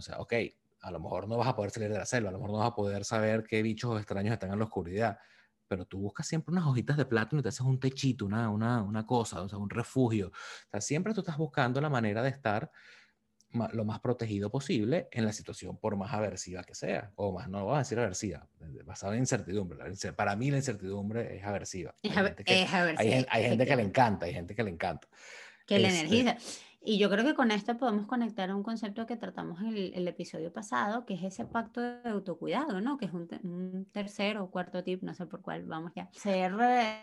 Sea, 0.00 0.18
ok, 0.18 0.34
a 0.82 0.90
lo 0.90 1.00
mejor 1.00 1.28
no 1.28 1.36
vas 1.36 1.48
a 1.48 1.56
poder 1.56 1.70
salir 1.70 1.90
de 1.90 1.98
la 1.98 2.06
selva, 2.06 2.28
a 2.28 2.32
lo 2.32 2.38
mejor 2.38 2.52
no 2.52 2.58
vas 2.58 2.68
a 2.68 2.74
poder 2.74 3.04
saber 3.04 3.44
qué 3.44 3.62
bichos 3.62 3.98
extraños 3.98 4.32
están 4.32 4.52
en 4.52 4.58
la 4.58 4.64
oscuridad, 4.66 5.18
pero 5.66 5.84
tú 5.84 5.98
buscas 5.98 6.26
siempre 6.26 6.52
unas 6.52 6.66
hojitas 6.66 6.96
de 6.96 7.06
plátano 7.06 7.40
y 7.40 7.42
te 7.42 7.48
haces 7.48 7.60
un 7.62 7.80
techito, 7.80 8.24
una, 8.26 8.48
una, 8.50 8.82
una 8.82 9.06
cosa, 9.06 9.42
o 9.42 9.48
sea, 9.48 9.58
un 9.58 9.70
refugio. 9.70 10.28
O 10.28 10.70
sea, 10.70 10.80
siempre 10.80 11.14
tú 11.14 11.20
estás 11.20 11.36
buscando 11.36 11.80
la 11.80 11.88
manera 11.88 12.22
de 12.22 12.30
estar 12.30 12.70
lo 13.72 13.84
más 13.84 14.00
protegido 14.00 14.50
posible 14.50 15.08
en 15.10 15.24
la 15.24 15.32
situación, 15.32 15.76
por 15.76 15.96
más 15.96 16.12
aversiva 16.12 16.62
que 16.62 16.74
sea, 16.74 17.12
o 17.16 17.32
más, 17.32 17.48
no 17.48 17.64
voy 17.64 17.76
a 17.76 17.78
decir 17.78 17.98
aversiva, 17.98 18.46
basada 18.84 19.14
en 19.14 19.20
incertidumbre. 19.20 19.78
Para 20.14 20.36
mí 20.36 20.50
la 20.50 20.58
incertidumbre 20.58 21.36
es 21.36 21.44
aversiva. 21.44 21.94
Es, 22.02 22.16
hay 22.16 23.26
Hay, 23.28 23.44
gente 23.44 23.66
que 23.66 23.76
le 23.76 23.82
encanta, 23.82 24.26
hay 24.26 24.34
gente 24.34 24.54
que 24.54 24.62
le 24.62 24.70
encanta. 24.70 25.08
Que 25.66 25.76
este 25.76 25.88
energiza. 25.88 26.36
Y 26.82 26.98
yo 26.98 27.10
creo 27.10 27.22
que 27.26 27.34
con 27.34 27.50
esto 27.50 27.76
podemos 27.76 28.06
conectar 28.06 28.48
a 28.48 28.56
un 28.56 28.62
concepto 28.62 29.04
que 29.04 29.16
tratamos 29.16 29.60
en 29.60 29.76
el, 29.94 30.08
episodio 30.08 30.50
pasado, 30.50 31.04
que 31.04 31.12
es 31.12 31.22
ese 31.22 31.44
pacto 31.44 31.82
de 31.82 32.08
autocuidado, 32.08 32.80
¿no? 32.80 32.96
Que 32.96 33.04
es 33.04 33.12
un, 33.12 33.28
un 33.42 33.84
tercer 33.92 34.38
o 34.38 34.50
cuarto 34.50 34.82
tip, 34.82 35.02
no 35.02 35.12
sé 35.12 35.26
por 35.26 35.42
cuál 35.42 35.66
vamos 35.66 35.92
ya. 35.94 36.08
Ser, 36.12 36.54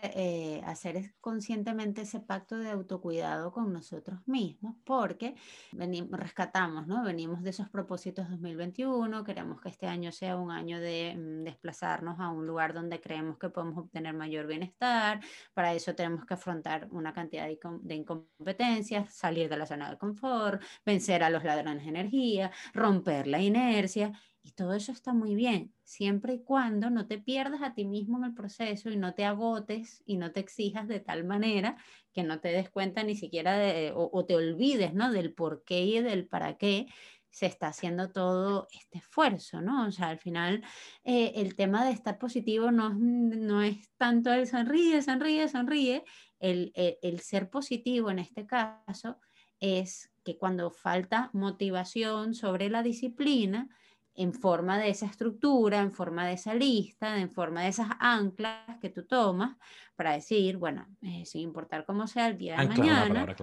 eh, 0.02 0.60
hacer 0.66 1.14
conscientemente 1.20 2.02
ese 2.02 2.18
pacto 2.18 2.58
de 2.58 2.70
autocuidado 2.70 3.52
con 3.52 3.72
nosotros 3.72 4.18
mismos, 4.26 4.74
porque 4.84 5.36
venimos, 5.70 6.18
rescatamos, 6.18 6.88
¿no? 6.88 7.04
Venimos 7.04 7.44
de 7.44 7.50
esos 7.50 7.68
propósitos 7.68 8.28
2021, 8.30 9.22
queremos 9.22 9.60
que 9.60 9.68
este 9.68 9.86
año 9.86 10.10
sea 10.10 10.36
un 10.36 10.50
año 10.50 10.80
de 10.80 11.14
mm, 11.16 11.44
desplazarnos 11.44 12.18
a 12.18 12.30
un 12.30 12.48
lugar 12.48 12.74
donde 12.74 13.00
creemos 13.00 13.38
que 13.38 13.48
podemos 13.48 13.78
obtener 13.78 14.12
mayor 14.12 14.48
bienestar, 14.48 15.20
para 15.54 15.72
eso 15.72 15.94
tenemos 15.94 16.26
que 16.26 16.34
afrontar 16.34 16.88
una 16.90 17.12
cantidad 17.12 17.46
de, 17.46 17.60
de 17.82 17.94
incompetencias, 17.94 19.14
salir 19.14 19.48
de 19.48 19.56
la 19.56 19.67
zona 19.68 19.90
de 19.90 19.98
confort, 19.98 20.62
vencer 20.84 21.22
a 21.22 21.30
los 21.30 21.44
ladrones 21.44 21.84
de 21.84 21.90
energía, 21.90 22.50
romper 22.74 23.26
la 23.26 23.40
inercia. 23.40 24.12
Y 24.42 24.52
todo 24.52 24.72
eso 24.72 24.92
está 24.92 25.12
muy 25.12 25.34
bien, 25.34 25.74
siempre 25.84 26.32
y 26.32 26.42
cuando 26.42 26.88
no 26.88 27.06
te 27.06 27.18
pierdas 27.18 27.60
a 27.60 27.74
ti 27.74 27.84
mismo 27.84 28.16
en 28.16 28.24
el 28.24 28.34
proceso 28.34 28.88
y 28.88 28.96
no 28.96 29.12
te 29.12 29.26
agotes 29.26 30.02
y 30.06 30.16
no 30.16 30.32
te 30.32 30.40
exijas 30.40 30.88
de 30.88 31.00
tal 31.00 31.24
manera 31.24 31.76
que 32.14 32.22
no 32.22 32.40
te 32.40 32.48
des 32.48 32.70
cuenta 32.70 33.02
ni 33.02 33.14
siquiera 33.14 33.58
de, 33.58 33.92
o, 33.94 34.24
te 34.24 34.36
olvides 34.36 34.94
¿no? 34.94 35.12
del 35.12 35.34
por 35.34 35.64
qué 35.64 35.84
y 35.84 36.00
del 36.00 36.26
para 36.26 36.56
qué 36.56 36.86
se 37.30 37.44
está 37.44 37.68
haciendo 37.68 38.10
todo 38.10 38.68
este 38.72 38.98
esfuerzo, 38.98 39.60
¿no? 39.60 39.86
O 39.86 39.92
sea, 39.92 40.08
al 40.08 40.18
final 40.18 40.64
eh, 41.04 41.32
el 41.36 41.54
tema 41.54 41.84
de 41.84 41.92
estar 41.92 42.18
positivo 42.18 42.70
no, 42.70 42.94
no 42.94 43.62
es 43.62 43.90
tanto 43.98 44.32
el 44.32 44.46
sonríe, 44.46 45.02
sonríe, 45.02 45.46
sonríe, 45.48 46.04
el, 46.38 46.72
el 46.74 47.20
ser 47.20 47.50
positivo 47.50 48.10
en 48.10 48.20
este 48.20 48.46
caso 48.46 49.18
es 49.60 50.10
que 50.24 50.36
cuando 50.36 50.70
falta 50.70 51.30
motivación 51.32 52.34
sobre 52.34 52.68
la 52.68 52.82
disciplina, 52.82 53.68
en 54.14 54.32
forma 54.32 54.78
de 54.78 54.88
esa 54.88 55.06
estructura, 55.06 55.78
en 55.78 55.92
forma 55.92 56.26
de 56.26 56.32
esa 56.32 56.52
lista, 56.52 57.18
en 57.20 57.30
forma 57.30 57.62
de 57.62 57.68
esas 57.68 57.88
anclas 58.00 58.76
que 58.80 58.90
tú 58.90 59.06
tomas 59.06 59.56
para 59.94 60.12
decir, 60.12 60.56
bueno, 60.56 60.88
eh, 61.02 61.24
sin 61.24 61.42
importar 61.42 61.86
cómo 61.86 62.08
sea 62.08 62.26
el 62.26 62.36
día 62.36 62.56
de 62.56 62.66
mañana. 62.66 63.36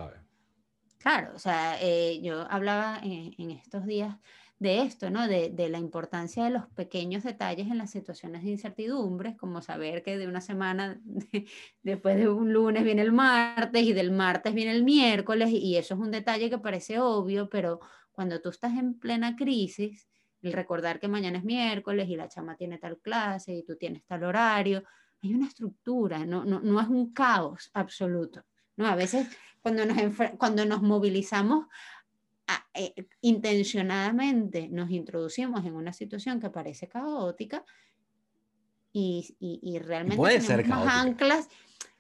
Claro, 0.98 1.32
o 1.34 1.40
sea, 1.40 1.78
eh, 1.82 2.20
yo 2.22 2.46
hablaba 2.50 3.00
en 3.02 3.52
estos 3.52 3.86
días 3.86 4.18
de 4.60 4.82
esto, 4.84 5.10
¿no? 5.10 5.28
De, 5.28 5.70
la 5.70 5.80
importancia 5.80 6.46
de 6.46 6.50
los 6.50 6.68
pequeños 6.70 7.24
detalles 7.24 7.68
en 7.68 7.78
las 7.78 7.92
situaciones 7.92 8.44
de 8.44 8.52
incertidumbre, 8.52 9.36
como 9.36 9.62
saber 9.62 10.02
que 10.04 10.18
de 10.18 10.28
una 10.28 10.42
semana, 10.42 11.02
después 11.84 12.18
de 12.18 12.30
un 12.30 12.54
lunes 12.54 12.84
viene 12.84 13.02
el 13.02 13.12
martes 13.12 13.84
y 13.84 13.94
del 13.94 14.12
martes 14.12 14.54
viene 14.54 14.72
el 14.72 14.84
miércoles, 14.84 15.50
y 15.52 15.76
eso 15.76 15.96
es 15.96 16.00
un 16.00 16.12
detalle 16.12 16.50
que 16.50 16.58
parece 16.58 17.00
obvio, 17.00 17.50
pero 17.50 17.80
cuando 18.12 18.42
tú 18.42 18.50
estás 18.50 18.78
en 18.78 18.98
plena 18.98 19.36
crisis, 19.36 20.08
el 20.42 20.54
recordar 20.54 21.00
que 21.00 21.08
mañana 21.08 21.40
es 21.40 21.44
miércoles 21.44 22.08
y 22.08 22.16
la 22.16 22.30
chama 22.30 22.56
tiene 22.56 22.78
tal 22.78 23.00
clase 23.00 23.54
y 23.54 23.64
tú 23.64 23.76
tienes 23.76 24.06
tal 24.06 24.24
horario, 24.24 24.84
hay 25.22 25.34
una 25.34 25.48
estructura, 25.48 26.26
no, 26.26 26.46
no, 26.46 26.62
no 26.62 26.80
es 26.80 26.88
un 26.88 27.12
caos 27.14 27.72
absoluto. 27.74 28.44
¿no? 28.78 28.86
A 28.88 28.96
veces 28.96 29.28
cuando 29.62 29.86
nos, 29.86 29.98
cuando 30.38 30.66
nos 30.66 30.82
movilizamos 30.82 31.66
eh, 32.74 32.94
intencionadamente 33.22 34.68
nos 34.70 34.92
introducimos 34.92 35.66
en 35.66 35.76
una 35.76 35.94
situación 35.94 36.40
que 36.40 36.50
parece 36.50 36.88
caótica 36.88 37.64
y, 38.92 39.36
y, 39.40 39.78
realmente 39.80 40.40
tenemos 40.40 40.86
más 40.86 41.06
anclas. 41.06 41.50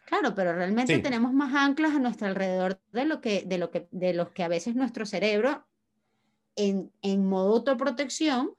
Claro, 0.05 0.33
pero 0.33 0.53
realmente 0.53 0.99
tenemos 0.99 1.33
más 1.33 1.53
anclas 1.53 1.93
a 1.93 1.99
nuestro 1.99 2.27
alrededor 2.27 2.79
de 2.93 3.05
lo 3.05 3.19
que, 3.19 3.43
de 3.45 3.57
lo 3.57 3.71
que, 3.71 3.87
de 3.91 4.13
los 4.13 4.31
que 4.31 4.43
a 4.43 4.47
veces 4.47 4.75
nuestro 4.75 5.05
cerebro 5.05 5.65
en, 6.55 6.91
en 7.01 7.25
modo 7.25 7.55
autoprotección 7.55 8.51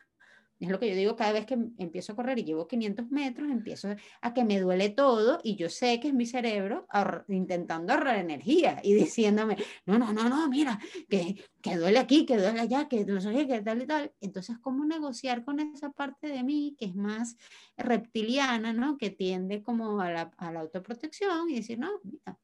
es 0.58 0.70
lo 0.70 0.80
que 0.80 0.88
yo 0.88 0.96
digo 0.96 1.16
cada 1.16 1.32
vez 1.32 1.44
que 1.44 1.58
empiezo 1.78 2.12
a 2.12 2.16
correr 2.16 2.38
y 2.38 2.44
llevo 2.44 2.66
500 2.66 3.10
metros, 3.10 3.50
empiezo 3.50 3.94
a 4.22 4.34
que 4.34 4.44
me 4.44 4.58
duele 4.58 4.88
todo 4.88 5.38
y 5.42 5.56
yo 5.56 5.68
sé 5.68 6.00
que 6.00 6.08
es 6.08 6.14
mi 6.14 6.24
cerebro 6.24 6.86
intentando 7.28 7.92
ahorrar 7.92 8.16
energía 8.16 8.80
y 8.82 8.94
diciéndome, 8.94 9.56
no, 9.84 9.98
no, 9.98 10.12
no, 10.12 10.28
no, 10.28 10.48
mira, 10.48 10.78
que, 11.08 11.36
que 11.60 11.76
duele 11.76 11.98
aquí, 11.98 12.24
que 12.24 12.38
duele 12.38 12.60
allá, 12.60 12.88
que 12.88 13.04
no 13.04 13.20
sé 13.20 13.46
qué, 13.46 13.60
tal 13.60 13.82
y 13.82 13.86
tal. 13.86 14.12
Entonces, 14.20 14.56
¿cómo 14.58 14.84
negociar 14.84 15.44
con 15.44 15.60
esa 15.60 15.90
parte 15.90 16.28
de 16.28 16.42
mí 16.42 16.74
que 16.78 16.86
es 16.86 16.94
más 16.94 17.36
reptiliana, 17.76 18.72
¿no? 18.72 18.96
Que 18.96 19.10
tiende 19.10 19.62
como 19.62 20.00
a 20.00 20.10
la, 20.10 20.30
a 20.38 20.52
la 20.52 20.60
autoprotección 20.60 21.50
y 21.50 21.56
decir, 21.56 21.78
no, 21.78 22.00
mira, 22.02 22.38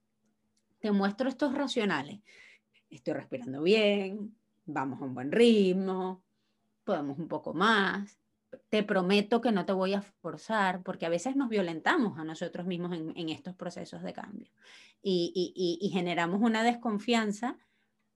te 0.80 0.92
muestro 0.92 1.28
estos 1.28 1.54
racionales. 1.54 2.20
Estoy 2.90 3.14
respirando 3.14 3.62
bien, 3.62 4.36
vamos 4.66 5.00
a 5.00 5.04
un 5.04 5.14
buen 5.14 5.32
ritmo, 5.32 6.21
podemos 6.84 7.18
un 7.18 7.28
poco 7.28 7.54
más, 7.54 8.18
te 8.68 8.82
prometo 8.82 9.40
que 9.40 9.52
no 9.52 9.64
te 9.64 9.72
voy 9.72 9.94
a 9.94 10.02
forzar, 10.02 10.82
porque 10.82 11.06
a 11.06 11.10
veces 11.10 11.36
nos 11.36 11.48
violentamos 11.48 12.18
a 12.18 12.24
nosotros 12.24 12.66
mismos 12.66 12.92
en, 12.92 13.28
estos 13.28 13.54
procesos 13.54 14.02
de 14.02 14.12
cambio 14.12 14.50
y, 15.02 15.90
generamos 15.92 16.40
una 16.40 16.62
desconfianza 16.62 17.56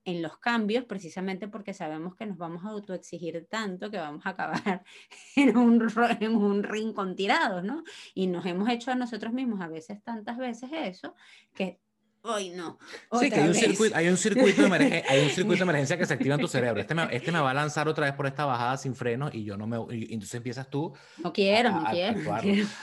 en 0.05 0.23
los 0.23 0.39
cambios 0.39 0.85
precisamente 0.85 1.49
porque 1.49 1.75
sabemos 1.75 2.15
que 2.15 2.27
nos 2.27 2.39
vamos 2.39 2.65
a 2.65 2.69
autoexigir 2.69 3.47
tanto 3.51 3.91
que 3.91 3.99
vamos 3.99 4.25
a 4.25 4.31
acabar 4.31 4.85
en 5.37 5.57
un, 5.57 5.85
en 6.21 6.37
un 6.37 6.63
rincón 6.63 7.17
tirados, 7.17 7.65
¿no? 7.65 7.83
Y 8.15 8.29
nos 8.29 8.47
hemos 8.47 8.69
hecho 8.69 8.93
a 8.93 8.95
nosotros 8.95 9.33
mismos 9.33 9.61
a 9.61 9.69
veces 9.69 10.03
tantas 10.05 10.39
veces 10.39 10.71
eso 10.73 11.17
que 11.55 11.81
hoy 12.27 12.51
no. 12.51 12.79
Sí, 13.19 13.31
que 13.31 13.37
hay 13.37 13.49
un, 13.49 13.55
circuito, 13.55 13.97
hay 13.97 14.09
un, 14.09 14.17
circuito 14.17 14.61
de 14.63 14.67
emergencia, 14.67 15.05
hay 15.11 15.25
un 15.25 15.31
circuito 15.31 15.59
de 15.59 15.63
emergencia 15.71 15.99
que 15.99 16.07
se 16.07 16.15
activa 16.15 16.35
en 16.35 16.41
tu 16.41 16.49
cerebro. 16.49 16.81
Este 16.81 16.95
me, 16.95 17.09
este 17.15 17.33
me 17.33 17.41
va 17.41 17.51
a 17.51 17.55
lanzar 17.55 17.89
otra 17.89 18.07
vez 18.07 18.15
por 18.15 18.27
esta 18.27 18.45
bajada 18.45 18.77
sin 18.77 18.95
frenos 18.95 19.35
y 19.35 19.45
yo 19.45 19.57
no 19.57 19.67
me. 19.67 19.77
Y 19.97 20.13
entonces 20.15 20.35
empiezas 20.35 20.69
tú. 20.69 20.93
No 21.19 21.33
quiero, 21.33 21.71
no, 21.71 21.85
quiero, 21.91 22.21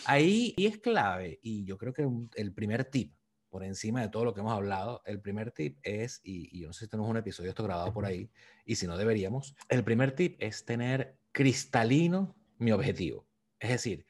Ahí 0.05 0.53
y 0.57 0.65
es 0.65 0.77
clave, 0.77 1.39
y 1.41 1.65
yo 1.65 1.77
creo 1.77 1.93
que 1.93 2.07
el 2.35 2.53
primer 2.53 2.85
tip, 2.85 3.13
por 3.49 3.63
encima 3.63 4.01
de 4.01 4.09
todo 4.09 4.25
lo 4.25 4.33
que 4.33 4.39
hemos 4.39 4.53
hablado, 4.53 5.01
el 5.05 5.21
primer 5.21 5.51
tip 5.51 5.77
es, 5.83 6.21
y, 6.23 6.59
yo 6.59 6.67
no 6.67 6.73
sé 6.73 6.85
si 6.85 6.89
tenemos 6.89 7.09
un 7.09 7.17
episodio 7.17 7.49
esto 7.49 7.63
grabado 7.63 7.93
por 7.93 8.05
ahí, 8.05 8.29
y 8.65 8.75
si 8.75 8.87
no 8.87 8.97
deberíamos, 8.97 9.55
el 9.69 9.83
primer 9.83 10.13
tip 10.13 10.37
es 10.39 10.65
tener 10.65 11.17
cristalino 11.31 12.35
mi 12.57 12.71
objetivo. 12.71 13.27
Es 13.59 13.69
decir, 13.69 14.05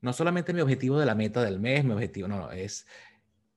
no 0.00 0.12
solamente 0.12 0.52
mi 0.52 0.60
objetivo 0.60 0.98
de 0.98 1.06
la 1.06 1.14
meta 1.14 1.42
del 1.42 1.60
mes, 1.60 1.84
mi 1.84 1.92
objetivo, 1.92 2.28
no, 2.28 2.38
no, 2.38 2.52
es 2.52 2.86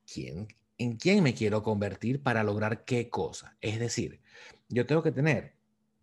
quién, 0.06 0.46
en 0.78 0.96
quién 0.96 1.22
me 1.22 1.34
quiero 1.34 1.62
convertir 1.62 2.22
para 2.22 2.42
lograr 2.42 2.84
qué 2.84 3.08
cosa. 3.08 3.56
Es 3.60 3.78
decir, 3.78 4.20
yo 4.68 4.86
tengo 4.86 5.02
que 5.02 5.12
tener 5.12 5.54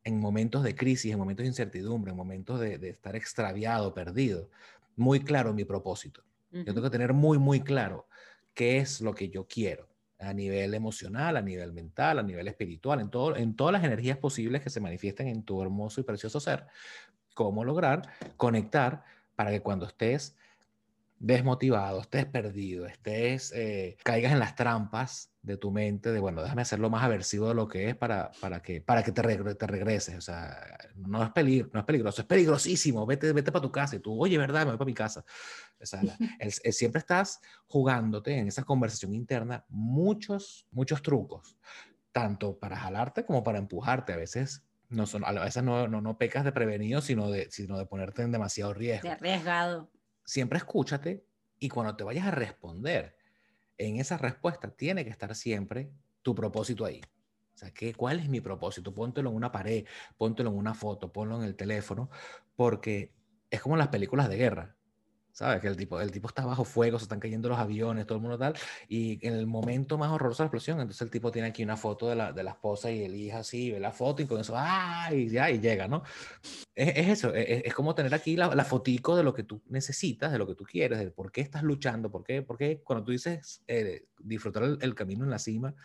en 0.04 0.20
momentos 0.20 0.64
de 0.64 0.76
crisis, 0.76 1.12
en 1.12 1.20
momentos 1.20 1.44
de 1.44 1.50
incertidumbre, 1.50 2.12
en 2.12 2.18
momentos 2.18 2.60
de, 2.60 2.76
estar 2.90 3.16
extraviado, 3.16 3.94
perdido, 3.94 4.50
muy 4.96 5.20
claro 5.20 5.54
mi 5.54 5.66
propósito. 5.66 6.24
Yo 6.52 6.66
tengo 6.66 6.84
que 6.84 6.90
tener 6.90 7.14
muy, 7.14 7.38
muy 7.38 7.62
claro 7.62 8.08
qué 8.54 8.78
es 8.78 9.00
lo 9.00 9.14
que 9.14 9.30
yo 9.30 9.48
quiero 9.48 9.88
a 10.20 10.34
nivel 10.34 10.74
emocional, 10.74 11.38
a 11.38 11.42
nivel 11.42 11.74
mental, 11.74 12.20
a 12.20 12.24
nivel 12.24 12.48
espiritual, 12.48 13.00
en, 13.00 13.10
todo, 13.10 13.36
en 13.36 13.56
todas 13.56 13.74
las 13.74 13.84
energías 13.84 14.18
posibles 14.18 14.62
que 14.62 14.70
se 14.70 14.80
manifiesten 14.80 15.28
en 15.28 15.44
tu 15.44 15.62
hermoso 15.62 16.02
y 16.02 16.04
precioso 16.04 16.40
ser, 16.40 16.68
cómo 17.34 17.64
lograr 17.64 18.02
conectar 18.38 19.04
para 19.36 19.52
que 19.52 19.62
cuando 19.62 19.86
estés 19.86 20.36
desmotivado, 21.22 22.02
estés 22.02 22.26
perdido, 22.26 22.88
estés, 22.88 23.54
eh, 23.56 23.96
caigas 24.04 24.32
en 24.32 24.40
las 24.40 24.56
trampas 24.56 25.32
de 25.44 25.56
tu 25.56 25.70
mente 25.72 26.12
de, 26.12 26.20
bueno, 26.20 26.42
déjame 26.42 26.64
hacerlo 26.64 26.90
más 26.90 27.04
aversivo 27.04 27.48
de 27.48 27.54
lo 27.54 27.68
que 27.68 27.90
es 27.90 27.96
para, 27.96 28.32
para 28.42 28.64
que, 28.64 28.82
para 28.82 29.04
que 29.04 29.12
te, 29.12 29.22
te 29.22 29.68
regreses. 29.68 30.18
O 30.18 30.22
sea, 30.22 30.78
no 30.96 31.24
es, 31.24 31.30
peligro, 31.30 31.70
no 31.74 31.82
es 31.82 31.86
peligroso, 31.86 32.22
es 32.22 32.28
peligrosísimo. 32.28 33.06
Vete, 33.06 33.32
vete 33.34 33.52
para 33.52 33.62
tu 33.62 33.72
casa 33.72 33.96
y 33.96 34.00
tú, 34.00 34.20
oye, 34.20 34.36
¿verdad? 34.40 34.62
Me 34.62 34.72
voy 34.72 34.78
para 34.78 34.86
mi 34.88 34.96
casa. 34.96 35.24
O 35.80 35.86
sea, 35.86 36.02
siempre 36.72 37.00
estás 37.00 37.40
jugándote 37.68 38.36
en 38.36 38.48
esa 38.48 38.64
conversación 38.64 39.14
interna 39.14 39.64
muchos, 39.70 40.68
muchos 40.72 41.04
trucos, 41.04 41.56
tanto 42.12 42.58
para 42.58 42.78
jalarte 42.78 43.26
como 43.26 43.44
para 43.44 43.60
empujarte. 43.60 44.14
A 44.14 44.18
veces 44.18 44.64
no, 44.90 45.06
son, 45.06 45.24
a 45.24 45.32
veces 45.32 45.62
no, 45.62 45.88
no, 45.88 46.02
no 46.02 46.18
pecas 46.18 46.44
de 46.44 46.52
prevenido, 46.52 47.00
sino 47.00 47.30
de, 47.30 47.50
sino 47.52 47.78
de 47.78 47.86
ponerte 47.86 48.24
en 48.24 48.32
demasiado 48.32 48.74
riesgo. 48.74 49.08
De 49.08 49.14
arriesgado 49.14 49.92
siempre 50.32 50.60
escúchate 50.60 51.26
y 51.60 51.68
cuando 51.68 51.94
te 51.98 52.06
vayas 52.06 52.26
a 52.26 52.32
responder 52.32 53.18
en 53.78 53.98
esa 53.98 54.18
respuesta, 54.18 54.74
tiene 54.74 55.04
que 55.04 55.10
estar 55.10 55.36
siempre 55.36 55.92
tu 56.22 56.34
propósito 56.34 56.86
ahí. 56.86 57.02
O 57.54 57.58
sea, 57.58 57.74
¿qué, 57.74 57.94
¿cuál 57.94 58.18
es 58.22 58.30
mi 58.30 58.40
propósito? 58.40 58.94
Póntelo 58.94 59.30
en 59.30 59.36
una 59.36 59.52
pared, 59.52 59.86
póntelo 60.18 60.52
en 60.52 60.56
una 60.56 60.74
foto, 60.74 61.12
ponlo 61.12 61.36
en 61.36 61.44
el 61.44 61.58
teléfono, 61.58 62.10
porque 62.56 63.14
es 63.50 63.60
como 63.60 63.76
las 63.76 63.90
películas 63.90 64.30
de 64.30 64.38
guerra. 64.38 64.78
¿Sabes? 65.34 65.62
Que 65.62 65.68
el 65.68 65.78
tipo, 65.78 66.00
el 66.00 66.12
tipo 66.12 66.28
está 66.28 66.46
bajo 66.46 66.66
fuego, 66.66 67.00
se 67.00 67.04
están 67.04 67.20
cayendo 67.20 67.48
los 67.50 67.58
aviones, 67.58 68.06
todo 68.06 68.18
el 68.18 68.22
mundo 68.22 68.38
tal. 68.38 68.54
Y 68.88 69.26
en 69.26 69.34
el 69.34 69.48
momento 69.48 69.98
más 69.98 70.12
horroroso 70.12 70.44
de 70.44 70.46
la 70.46 70.48
explosión, 70.48 70.80
entonces 70.80 71.02
el 71.02 71.10
tipo 71.10 71.32
tiene 71.32 71.48
aquí 71.48 71.64
una 71.64 71.78
foto 71.78 72.10
de 72.10 72.16
la, 72.16 72.34
de 72.34 72.44
la 72.44 72.52
esposa 72.52 72.92
y 72.92 73.04
el 73.04 73.16
hijo 73.16 73.38
así, 73.38 73.72
ve 73.72 73.80
la 73.80 73.92
foto 73.92 74.22
y 74.22 74.28
con 74.28 74.42
eso, 74.42 74.54
¡ay! 74.58 75.30
ya, 75.30 75.50
y 75.50 75.60
llega, 75.60 75.88
¿no? 75.88 76.04
Es, 76.76 76.90
es 76.96 77.08
eso, 77.10 77.34
es, 77.34 77.64
es, 77.66 77.74
como 77.74 77.96
tener 77.96 78.14
aquí 78.14 78.36
la, 78.36 78.54
la, 78.54 78.66
fotico 78.66 79.16
de 79.16 79.24
lo 79.24 79.34
que 79.34 79.44
tú 79.44 79.62
necesitas, 79.70 80.32
de 80.32 80.38
lo 80.38 80.48
que 80.48 80.56
tú 80.56 80.66
quieres, 80.66 81.00
de 81.00 81.12
por 81.12 81.32
qué 81.32 81.42
estás 81.42 81.64
luchando, 81.64 82.12
por 82.12 82.24
qué, 82.24 82.42
por 82.42 82.58
qué 82.58 82.82
cuando 82.84 83.06
tú 83.06 83.12
dices 83.12 83.64
eh, 83.68 84.08
disfrutar 84.20 84.64
el, 84.64 84.78
el, 84.82 84.96
camino 84.96 85.24
en 85.24 85.32
la 85.32 85.40
cima, 85.40 85.76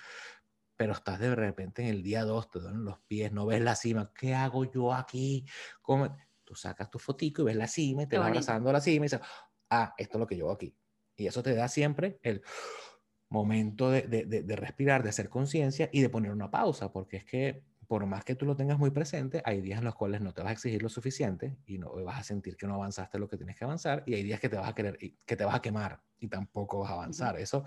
pero 0.76 0.92
estás 0.92 1.18
de 1.18 1.34
repente 1.34 1.82
en 1.82 1.88
el 1.88 2.02
día 2.02 2.24
2, 2.24 2.50
te 2.50 2.58
duelen 2.60 2.84
los 2.84 2.98
pies, 3.00 3.32
no 3.32 3.46
ves 3.46 3.60
la 3.62 3.74
cima, 3.76 4.12
¿qué 4.14 4.34
hago 4.34 4.64
yo 4.70 4.92
aquí? 4.92 5.46
¿Cómo? 5.82 6.14
Tú 6.46 6.54
sacas 6.54 6.90
tu 6.90 6.98
fotico 6.98 7.42
y 7.42 7.46
ves 7.46 7.56
la 7.56 7.66
cima 7.66 8.04
y 8.04 8.06
te 8.06 8.16
vas 8.16 8.28
abrazando 8.28 8.70
a 8.70 8.72
la 8.72 8.80
cima 8.80 9.04
y 9.04 9.08
dices, 9.08 9.20
ah, 9.68 9.94
esto 9.98 10.16
es 10.16 10.20
lo 10.20 10.26
que 10.26 10.36
yo 10.36 10.46
hago 10.46 10.54
aquí. 10.54 10.74
Y 11.16 11.26
eso 11.26 11.42
te 11.42 11.54
da 11.54 11.68
siempre 11.68 12.18
el 12.22 12.42
momento 13.28 13.90
de, 13.90 14.02
de, 14.02 14.24
de, 14.24 14.56
respirar, 14.56 15.02
de 15.02 15.10
hacer 15.10 15.28
conciencia 15.28 15.90
y 15.92 16.00
de 16.00 16.08
poner 16.08 16.30
una 16.30 16.50
pausa, 16.50 16.92
porque 16.92 17.18
es 17.18 17.24
que 17.24 17.64
por 17.88 18.06
más 18.06 18.24
que 18.24 18.34
tú 18.34 18.46
lo 18.46 18.56
tengas 18.56 18.78
muy 18.78 18.90
presente, 18.90 19.42
hay 19.44 19.60
días 19.60 19.78
en 19.78 19.84
los 19.84 19.94
cuales 19.94 20.20
no 20.20 20.32
te 20.32 20.42
vas 20.42 20.50
a 20.50 20.52
exigir 20.52 20.82
lo 20.82 20.88
suficiente 20.88 21.56
y 21.66 21.78
no 21.78 21.92
vas 22.04 22.20
a 22.20 22.22
sentir 22.22 22.56
que 22.56 22.66
no 22.66 22.74
avanzaste 22.74 23.18
lo 23.18 23.28
que 23.28 23.36
tienes 23.36 23.56
que 23.56 23.64
avanzar 23.64 24.02
y 24.06 24.14
hay 24.14 24.22
días 24.22 24.40
que 24.40 24.48
te 24.48 24.56
vas 24.56 24.68
a 24.68 24.74
querer 24.74 24.98
que 24.98 25.36
te 25.36 25.44
vas 25.44 25.54
a 25.54 25.62
quemar 25.62 26.00
y 26.18 26.28
tampoco 26.28 26.80
vas 26.80 26.90
a 26.90 26.94
avanzar. 26.94 27.38
Eso 27.38 27.64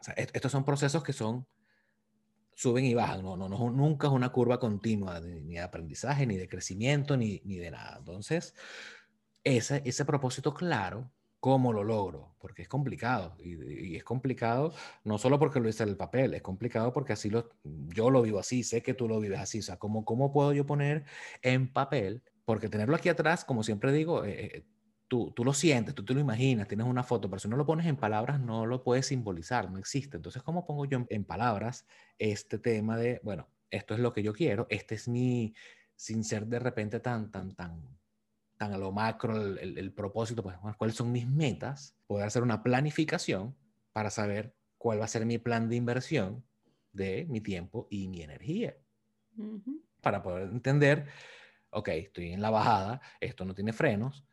o 0.00 0.04
sea, 0.04 0.14
estos 0.14 0.50
son 0.50 0.64
procesos 0.64 1.02
que 1.04 1.12
son 1.12 1.46
suben 2.54 2.84
y 2.84 2.94
bajan, 2.94 3.22
no, 3.22 3.36
no, 3.36 3.48
no, 3.48 3.70
nunca 3.70 4.06
es 4.08 4.12
una 4.12 4.30
curva 4.30 4.58
continua 4.58 5.20
ni 5.20 5.54
de 5.54 5.60
aprendizaje, 5.60 6.26
ni 6.26 6.36
de 6.36 6.48
crecimiento, 6.48 7.16
ni, 7.16 7.40
ni 7.44 7.58
de 7.58 7.70
nada. 7.70 7.96
Entonces, 7.98 8.54
ese, 9.44 9.82
ese 9.84 10.04
propósito 10.04 10.54
claro, 10.54 11.10
¿cómo 11.40 11.72
lo 11.72 11.82
logro? 11.82 12.36
Porque 12.38 12.62
es 12.62 12.68
complicado. 12.68 13.36
Y, 13.40 13.96
es 13.96 14.04
complicado 14.04 14.72
no 15.04 15.18
solo 15.18 15.38
porque 15.38 15.60
lo 15.60 15.68
hice 15.68 15.82
en 15.82 15.88
el 15.90 15.96
papel, 15.96 16.34
es 16.34 16.42
complicado 16.42 16.92
porque 16.92 17.14
así 17.14 17.30
lo, 17.30 17.50
yo 17.64 18.10
lo 18.10 18.22
vivo 18.22 18.38
así, 18.38 18.62
sé 18.62 18.82
que 18.82 18.94
tú 18.94 19.08
lo 19.08 19.18
vives 19.20 19.40
así. 19.40 19.58
O 19.58 19.62
sea, 19.62 19.76
¿cómo, 19.78 20.04
cómo 20.04 20.32
puedo 20.32 20.52
yo 20.52 20.66
poner 20.66 21.04
en 21.42 21.72
papel? 21.72 22.22
Porque 22.44 22.68
tenerlo 22.68 22.94
aquí 22.96 23.08
atrás, 23.08 23.44
como 23.44 23.62
siempre 23.64 23.92
digo, 23.92 24.24
eh, 24.24 24.56
eh, 24.56 24.64
Tú, 25.12 25.30
tú, 25.36 25.44
lo 25.44 25.52
sientes, 25.52 25.94
tú 25.94 26.06
te 26.06 26.14
lo 26.14 26.20
imaginas, 26.20 26.66
tienes 26.66 26.86
una 26.86 27.02
foto, 27.02 27.28
pero 27.28 27.38
si 27.38 27.46
no 27.46 27.58
lo 27.58 27.66
pones 27.66 27.84
en 27.84 27.96
palabras, 27.96 28.40
no 28.40 28.64
lo 28.64 28.82
puedes 28.82 29.08
simbolizar, 29.08 29.70
no 29.70 29.76
existe. 29.76 30.16
Entonces, 30.16 30.42
¿cómo 30.42 30.64
pongo 30.64 30.86
yo 30.86 31.04
en, 31.06 31.24
palabras 31.24 31.84
este 32.18 32.58
tema 32.58 32.96
de, 32.96 33.20
bueno, 33.22 33.46
esto 33.70 33.92
es 33.92 34.00
lo 34.00 34.14
que 34.14 34.22
yo 34.22 34.32
quiero, 34.32 34.66
este 34.70 34.94
es 34.94 35.08
mi, 35.08 35.52
sin 35.96 36.24
ser 36.24 36.46
de 36.46 36.58
repente 36.58 36.98
tan, 36.98 37.30
tan, 37.30 37.54
tan, 37.54 37.98
tan 38.56 38.72
a 38.72 38.78
lo 38.78 38.90
macro 38.90 39.36
el, 39.36 39.76
el, 39.76 39.92
propósito, 39.92 40.42
pues, 40.42 40.56
cuáles 40.78 40.96
son 40.96 41.12
mis 41.12 41.28
metas, 41.28 41.94
poder 42.06 42.26
hacer 42.26 42.42
una 42.42 42.62
planificación 42.62 43.54
para 43.92 44.08
saber 44.08 44.56
cuál 44.78 44.98
va 44.98 45.04
a 45.04 45.08
ser 45.08 45.26
mi 45.26 45.36
plan 45.36 45.68
de 45.68 45.76
inversión 45.76 46.42
de 46.90 47.26
mi 47.28 47.42
tiempo 47.42 47.86
y 47.90 48.08
mi 48.08 48.22
energía. 48.22 48.78
Para 50.00 50.22
poder 50.22 50.48
entender, 50.48 51.06
ok, 51.68 51.88
estoy 51.88 52.32
en 52.32 52.40
la 52.40 52.48
bajada, 52.48 53.02
esto 53.20 53.44
no 53.44 53.54
tiene 53.54 53.74
frenos, 53.74 54.24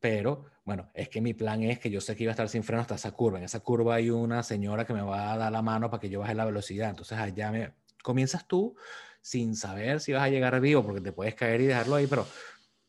pero 0.00 0.46
bueno, 0.64 0.90
es 0.94 1.08
que 1.08 1.20
mi 1.20 1.34
plan 1.34 1.62
es 1.62 1.78
que 1.78 1.90
yo 1.90 2.00
sé 2.00 2.16
que 2.16 2.24
iba 2.24 2.30
a 2.30 2.34
estar 2.34 2.48
sin 2.48 2.62
freno 2.62 2.80
hasta 2.80 2.94
esa 2.94 3.12
curva. 3.12 3.38
En 3.38 3.44
esa 3.44 3.60
curva 3.60 3.96
hay 3.96 4.10
una 4.10 4.42
señora 4.42 4.86
que 4.86 4.94
me 4.94 5.02
va 5.02 5.32
a 5.32 5.36
dar 5.36 5.52
la 5.52 5.62
mano 5.62 5.90
para 5.90 6.00
que 6.00 6.08
yo 6.08 6.20
baje 6.20 6.34
la 6.34 6.44
velocidad. 6.44 6.90
Entonces 6.90 7.18
allá 7.18 7.50
me 7.50 7.74
comienzas 8.02 8.46
tú 8.46 8.76
sin 9.20 9.54
saber 9.54 10.00
si 10.00 10.12
vas 10.12 10.22
a 10.22 10.28
llegar 10.28 10.58
vivo 10.60 10.82
porque 10.82 11.00
te 11.00 11.12
puedes 11.12 11.34
caer 11.34 11.60
y 11.60 11.66
dejarlo 11.66 11.96
ahí, 11.96 12.06
pero, 12.06 12.26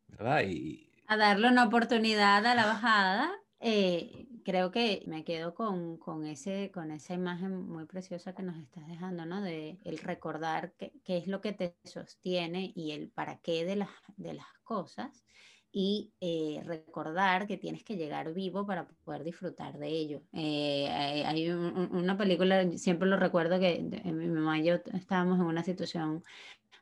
¿verdad? 0.07 0.43
Y... 0.43 0.89
A 1.07 1.17
darle 1.17 1.49
una 1.49 1.65
oportunidad 1.65 2.45
a 2.45 2.55
la 2.55 2.65
bajada. 2.65 3.31
Eh, 3.59 4.27
creo 4.43 4.71
que 4.71 5.03
me 5.07 5.23
quedo 5.23 5.53
con, 5.53 5.97
con, 5.97 6.25
ese, 6.25 6.71
con 6.73 6.91
esa 6.91 7.13
imagen 7.13 7.67
muy 7.67 7.85
preciosa 7.85 8.33
que 8.33 8.43
nos 8.43 8.57
estás 8.57 8.87
dejando, 8.87 9.25
¿no? 9.25 9.41
De 9.41 9.77
el 9.83 9.97
recordar 9.99 10.73
qué, 10.77 11.17
es 11.17 11.27
lo 11.27 11.41
que 11.41 11.53
te 11.53 11.75
sostiene 11.83 12.71
y 12.75 12.91
el 12.91 13.09
para 13.09 13.37
qué 13.39 13.65
de 13.65 13.75
las, 13.75 13.89
de 14.17 14.33
las 14.33 14.47
cosas 14.63 15.25
y 15.71 16.11
eh, 16.19 16.61
recordar 16.65 17.47
que 17.47 17.57
tienes 17.57 17.83
que 17.83 17.95
llegar 17.95 18.33
vivo 18.33 18.65
para 18.65 18.87
poder 19.05 19.23
disfrutar 19.23 19.77
de 19.77 19.87
ello. 19.87 20.21
Eh, 20.33 20.89
hay, 21.25 21.49
una 21.49 22.17
película, 22.17 22.69
siempre 22.77 23.07
lo 23.07 23.17
recuerdo 23.17 23.59
que 23.59 23.81
mi 24.03 24.27
mamá 24.27 24.59
y 24.59 24.65
yo 24.65 24.75
estábamos 24.93 25.39
en 25.39 25.45
una 25.45 25.63
situación 25.63 26.23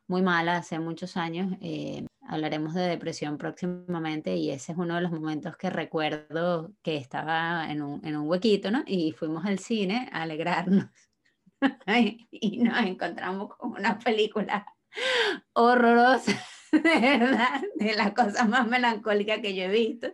muy 0.08 0.22
mala 0.22 0.58
hace 0.58 0.80
muchos 0.80 1.18
años. 1.18 1.56
Eh, 1.62 2.08
hablaremos 2.28 2.74
de 2.74 2.82
depresión 2.82 3.38
próximamente 3.38 4.36
y 4.36 4.50
ese 4.50 4.72
es 4.72 4.78
uno 4.78 4.96
de 4.96 5.02
los 5.02 5.12
momentos 5.12 5.56
que 5.56 5.70
recuerdo 5.70 6.72
que 6.82 6.98
estaba 6.98 7.72
en 7.72 7.84
un, 7.84 8.06
en 8.06 8.18
un 8.18 8.28
huequito, 8.28 8.72
¿no? 8.72 8.84
Y 8.88 9.12
fuimos 9.12 9.46
al 9.46 9.60
cine 9.60 10.10
a 10.12 10.24
alegrarnos. 10.24 10.90
y 12.32 12.60
nos 12.64 12.80
encontramos 12.80 13.56
con 13.56 13.72
una 13.72 14.00
película 14.00 14.66
horrorosa 15.54 16.34
de 16.84 17.18
verdad, 17.18 17.62
de 17.76 17.96
la 17.96 18.14
cosa 18.14 18.46
más 18.46 18.68
melancólica 18.68 19.42
que 19.42 19.56
yo 19.56 19.64
he 19.64 19.70
visto, 19.70 20.08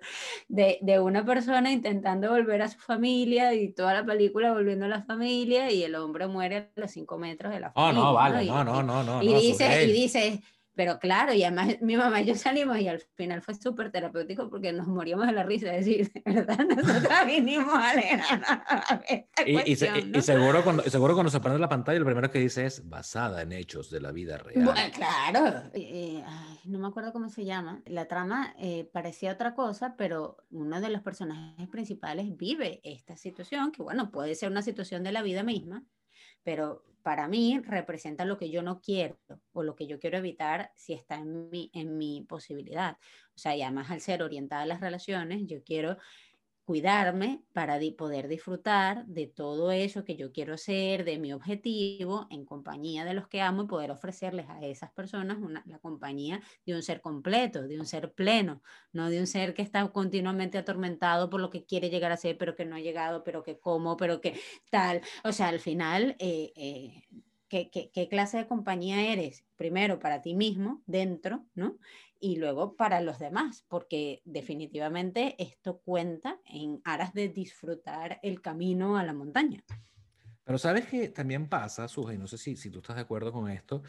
de, 0.48 0.80
de, 0.82 1.00
una 1.00 1.26
persona 1.26 1.72
intentando 1.72 2.30
volver 2.30 2.62
a 2.62 2.70
su 2.70 2.80
familia 2.80 3.54
y 3.54 3.74
toda 3.74 3.94
la 3.94 4.06
película 4.06 4.54
volviendo 4.54 4.86
a 4.86 4.90
la 4.90 5.04
familia 5.04 5.72
y 5.72 5.84
el 5.84 5.96
hombre 5.96 6.28
muere 6.28 6.58
a 6.58 6.70
los 6.76 6.92
cinco 6.92 7.18
metros 7.18 7.54
de 7.54 7.60
la 7.60 7.72
familia. 7.72 8.02
Oh, 8.02 8.06
no, 8.06 8.14
vale, 8.14 8.46
no, 8.46 8.64
no, 8.64 8.84
no, 8.84 9.04
no. 9.04 9.24
Y, 9.24 9.34
dice, 9.34 9.86
y 9.86 9.92
dice, 9.92 10.44
pero 10.76 11.00
claro, 11.00 11.34
y 11.34 11.44
además 11.44 11.78
mi 11.82 11.98
mamá 11.98 12.22
y 12.22 12.26
yo 12.26 12.36
salimos 12.36 12.80
y 12.80 12.88
al 12.88 13.00
final 13.16 13.42
fue 13.42 13.54
súper 13.56 13.92
terapéutico 13.92 14.50
porque 14.50 14.72
nos 14.72 14.88
moríamos 14.88 15.26
de 15.28 15.34
la 15.34 15.44
risa, 15.44 15.74
es 15.76 15.86
decir, 15.86 16.12
de 16.14 16.34
verdad, 16.34 16.58
nosotros 16.70 17.14
vinimos 17.26 17.74
a 17.74 17.94
leer 17.96 18.20
y, 19.46 19.72
y, 19.72 20.22
seguro, 20.22 20.64
cuando, 20.64 20.84
seguro 20.84 21.14
cuando 21.14 21.32
se 21.32 21.40
prende 21.40 21.60
la 21.60 21.70
pantalla, 21.70 22.00
lo 22.00 22.06
primero 22.06 22.30
que 22.30 22.40
dice 22.40 22.66
es 22.66 22.88
basada 22.88 23.42
en 23.42 23.54
hechos 23.54 23.90
de 23.90 24.02
la 24.02 24.12
vida 24.12 24.38
real. 24.38 24.66
Bueno, 24.66 24.82
claro. 24.94 25.72
no 26.66 26.80
me 26.80 26.88
acuerdo 26.88 27.14
cómo 27.14 27.30
se 27.30 27.46
llama. 27.46 27.82
La 27.86 28.08
trama 28.08 28.54
eh, 28.60 28.90
parecía 28.92 29.32
otra 29.32 29.56
cosa, 29.56 29.96
pero 29.98 30.38
uno 30.52 30.82
de 30.82 30.90
los 30.90 31.02
personajes 31.02 31.68
principales 31.70 32.36
vive 32.36 32.82
esta 32.84 33.16
situación, 33.16 33.72
que 33.72 33.82
bueno, 33.82 34.12
puede 34.12 34.36
ser 34.36 34.52
una 34.52 34.62
situación 34.62 35.04
de 35.04 35.12
la 35.12 35.22
vida 35.22 35.44
misma, 35.44 35.84
pero 36.44 36.84
para 37.06 37.28
mí 37.28 37.60
representa 37.60 38.26
lo 38.26 38.36
que 38.36 38.50
yo 38.50 38.64
no 38.64 38.82
quiero 38.82 39.20
o 39.54 39.62
lo 39.62 39.76
que 39.76 39.86
yo 39.86 40.00
quiero 40.00 40.18
evitar 40.18 40.72
si 40.76 40.94
está 40.94 41.14
en 41.18 41.52
mi, 41.52 41.70
en 41.72 42.00
mi 42.00 42.24
posibilidad. 42.24 42.98
O 43.36 43.38
sea, 43.38 43.56
y 43.56 43.62
además 43.62 43.92
al 43.92 44.02
ser 44.02 44.24
orientada 44.24 44.64
a 44.64 44.66
las 44.66 44.82
relaciones, 44.82 45.46
yo 45.46 45.64
quiero 45.64 46.00
cuidarme 46.66 47.44
para 47.54 47.80
poder 47.96 48.28
disfrutar 48.28 49.06
de 49.06 49.28
todo 49.28 49.72
eso 49.72 50.04
que 50.04 50.16
yo 50.16 50.32
quiero 50.32 50.58
ser, 50.58 51.06
de 51.06 51.20
mi 51.20 51.32
objetivo, 51.32 52.28
en 52.32 52.44
compañía 52.44 53.06
de 53.06 53.14
los 53.14 53.28
que 53.28 53.42
amo 53.42 53.64
y 53.64 53.68
poder 53.68 53.92
ofrecerles 53.92 54.50
a 54.50 54.60
esas 54.66 54.92
personas 54.92 55.38
la 55.66 55.80
compañía 55.80 56.42
de 56.66 56.76
un 56.76 56.82
ser 56.82 57.02
completo, 57.02 57.68
de 57.68 57.80
un 57.80 57.86
ser 57.86 58.14
pleno, 58.14 58.64
no 58.92 59.10
de 59.10 59.20
un 59.20 59.28
ser 59.28 59.54
que 59.54 59.62
está 59.62 59.88
continuamente 59.90 60.58
atormentado 60.58 61.30
por 61.30 61.40
lo 61.40 61.52
que 61.52 61.66
quiere 61.66 61.92
llegar 61.92 62.12
a 62.12 62.18
ser, 62.18 62.38
pero 62.38 62.56
que 62.56 62.66
no 62.66 62.76
ha 62.76 62.80
llegado, 62.80 63.24
pero 63.24 63.44
que 63.44 63.60
como, 63.60 63.96
pero 63.96 64.20
que 64.20 64.40
tal. 64.72 65.02
O 65.24 65.32
sea, 65.32 65.50
al 65.50 65.60
final... 65.60 66.16
Eh, 66.20 66.52
eh, 66.56 67.04
¿Qué, 67.48 67.70
qué, 67.70 67.92
qué, 67.92 68.08
clase 68.08 68.38
de 68.38 68.48
compañía 68.48 69.14
eres? 69.14 69.46
Primero 69.56 70.00
para 70.00 70.20
ti 70.20 70.34
mismo, 70.34 70.82
dentro, 70.88 71.46
¿no? 71.54 71.78
Y 72.26 72.38
luego 72.38 72.76
para 72.76 73.02
los 73.02 73.20
demás, 73.20 73.66
porque 73.68 74.24
definitivamente 74.26 75.36
esto 75.38 75.78
cuenta 75.86 76.40
en 76.46 76.82
aras 76.84 77.14
de 77.14 77.30
disfrutar 77.30 78.20
el 78.24 78.42
camino 78.42 78.98
a 78.98 79.04
la 79.04 79.14
montaña. 79.14 79.64
Pero 80.44 80.58
sabes 80.58 80.88
que 80.88 81.10
también 81.10 81.48
pasa, 81.48 81.86
y 82.12 82.18
no 82.18 82.26
sé 82.26 82.40
si, 82.40 82.56
si 82.56 82.72
tú 82.72 82.80
estás 82.80 82.96
de 82.96 83.04
acuerdo 83.04 83.32
con 83.32 83.48
esto, 83.52 83.84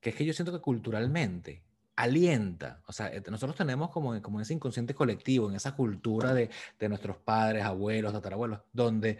que 0.00 0.08
es 0.08 0.16
que 0.16 0.24
yo 0.24 0.32
siento 0.32 0.52
que 0.52 0.60
culturalmente 0.60 1.64
alienta, 1.96 2.80
o 2.86 2.94
sea, 2.94 3.08
eh, 3.08 3.22
nosotros 3.30 3.54
tenemos 3.54 3.90
como, 3.90 4.22
como 4.22 4.40
ese 4.40 4.54
inconsciente 4.54 4.94
colectivo, 4.94 5.50
en 5.50 5.56
esa 5.56 5.76
cultura 5.76 6.32
de, 6.32 6.48
de 6.78 6.88
nuestros 6.88 7.18
padres, 7.18 7.62
abuelos, 7.62 8.14
tatarabuelos, 8.14 8.60
donde 8.72 9.18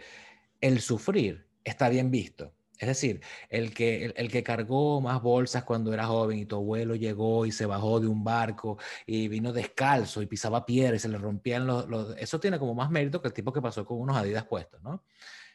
el 0.61 0.81
sufrir 0.81 1.45
está 1.63 1.89
bien 1.89 2.09
visto. 2.09 2.53
Es 2.79 2.87
decir, 2.87 3.21
el 3.49 3.73
que, 3.73 4.05
el, 4.15 4.31
que 4.31 4.43
cargó 4.43 5.01
más 5.01 5.21
bolsas 5.21 5.63
cuando 5.63 5.93
era 5.93 6.05
joven 6.05 6.37
y 6.37 6.45
tu 6.45 6.57
abuelo 6.57 6.95
llegó 6.95 7.45
y 7.45 7.51
se 7.51 7.65
bajó 7.65 7.99
de 7.99 8.07
un 8.07 8.23
barco 8.23 8.77
y 9.05 9.27
vino 9.27 9.51
descalzo 9.51 10.21
y 10.21 10.27
pisaba 10.27 10.65
piedra 10.65 10.95
y 10.95 10.99
se 10.99 11.09
le 11.09 11.17
rompían 11.17 11.65
los, 11.65 12.15
Eso 12.17 12.39
tiene 12.39 12.59
como 12.59 12.75
más 12.75 12.91
mérito 12.91 13.21
que 13.21 13.29
el 13.29 13.33
tipo 13.33 13.51
que 13.51 13.61
pasó 13.61 13.85
con 13.85 13.99
unos 13.99 14.15
adidas 14.15 14.45
puestos, 14.45 14.81
¿no? 14.83 15.03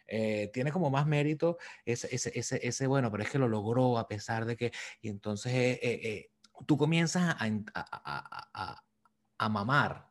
Eh, 0.09 0.51
tiene 0.53 0.73
como 0.73 0.91
más 0.91 1.07
mérito 1.07 1.59
ese, 1.85 2.13
ese, 2.15 2.33
ese, 2.35 2.61
ese, 2.67 2.87
bueno, 2.87 3.11
pero 3.11 3.23
es 3.23 3.31
que 3.31 3.39
lo 3.39 3.49
logró 3.49 3.99
a 3.99 4.09
pesar 4.09 4.45
de 4.45 4.57
que... 4.57 4.73
Y 5.01 5.09
entonces 5.09 5.53
eh, 5.55 5.79
eh, 5.83 6.31
tú 6.67 6.77
comienzas 6.77 7.37
a, 7.39 7.45
a, 7.75 8.51
a, 8.53 8.85
a 9.39 9.49
mamar 9.49 10.11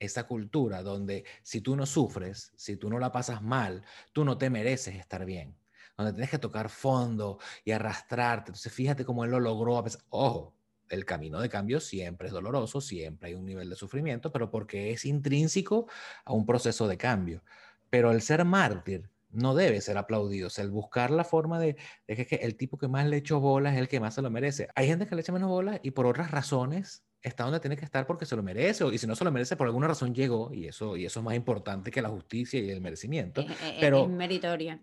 esa 0.00 0.26
cultura 0.26 0.82
donde 0.82 1.24
si 1.42 1.60
tú 1.60 1.76
no 1.76 1.86
sufres, 1.86 2.52
si 2.56 2.76
tú 2.76 2.90
no 2.90 2.98
la 2.98 3.12
pasas 3.12 3.40
mal, 3.40 3.84
tú 4.12 4.24
no 4.24 4.36
te 4.36 4.50
mereces 4.50 4.96
estar 4.96 5.24
bien 5.24 5.59
donde 6.02 6.12
tienes 6.14 6.30
que 6.30 6.38
tocar 6.38 6.68
fondo 6.68 7.38
y 7.64 7.72
arrastrarte. 7.72 8.50
Entonces, 8.50 8.72
fíjate 8.72 9.04
cómo 9.04 9.24
él 9.24 9.30
lo 9.30 9.40
logró. 9.40 9.78
A 9.78 9.84
pesar, 9.84 10.02
ojo, 10.10 10.54
el 10.88 11.04
camino 11.04 11.40
de 11.40 11.48
cambio 11.48 11.80
siempre 11.80 12.28
es 12.28 12.32
doloroso, 12.32 12.80
siempre 12.80 13.28
hay 13.28 13.34
un 13.34 13.46
nivel 13.46 13.70
de 13.70 13.76
sufrimiento, 13.76 14.32
pero 14.32 14.50
porque 14.50 14.90
es 14.90 15.04
intrínseco 15.04 15.88
a 16.24 16.32
un 16.32 16.46
proceso 16.46 16.88
de 16.88 16.96
cambio. 16.96 17.42
Pero 17.90 18.10
el 18.12 18.22
ser 18.22 18.44
mártir 18.44 19.10
no 19.30 19.54
debe 19.54 19.80
ser 19.80 19.96
aplaudido. 19.98 20.48
O 20.48 20.50
sea, 20.50 20.64
el 20.64 20.70
buscar 20.70 21.10
la 21.10 21.24
forma 21.24 21.60
de, 21.60 21.76
de 22.06 22.26
que, 22.26 22.36
el 22.36 22.56
tipo 22.56 22.78
que 22.78 22.88
más 22.88 23.06
le 23.06 23.18
echó 23.18 23.40
bolas 23.40 23.74
es 23.74 23.80
el 23.80 23.88
que 23.88 24.00
más 24.00 24.14
se 24.14 24.22
lo 24.22 24.30
merece. 24.30 24.68
Hay 24.74 24.86
gente 24.86 25.06
que 25.06 25.14
le 25.14 25.20
echa 25.20 25.32
menos 25.32 25.48
bolas 25.48 25.80
y 25.82 25.92
por 25.92 26.06
otras 26.06 26.30
razones 26.30 27.04
está 27.22 27.44
donde 27.44 27.60
tiene 27.60 27.76
que 27.76 27.84
estar 27.84 28.06
porque 28.06 28.26
se 28.26 28.36
lo 28.36 28.42
merece, 28.42 28.84
y 28.86 28.98
si 28.98 29.06
no 29.06 29.14
se 29.14 29.24
lo 29.24 29.32
merece, 29.32 29.56
por 29.56 29.66
alguna 29.66 29.88
razón 29.88 30.14
llegó, 30.14 30.52
y 30.54 30.66
eso, 30.66 30.96
y 30.96 31.04
eso 31.04 31.20
es 31.20 31.24
más 31.24 31.34
importante 31.34 31.90
que 31.90 32.02
la 32.02 32.08
justicia 32.08 32.58
y 32.60 32.70
el 32.70 32.80
merecimiento. 32.80 33.44
pero, 33.78 34.04
es 34.04 34.08
meritoria 34.08 34.80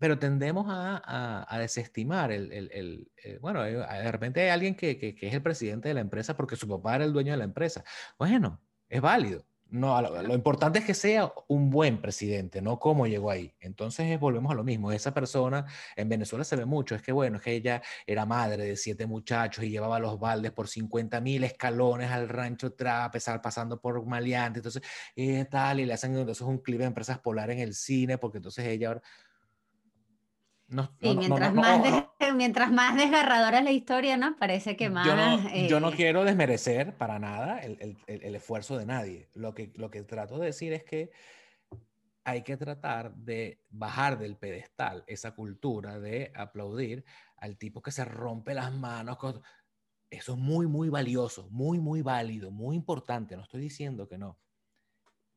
pero 0.00 0.18
tendemos 0.18 0.66
a, 0.68 1.44
a, 1.46 1.58
desestimar 1.58 2.32
el, 2.32 2.50
el, 2.52 2.70
el, 2.72 3.12
eh, 3.22 3.38
bueno, 3.38 3.64
eh, 3.66 3.72
de 3.74 4.10
repente 4.10 4.40
hay 4.40 4.48
alguien 4.48 4.74
que, 4.74 4.98
que, 4.98 5.14
es 5.20 5.34
el 5.34 5.42
presidente 5.42 5.88
de 5.88 5.94
la 5.94 6.00
empresa 6.00 6.36
porque 6.38 6.56
su 6.56 6.66
papá 6.66 6.96
era 6.96 7.04
el 7.04 7.12
dueño 7.12 7.32
de 7.32 7.36
la 7.36 7.44
empresa. 7.44 7.84
Bueno, 8.18 8.62
es 8.88 9.02
válido. 9.02 9.44
No, 9.68 10.00
lo, 10.02 10.34
importante 10.34 10.80
es 10.80 10.84
que 10.86 10.94
sea 10.94 11.32
un 11.48 11.70
buen 11.70 12.00
presidente, 12.00 12.60
no 12.62 12.80
cómo 12.80 13.06
llegó 13.06 13.30
ahí. 13.30 13.54
Entonces 13.60 14.18
volvemos 14.18 14.50
a 14.50 14.54
lo 14.54 14.64
mismo. 14.64 14.90
Esa 14.90 15.12
persona 15.12 15.66
en 15.94 16.08
Venezuela 16.08 16.44
se 16.44 16.56
ve 16.56 16.64
mucho. 16.64 16.94
Es 16.94 17.02
que 17.02 17.12
bueno, 17.12 17.36
es 17.36 17.42
que 17.42 17.52
ella 17.52 17.82
era 18.06 18.24
madre 18.26 18.64
de 18.64 18.76
siete 18.76 19.06
muchachos 19.06 19.62
y 19.62 19.70
llevaba 19.70 20.00
los 20.00 20.18
baldes 20.18 20.50
por 20.50 20.66
50 20.66 21.20
mil 21.20 21.44
escalones 21.44 22.10
al 22.10 22.28
rancho 22.28 22.74
a 22.86 23.10
pesar 23.12 23.42
pasando 23.42 23.80
por 23.80 24.04
maleante. 24.06 24.60
Entonces, 24.60 24.82
eh, 25.14 25.44
tal, 25.44 25.78
y 25.78 25.84
le 25.86 25.92
hacen 25.92 26.16
entonces 26.16 26.42
un 26.42 26.58
clip 26.58 26.80
de 26.80 26.86
empresas 26.86 27.18
polar 27.20 27.50
en 27.50 27.58
el 27.58 27.74
cine, 27.74 28.18
porque 28.18 28.38
entonces 28.38 28.66
ella 28.66 28.88
ahora 28.88 29.02
mientras, 31.00 31.54
más 31.54 32.06
mientras 32.34 32.70
más 32.70 32.96
desgarradora 32.96 33.58
es 33.58 33.64
la 33.64 33.72
historia, 33.72 34.16
¿no? 34.16 34.36
Parece 34.36 34.76
que 34.76 34.90
más... 34.90 35.06
Yo 35.06 35.80
no, 35.80 35.90
eh, 35.90 35.94
quiero 35.96 36.24
desmerecer 36.24 36.96
para 36.96 37.18
nada 37.18 37.60
el, 37.60 38.34
esfuerzo 38.34 38.78
de 38.78 38.86
nadie. 38.86 39.28
Lo 39.34 39.54
que, 39.54 39.72
lo 39.74 39.90
que 39.90 40.02
trato 40.02 40.38
de 40.38 40.46
decir 40.46 40.72
es 40.72 40.84
que 40.84 41.10
hay 42.24 42.42
que 42.42 42.56
tratar 42.56 43.14
de 43.14 43.60
bajar 43.70 44.18
del 44.18 44.36
pedestal 44.36 45.04
esa 45.06 45.34
cultura 45.34 45.98
de 45.98 46.32
aplaudir 46.34 47.04
al 47.36 47.56
tipo 47.56 47.82
que 47.82 47.90
se 47.90 48.04
rompe 48.04 48.54
las 48.54 48.72
manos. 48.72 49.18
Eso 50.10 50.32
es 50.32 50.38
muy, 50.38 50.66
muy 50.66 50.88
valioso, 50.88 51.48
muy, 51.50 51.78
muy 51.78 52.02
válido, 52.02 52.50
muy 52.50 52.76
importante. 52.76 53.36
No 53.36 53.42
estoy 53.42 53.60
diciendo 53.60 54.08
que 54.08 54.18
no. 54.18 54.38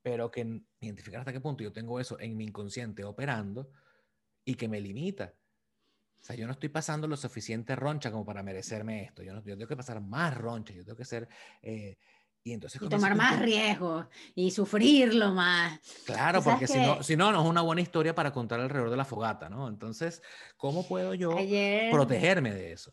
Pero 0.01 0.29
que 0.29 0.61
identificar 0.81 1.21
hasta 1.21 1.31
qué 1.31 1.39
punto 1.39 1.63
yo 1.63 1.71
tengo 1.71 1.99
eso 1.99 2.19
en 2.19 2.35
mi 2.35 2.43
inconsciente 2.43 3.03
operando 3.05 3.69
y 4.45 4.55
que 4.55 4.67
me 4.67 4.79
limita. 4.81 5.33
O 6.21 6.25
sea, 6.25 6.35
yo 6.35 6.45
no 6.45 6.53
estoy 6.53 6.69
pasando 6.69 7.07
lo 7.07 7.17
suficiente 7.17 7.75
roncha 7.75 8.09
como 8.09 8.25
para 8.25 8.43
merecerme 8.43 9.03
esto. 9.03 9.23
Yo, 9.23 9.33
no, 9.33 9.43
yo 9.43 9.57
tengo 9.57 9.67
que 9.67 9.75
pasar 9.75 9.99
más 10.01 10.37
roncha, 10.37 10.73
yo 10.73 10.85
tengo 10.85 10.97
que 10.97 11.05
ser... 11.05 11.27
Eh, 11.61 11.97
y 12.45 12.51
entonces... 12.51 12.81
tomar 12.89 13.15
más 13.15 13.39
riesgos 13.39 14.05
y 14.35 14.51
sufrirlo 14.51 15.31
más. 15.31 15.79
Claro, 16.05 16.41
porque 16.43 16.67
si, 16.67 16.77
no, 16.77 17.01
si 17.01 17.15
no, 17.15 17.31
no 17.31 17.41
es 17.41 17.49
una 17.49 17.61
buena 17.61 17.81
historia 17.81 18.13
para 18.13 18.33
contar 18.33 18.59
alrededor 18.59 18.89
de 18.89 18.97
la 18.97 19.05
fogata, 19.05 19.49
¿no? 19.49 19.69
Entonces, 19.69 20.21
¿cómo 20.57 20.85
puedo 20.85 21.13
yo 21.13 21.35
protegerme 21.91 22.53
de 22.53 22.73
eso? 22.73 22.91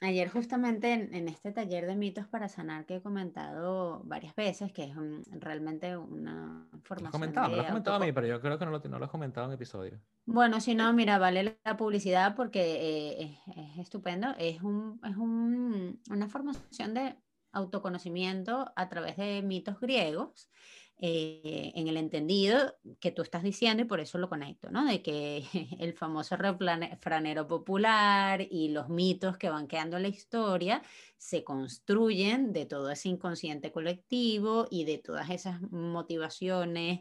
Ayer 0.00 0.28
justamente 0.28 0.92
en, 0.92 1.28
este 1.28 1.52
taller 1.52 1.86
de 1.86 1.96
mitos 1.96 2.26
para 2.26 2.48
sanar 2.48 2.84
que 2.84 2.96
he 2.96 3.02
comentado 3.02 4.02
varias 4.04 4.34
veces, 4.34 4.72
que 4.72 4.84
es 4.84 4.96
realmente 5.40 5.96
una 5.96 6.68
formación... 6.82 7.02
Lo 7.02 7.08
has 7.08 7.12
comentado, 7.12 7.56
lo 7.56 7.62
has 7.62 7.68
comentado 7.68 7.96
a 7.96 8.00
mí, 8.00 8.12
pero 8.12 8.26
yo 8.26 8.40
creo 8.40 8.58
que 8.58 8.66
no 8.66 8.72
lo, 8.72 8.78
no 8.80 8.98
lo 8.98 9.04
has 9.04 9.10
comentado 9.10 9.46
en 9.46 9.52
episodio. 9.54 9.98
Bueno, 10.26 10.60
si 10.60 10.74
no, 10.74 10.92
mira, 10.92 11.18
vale 11.18 11.58
la 11.64 11.76
publicidad 11.76 12.34
porque 12.36 13.20
eh, 13.20 13.38
es, 13.56 13.78
estupendo. 13.78 14.34
Es, 14.38 14.60
un, 14.62 15.00
es 15.02 15.16
un, 15.16 16.00
una 16.10 16.28
formación 16.28 16.94
de 16.94 17.16
autoconocimiento 17.52 18.70
a 18.76 18.88
través 18.88 19.16
de 19.16 19.40
mitos 19.42 19.80
griegos 19.80 20.50
eh, 20.98 21.72
en 21.74 21.88
el 21.88 21.98
entendido 21.98 22.74
que 23.00 23.10
tú 23.10 23.20
estás 23.20 23.42
diciendo 23.42 23.82
y 23.82 23.86
por 23.86 24.00
eso 24.00 24.16
lo 24.16 24.30
conecto, 24.30 24.70
¿no? 24.70 24.86
De 24.86 25.02
que 25.02 25.44
el 25.78 25.92
famoso 25.92 26.36
refranero 26.38 27.46
popular 27.46 28.40
y 28.50 28.70
los 28.70 28.88
mitos 28.88 29.36
que 29.36 29.50
van 29.50 29.68
quedando 29.68 29.98
en 29.98 30.04
la 30.04 30.08
historia 30.08 30.82
se 31.18 31.44
construyen 31.44 32.54
de 32.54 32.64
todo 32.64 32.90
ese 32.90 33.10
inconsciente 33.10 33.72
colectivo 33.72 34.68
y 34.70 34.84
de 34.84 34.96
todas 34.96 35.28
esas 35.28 35.60
motivaciones 35.70 37.00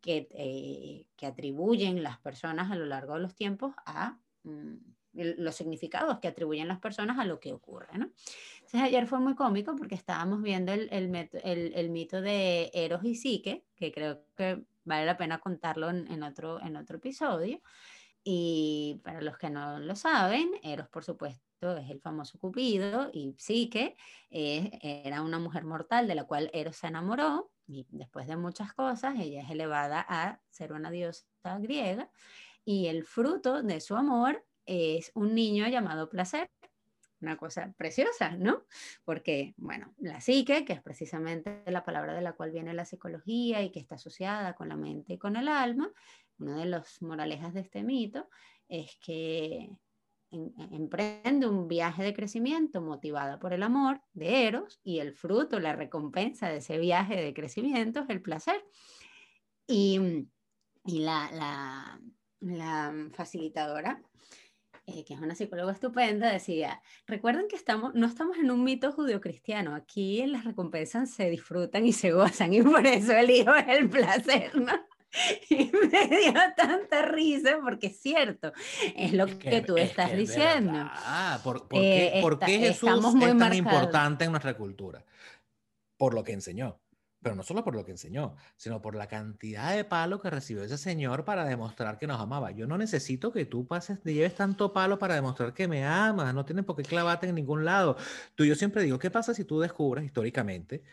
que, 0.00 0.26
eh, 0.30 1.06
que 1.14 1.26
atribuyen 1.26 2.02
las 2.02 2.18
personas 2.20 2.70
a 2.70 2.76
lo 2.76 2.86
largo 2.86 3.14
de 3.14 3.20
los 3.20 3.34
tiempos 3.34 3.74
a... 3.84 4.18
Mm, 4.44 4.76
los 5.14 5.54
significados 5.54 6.18
que 6.18 6.26
atribuyen 6.28 6.66
las 6.66 6.80
personas 6.80 7.18
a 7.20 7.24
lo 7.24 7.38
que 7.38 7.52
ocurre. 7.52 7.96
¿no? 7.96 8.10
Entonces 8.74 8.92
ayer 8.92 9.06
fue 9.06 9.20
muy 9.20 9.36
cómico 9.36 9.76
porque 9.76 9.94
estábamos 9.94 10.42
viendo 10.42 10.72
el, 10.72 10.88
el, 10.90 11.90
mito 11.90 12.20
de 12.20 12.72
Eros 12.74 13.04
y 13.04 13.14
Psique, 13.14 13.64
que 13.76 13.92
creo 13.92 14.24
que 14.36 14.64
vale 14.82 15.06
la 15.06 15.16
pena 15.16 15.38
contarlo 15.38 15.90
en, 15.90 16.22
otro, 16.24 16.60
en 16.60 16.76
otro 16.76 16.96
episodio. 16.96 17.60
Y 18.24 19.00
para 19.04 19.20
los 19.20 19.38
que 19.38 19.48
no 19.48 19.78
lo 19.78 19.94
saben, 19.94 20.50
Eros, 20.64 20.88
por 20.88 21.04
supuesto, 21.04 21.76
es 21.76 21.88
el 21.88 22.00
famoso 22.00 22.36
Cupido 22.40 23.10
y 23.12 23.36
Psique 23.38 23.94
era 24.28 25.22
una 25.22 25.38
mujer 25.38 25.62
mortal 25.62 26.08
de 26.08 26.16
la 26.16 26.24
cual 26.24 26.50
Eros 26.52 26.74
se 26.74 26.88
enamoró 26.88 27.52
y 27.68 27.86
después 27.90 28.26
de 28.26 28.36
muchas 28.36 28.72
cosas, 28.72 29.14
ella 29.20 29.42
es 29.42 29.50
elevada 29.50 30.04
a 30.08 30.40
ser 30.50 30.72
una 30.72 30.90
diosa 30.90 31.24
griega 31.60 32.10
y 32.64 32.88
el 32.88 33.04
fruto 33.04 33.62
de 33.62 33.80
su 33.80 33.94
amor 33.94 34.44
es 34.66 35.12
un 35.14 35.32
niño 35.32 35.68
llamado 35.68 36.08
placer. 36.08 36.50
Una 37.20 37.36
cosa 37.36 37.72
preciosa, 37.76 38.36
¿no? 38.36 38.64
Porque, 39.04 39.54
bueno, 39.56 39.94
la 39.98 40.20
psique, 40.20 40.64
que 40.64 40.74
es 40.74 40.82
precisamente 40.82 41.62
la 41.66 41.84
palabra 41.84 42.14
de 42.14 42.20
la 42.20 42.32
cual 42.34 42.50
viene 42.50 42.74
la 42.74 42.84
psicología 42.84 43.62
y 43.62 43.70
que 43.70 43.80
está 43.80 43.94
asociada 43.94 44.54
con 44.54 44.68
la 44.68 44.76
mente 44.76 45.14
y 45.14 45.18
con 45.18 45.36
el 45.36 45.48
alma, 45.48 45.90
una 46.38 46.58
de 46.58 46.66
las 46.66 47.00
moralejas 47.00 47.54
de 47.54 47.60
este 47.60 47.82
mito 47.82 48.28
es 48.68 48.96
que 49.00 49.70
emprende 50.70 51.46
un 51.46 51.68
viaje 51.68 52.02
de 52.02 52.14
crecimiento 52.14 52.82
motivada 52.82 53.38
por 53.38 53.52
el 53.52 53.62
amor 53.62 54.00
de 54.12 54.46
Eros 54.46 54.80
y 54.82 54.98
el 54.98 55.14
fruto, 55.14 55.60
la 55.60 55.76
recompensa 55.76 56.48
de 56.48 56.58
ese 56.58 56.78
viaje 56.78 57.16
de 57.16 57.34
crecimiento 57.34 58.00
es 58.00 58.10
el 58.10 58.20
placer. 58.20 58.64
Y, 59.66 60.26
y 60.84 60.98
la, 60.98 61.30
la, 61.32 62.00
la 62.40 62.92
facilitadora 63.12 64.02
eh, 64.86 65.04
que 65.04 65.14
es 65.14 65.20
una 65.20 65.34
psicóloga 65.34 65.72
estupenda, 65.72 66.30
decía, 66.30 66.82
recuerden 67.06 67.48
que 67.48 67.56
estamos, 67.56 67.94
no 67.94 68.06
estamos 68.06 68.36
en 68.36 68.50
un 68.50 68.62
mito 68.64 68.92
judio-cristiano, 68.92 69.74
aquí 69.74 70.26
las 70.26 70.44
recompensas 70.44 71.10
se 71.10 71.30
disfrutan 71.30 71.86
y 71.86 71.92
se 71.92 72.12
gozan 72.12 72.52
y 72.52 72.62
por 72.62 72.86
eso 72.86 73.12
el 73.12 73.30
hijo 73.30 73.54
es 73.54 73.68
el 73.68 73.88
placer, 73.88 74.54
¿no? 74.56 74.72
Y 75.48 75.70
me 75.70 76.08
dio 76.08 76.32
tanta 76.56 77.02
risa 77.02 77.58
porque 77.62 77.86
es 77.86 78.00
cierto, 78.00 78.52
es 78.96 79.12
lo 79.12 79.26
que, 79.26 79.62
tú 79.62 79.76
estás 79.76 80.14
diciendo. 80.16 80.72
Ah, 80.76 81.40
¿por, 81.44 81.68
¿por 81.68 82.38
qué 82.40 82.58
Jesús 82.58 83.14
es 83.22 83.38
tan 83.38 83.54
importante 83.54 84.24
en 84.24 84.32
nuestra 84.32 84.56
cultura? 84.56 85.04
Por 85.96 86.14
lo 86.14 86.24
que 86.24 86.32
enseñó 86.32 86.80
pero 87.24 87.34
no 87.34 87.42
solo 87.42 87.64
por 87.64 87.74
lo 87.74 87.84
que 87.86 87.92
enseñó, 87.92 88.36
sino 88.56 88.82
por 88.82 88.94
la 88.94 89.08
cantidad 89.08 89.74
de 89.74 89.82
palo 89.84 90.20
que 90.20 90.28
recibió 90.28 90.62
ese 90.62 90.76
señor 90.76 91.24
para 91.24 91.46
demostrar 91.46 91.98
que 91.98 92.06
nos 92.06 92.20
amaba. 92.20 92.50
Yo 92.50 92.66
no 92.66 92.76
necesito 92.76 93.32
que 93.32 93.46
tú 93.46 93.66
pases, 93.66 94.00
te 94.02 94.12
lleves 94.12 94.34
tanto 94.34 94.74
palo 94.74 94.98
para 94.98 95.14
demostrar 95.14 95.54
que 95.54 95.66
me 95.66 95.86
amas, 95.86 96.34
no 96.34 96.44
tienes 96.44 96.66
por 96.66 96.76
qué 96.76 96.82
clavarte 96.82 97.26
en 97.26 97.34
ningún 97.34 97.64
lado. 97.64 97.96
Tú, 98.34 98.44
yo 98.44 98.54
siempre 98.54 98.82
digo, 98.82 98.98
¿qué 98.98 99.10
pasa 99.10 99.32
si 99.32 99.44
tú 99.44 99.58
descubres 99.58 100.04
históricamente 100.04 100.84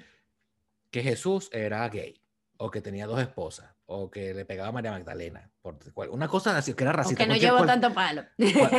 que 0.90 1.04
Jesús 1.04 1.50
era 1.52 1.88
gay 1.90 2.22
o 2.56 2.72
que 2.72 2.82
tenía 2.82 3.08
dos 3.08 3.20
esposas 3.20 3.76
o 3.92 4.10
que 4.10 4.34
le 4.34 4.46
pegaba 4.46 4.70
a 4.70 4.72
María 4.72 4.92
Magdalena. 4.92 5.52
Por, 5.62 5.78
una 6.10 6.28
cosa 6.28 6.58
así, 6.58 6.74
que 6.74 6.84
era 6.84 6.94
racista. 6.94 7.24
O 7.24 7.28
que 7.28 7.34
no 7.34 7.38
llevó 7.38 7.66
tanto 7.66 7.94
palo. 7.94 8.24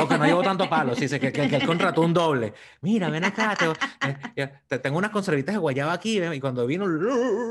O 0.01 0.09
que 0.09 0.19
no 0.19 0.25
llevó 0.25 0.43
tanto 0.43 0.69
palo, 0.69 0.95
sí, 0.95 1.09
que, 1.09 1.33
que, 1.33 1.49
que 1.49 1.57
él 1.57 1.67
contrató 1.67 2.01
un 2.03 2.15
doble. 2.15 2.55
Mira, 2.81 3.11
ven 3.11 3.25
acá, 3.25 3.57
te, 4.67 4.79
tengo 4.79 4.99
unas 4.99 5.11
conservitas 5.11 5.55
de 5.55 5.59
guayaba 5.59 5.93
aquí, 5.93 6.21
y 6.23 6.41
cuando 6.41 6.67
vino 6.67 6.87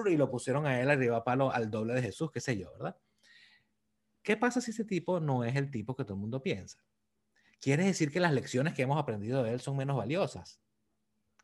y 0.08 0.18
lo 0.18 0.30
pusieron 0.30 0.66
a 0.66 0.82
él 0.82 0.90
arriba 0.90 1.18
a 1.18 1.24
palo 1.24 1.52
al 1.52 1.70
doble 1.70 1.94
de 1.94 2.02
Jesús, 2.02 2.32
qué 2.32 2.42
sé 2.42 2.58
yo, 2.58 2.72
¿verdad? 2.74 2.98
¿Qué 4.24 4.38
pasa 4.38 4.60
si 4.60 4.72
ese 4.72 4.86
tipo 4.86 5.20
no 5.20 5.44
es 5.44 5.56
el 5.56 5.72
tipo 5.72 5.96
que 5.96 6.04
todo 6.04 6.16
el 6.16 6.22
mundo 6.22 6.42
piensa? 6.42 6.84
¿Quiere 7.60 7.86
decir 7.86 8.12
que 8.12 8.20
las 8.20 8.34
lecciones 8.34 8.74
que 8.74 8.82
hemos 8.82 9.00
aprendido 9.00 9.44
de 9.44 9.54
él 9.54 9.62
son 9.62 9.78
menos 9.78 9.96
valiosas? 9.96 10.60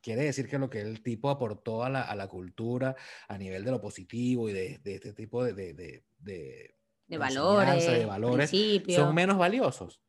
quiere 0.07 0.24
decir 0.24 0.47
que 0.47 0.57
lo 0.57 0.70
que 0.70 0.80
el 0.80 1.03
tipo 1.03 1.30
aportó 1.30 1.84
a 1.84 1.89
la, 1.89 2.01
a 2.01 2.15
la 2.15 2.30
cultura 2.30 2.95
a 3.28 3.38
nivel 3.38 3.65
de 3.65 3.72
lo 3.72 3.82
positivo 3.82 4.49
y 4.49 4.53
de, 4.53 4.80
de 4.80 4.95
este 4.95 5.11
tipo 5.11 5.43
de, 5.43 5.74
de, 5.74 6.05
de, 6.18 6.76
valores, 7.07 7.86
de 7.86 8.05
valores 8.05 8.51
son 8.95 9.15
menos 9.15 9.38
valiosos. 9.38 10.01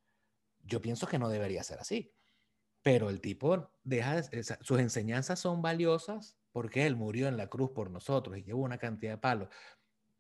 Yo 0.63 0.83
pienso 0.83 1.07
que 1.07 1.19
no 1.19 1.29
debería 1.29 1.63
ser 1.63 1.79
así. 1.79 2.13
Pero 2.83 3.11
el 3.11 3.21
tipo 3.21 3.71
deja, 3.83 4.23
sus 4.61 4.79
enseñanzas 4.79 5.41
son 5.41 5.63
valiosas 5.63 6.37
porque 6.53 6.87
él 6.87 6.97
murió 6.97 7.29
en 7.29 7.37
la 7.37 7.49
cruz 7.49 7.71
por 7.71 7.91
nosotros 7.91 8.39
y 8.39 8.43
llevó 8.43 8.63
una 8.63 8.79
cantidad 8.79 9.13
de 9.13 9.19
palos. 9.19 9.49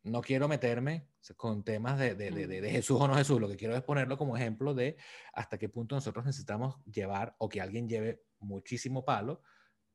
No 0.03 0.20
quiero 0.22 0.49
meterme 0.49 1.09
con 1.36 1.64
temas 1.64 1.99
de, 1.99 2.14
de, 2.14 2.30
de, 2.30 2.47
de, 2.47 2.70
Jesús 2.70 3.01
o 3.01 3.09
no 3.09 3.14
Jesús, 3.14 3.41
lo 3.41 3.49
que 3.49 3.57
quiero 3.57 3.76
es 3.76 3.82
ponerlo 3.82 4.16
como 4.16 4.36
ejemplo 4.36 4.74
de 4.74 4.97
hasta 5.32 5.59
qué 5.59 5.68
punto 5.68 5.95
nosotros 5.95 6.24
necesitamos 6.24 6.76
llevar 6.84 7.34
o 7.39 7.49
que 7.49 7.61
alguien 7.61 7.89
lleve 7.89 8.22
muchísimo 8.39 9.05
palo 9.05 9.43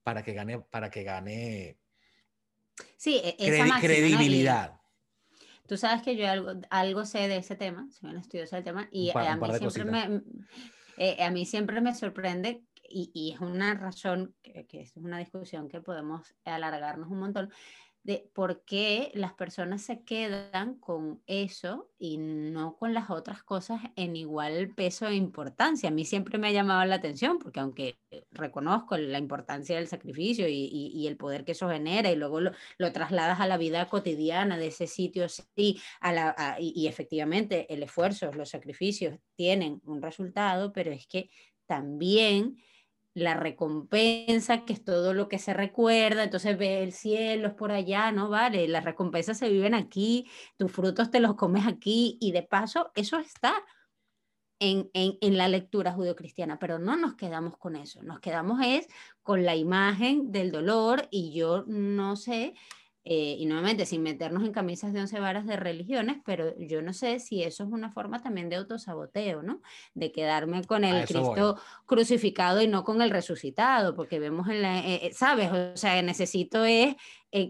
para 0.04 0.24
que 0.24 0.34
gane, 0.34 0.60
para 0.60 0.90
que 0.90 1.04
gane 1.04 1.80
sí, 2.98 3.22
e, 3.24 3.36
esa 3.40 3.80
credibilidad. 3.80 4.80
Tú 5.68 5.78
sabes 5.78 6.02
que 6.02 6.16
yo 6.16 6.28
algo, 6.28 6.52
algo, 6.70 7.06
sé 7.06 7.28
de 7.28 7.38
ese 7.38 7.56
tema, 7.56 7.88
soy 7.92 8.10
una 8.12 8.22
estudiosa 8.22 8.58
del 8.58 8.66
tema, 8.66 8.88
y 8.92 9.12
a, 9.16 9.36
mí 9.38 9.48
siempre 9.58 9.86
me, 9.86 10.22
eh, 10.98 11.24
a 11.24 11.32
mí 11.32 11.46
siempre 11.46 11.82
me 11.82 11.96
sorprende, 11.96 12.64
y, 12.90 13.12
y 13.14 13.34
es 13.34 13.40
una 13.40 13.74
razón, 13.74 14.36
que, 14.42 14.66
que 14.68 14.82
es 14.82 14.96
una 14.98 15.20
discusión 15.20 15.70
que 15.70 15.82
podemos 15.82 16.36
alargarnos 16.46 17.10
un 17.10 17.20
montón, 17.20 17.50
de 18.04 18.30
por 18.34 18.66
qué 18.66 19.12
las 19.14 19.34
personas 19.34 19.82
se 19.82 20.04
quedan 20.04 20.76
con 20.76 21.22
eso 21.26 21.90
y 21.98 22.18
no 22.18 22.76
con 22.76 22.94
las 22.94 23.10
otras 23.10 23.44
cosas 23.44 23.82
en 23.96 24.18
igual 24.18 24.74
peso 24.76 25.08
e 25.08 25.16
importancia. 25.16 25.88
A 25.88 25.92
mí 25.92 26.04
siempre 26.04 26.38
me 26.38 26.50
ha 26.50 26.52
llamado 26.52 26.84
la 26.84 26.96
atención, 26.96 27.40
porque 27.40 27.62
aunque 27.62 27.98
reconozco 28.32 28.98
la 28.98 29.20
importancia 29.20 29.78
del 29.78 29.88
sacrificio 29.88 30.48
y, 30.50 31.08
el 31.08 31.18
poder 31.18 31.46
que 31.46 31.54
eso 31.54 31.70
genera, 31.70 32.12
y 32.12 32.16
luego 32.16 32.42
lo, 32.42 32.52
trasladas 32.92 33.40
a 33.40 33.48
la 33.48 33.58
vida 33.58 33.88
cotidiana 33.88 34.58
de 34.58 34.68
ese 34.68 34.88
sitio, 34.88 35.28
sí, 35.30 35.80
a 36.02 36.12
la, 36.12 36.58
y 36.60 36.88
efectivamente 36.88 37.74
el 37.74 37.84
esfuerzo, 37.84 38.32
los 38.34 38.50
sacrificios 38.50 39.18
tienen 39.36 39.82
un 39.86 40.02
resultado, 40.02 40.74
pero 40.74 40.92
es 40.92 41.08
que 41.08 41.30
también 41.66 42.58
la 43.14 43.36
recompensa, 43.36 44.66
que 44.66 44.74
es 44.74 44.84
todo 44.84 45.14
lo 45.14 45.28
que 45.30 45.40
se 45.40 45.54
recuerda, 45.54 46.24
entonces 46.24 46.58
ve 46.58 46.84
el 46.84 46.94
cielo 46.94 47.50
es 47.50 47.54
por 47.54 47.72
allá, 47.72 48.12
¿no? 48.12 48.30
Vale, 48.30 48.68
las 48.68 48.84
recompensas 48.84 49.38
se 49.38 49.50
viven 49.50 49.76
aquí, 49.76 50.28
tus 50.58 50.72
frutos 50.72 51.12
te 51.12 51.20
los 51.20 51.36
comes 51.36 51.68
aquí 51.68 52.18
y 52.20 52.32
de 52.32 52.44
paso 52.44 52.92
eso 52.96 53.20
está 53.20 53.54
en, 54.60 54.90
en, 54.94 55.18
en 55.22 55.38
la 55.38 55.48
lectura 55.48 55.92
judio-cristiana, 55.92 56.58
pero 56.58 56.80
no 56.80 56.96
nos 56.96 57.16
quedamos 57.16 57.58
con 57.58 57.76
eso, 57.76 58.02
nos 58.02 58.20
quedamos 58.20 58.60
es 58.66 58.88
con 59.22 59.44
la 59.44 59.56
imagen 59.56 60.32
del 60.32 60.52
dolor 60.52 61.08
y 61.12 61.34
yo 61.34 61.66
no 61.68 62.16
sé 62.16 62.56
eh, 63.06 63.36
y 63.38 63.46
nuevamente 63.46 63.86
sin 63.86 64.02
meternos 64.02 64.44
en 64.44 64.54
camisas 64.54 64.94
de 64.94 65.02
once 65.02 65.20
varas 65.20 65.46
de 65.46 65.58
religiones, 65.58 66.18
pero 66.24 66.58
yo 66.58 66.82
no 66.82 66.94
sé 66.94 67.20
si 67.20 67.44
eso 67.44 67.66
es 67.66 67.70
una 67.70 67.92
forma 67.92 68.22
también 68.22 68.48
de 68.48 68.56
autosaboteo, 68.56 69.44
¿no? 69.44 69.62
De 69.94 70.14
quedarme 70.14 70.64
con 70.64 70.86
el 70.86 71.06
Cristo 71.06 71.58
crucificado 71.86 72.62
y 72.62 72.68
no 72.68 72.86
con 72.86 73.02
el 73.02 73.10
resucitado, 73.10 73.94
porque 73.94 74.20
vemos 74.20 74.48
en 74.48 74.62
la, 74.62 74.80
eh, 74.80 75.08
eh, 75.08 75.14
¿sabes? 75.14 75.52
O 75.52 75.76
sea, 75.76 76.02
necesito 76.02 76.64
es 76.64 76.96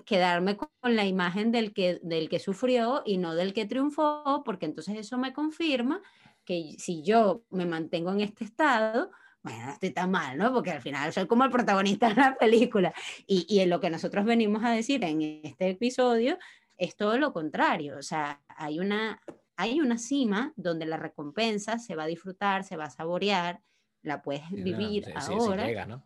quedarme 0.06 0.58
con 0.58 0.96
la 0.96 1.06
imagen 1.06 1.52
del 1.52 1.72
que, 1.72 2.00
del 2.02 2.30
que 2.30 2.40
sufrió 2.40 3.04
y 3.06 3.18
no 3.18 3.36
del 3.36 3.54
que 3.54 3.66
triunfó, 3.66 4.42
porque 4.44 4.66
entonces 4.66 4.98
eso 4.98 5.20
me 5.20 5.34
confirma 5.34 6.02
que 6.46 6.76
si 6.80 7.04
yo 7.04 7.44
me 7.52 7.66
mantengo 7.66 8.12
en 8.12 8.22
este 8.22 8.44
estado, 8.44 9.12
bueno, 9.44 9.66
no 9.66 9.72
estoy 9.74 9.92
tan 9.92 10.10
mal, 10.10 10.38
¿no? 10.38 10.54
Porque 10.54 10.72
al 10.72 10.82
final 10.82 11.12
soy 11.12 11.28
como 11.28 11.44
el 11.44 11.52
protagonista 11.52 12.10
de 12.10 12.16
la 12.16 12.36
película. 12.36 12.94
Y, 13.28 13.46
y 13.50 13.60
en 13.60 13.70
lo 13.70 13.80
que 13.82 13.90
nosotros 13.90 14.24
venimos 14.26 14.64
a 14.64 14.72
decir 14.72 15.04
en 15.04 15.22
este 15.44 15.70
episodio 15.70 16.38
es 16.78 16.96
todo 16.96 17.18
lo 17.18 17.34
contrario. 17.34 17.98
O 17.98 18.02
sea, 18.02 18.42
hay 18.48 18.80
una, 18.80 19.22
hay 19.58 19.82
una 19.82 19.98
cima 19.98 20.54
donde 20.56 20.86
la 20.86 20.98
recompensa 20.98 21.78
se 21.78 21.96
va 21.96 22.04
a 22.04 22.08
disfrutar, 22.08 22.64
se 22.64 22.78
va 22.78 22.86
a 22.86 22.90
saborear, 22.90 23.62
la 24.02 24.22
puedes 24.22 24.50
vivir 24.50 25.14
ahora. 25.16 25.66
llega, 25.68 25.86
¿no? 25.86 26.06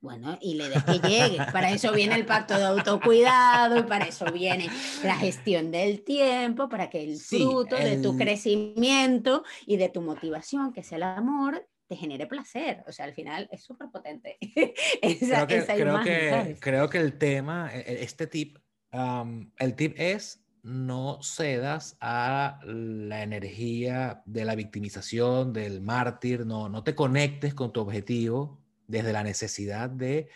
Bueno, 0.00 0.38
y 0.40 0.54
le 0.54 0.68
des 0.68 0.84
que 0.84 0.98
llegue. 1.00 1.38
Para 1.52 1.70
eso 1.70 1.90
viene 1.92 2.14
el 2.14 2.26
pacto 2.26 2.56
de 2.56 2.64
autocuidado 2.64 3.78
y 3.78 3.82
para 3.82 4.06
eso 4.06 4.26
viene 4.30 4.68
la 5.02 5.16
gestión 5.16 5.70
del 5.70 6.04
tiempo, 6.04 6.68
para 6.68 6.90
que 6.90 7.02
el 7.02 7.16
fruto 7.18 7.74
de 7.76 7.96
tu 7.96 8.16
crecimiento 8.16 9.42
y 9.64 9.78
de 9.78 9.88
tu 9.88 10.02
motivación, 10.02 10.72
que 10.72 10.84
sea 10.84 10.98
el 10.98 11.02
amor, 11.04 11.66
te 11.88 11.96
genere 11.96 12.26
placer. 12.26 12.82
O 12.86 12.92
sea, 12.92 13.04
al 13.04 13.14
final 13.14 13.48
es 13.50 13.62
súper 13.62 13.88
potente. 13.90 14.38
creo, 14.40 15.46
que, 15.46 15.64
creo, 15.64 16.00
que, 16.02 16.56
creo, 16.60 16.88
que, 16.88 16.98
el 16.98 17.18
tema, 17.18 17.70
e, 17.72 17.80
e, 17.80 18.02
este 18.02 18.26
tip, 18.26 18.58
el 18.92 19.74
tip 19.74 19.94
es 19.96 20.42
no 20.62 21.20
cedas 21.22 21.96
a 22.00 22.58
la 22.64 23.22
energía 23.22 24.22
de 24.26 24.44
la 24.44 24.56
victimización, 24.56 25.52
del 25.52 25.80
mártir, 25.80 26.44
no, 26.44 26.68
no 26.68 26.82
te 26.82 26.96
conectes 26.96 27.54
con 27.54 27.72
tu 27.72 27.80
objetivo 27.80 28.58
desde 28.88 29.12
la 29.12 29.22
necesidad 29.22 29.88
de 29.88 30.28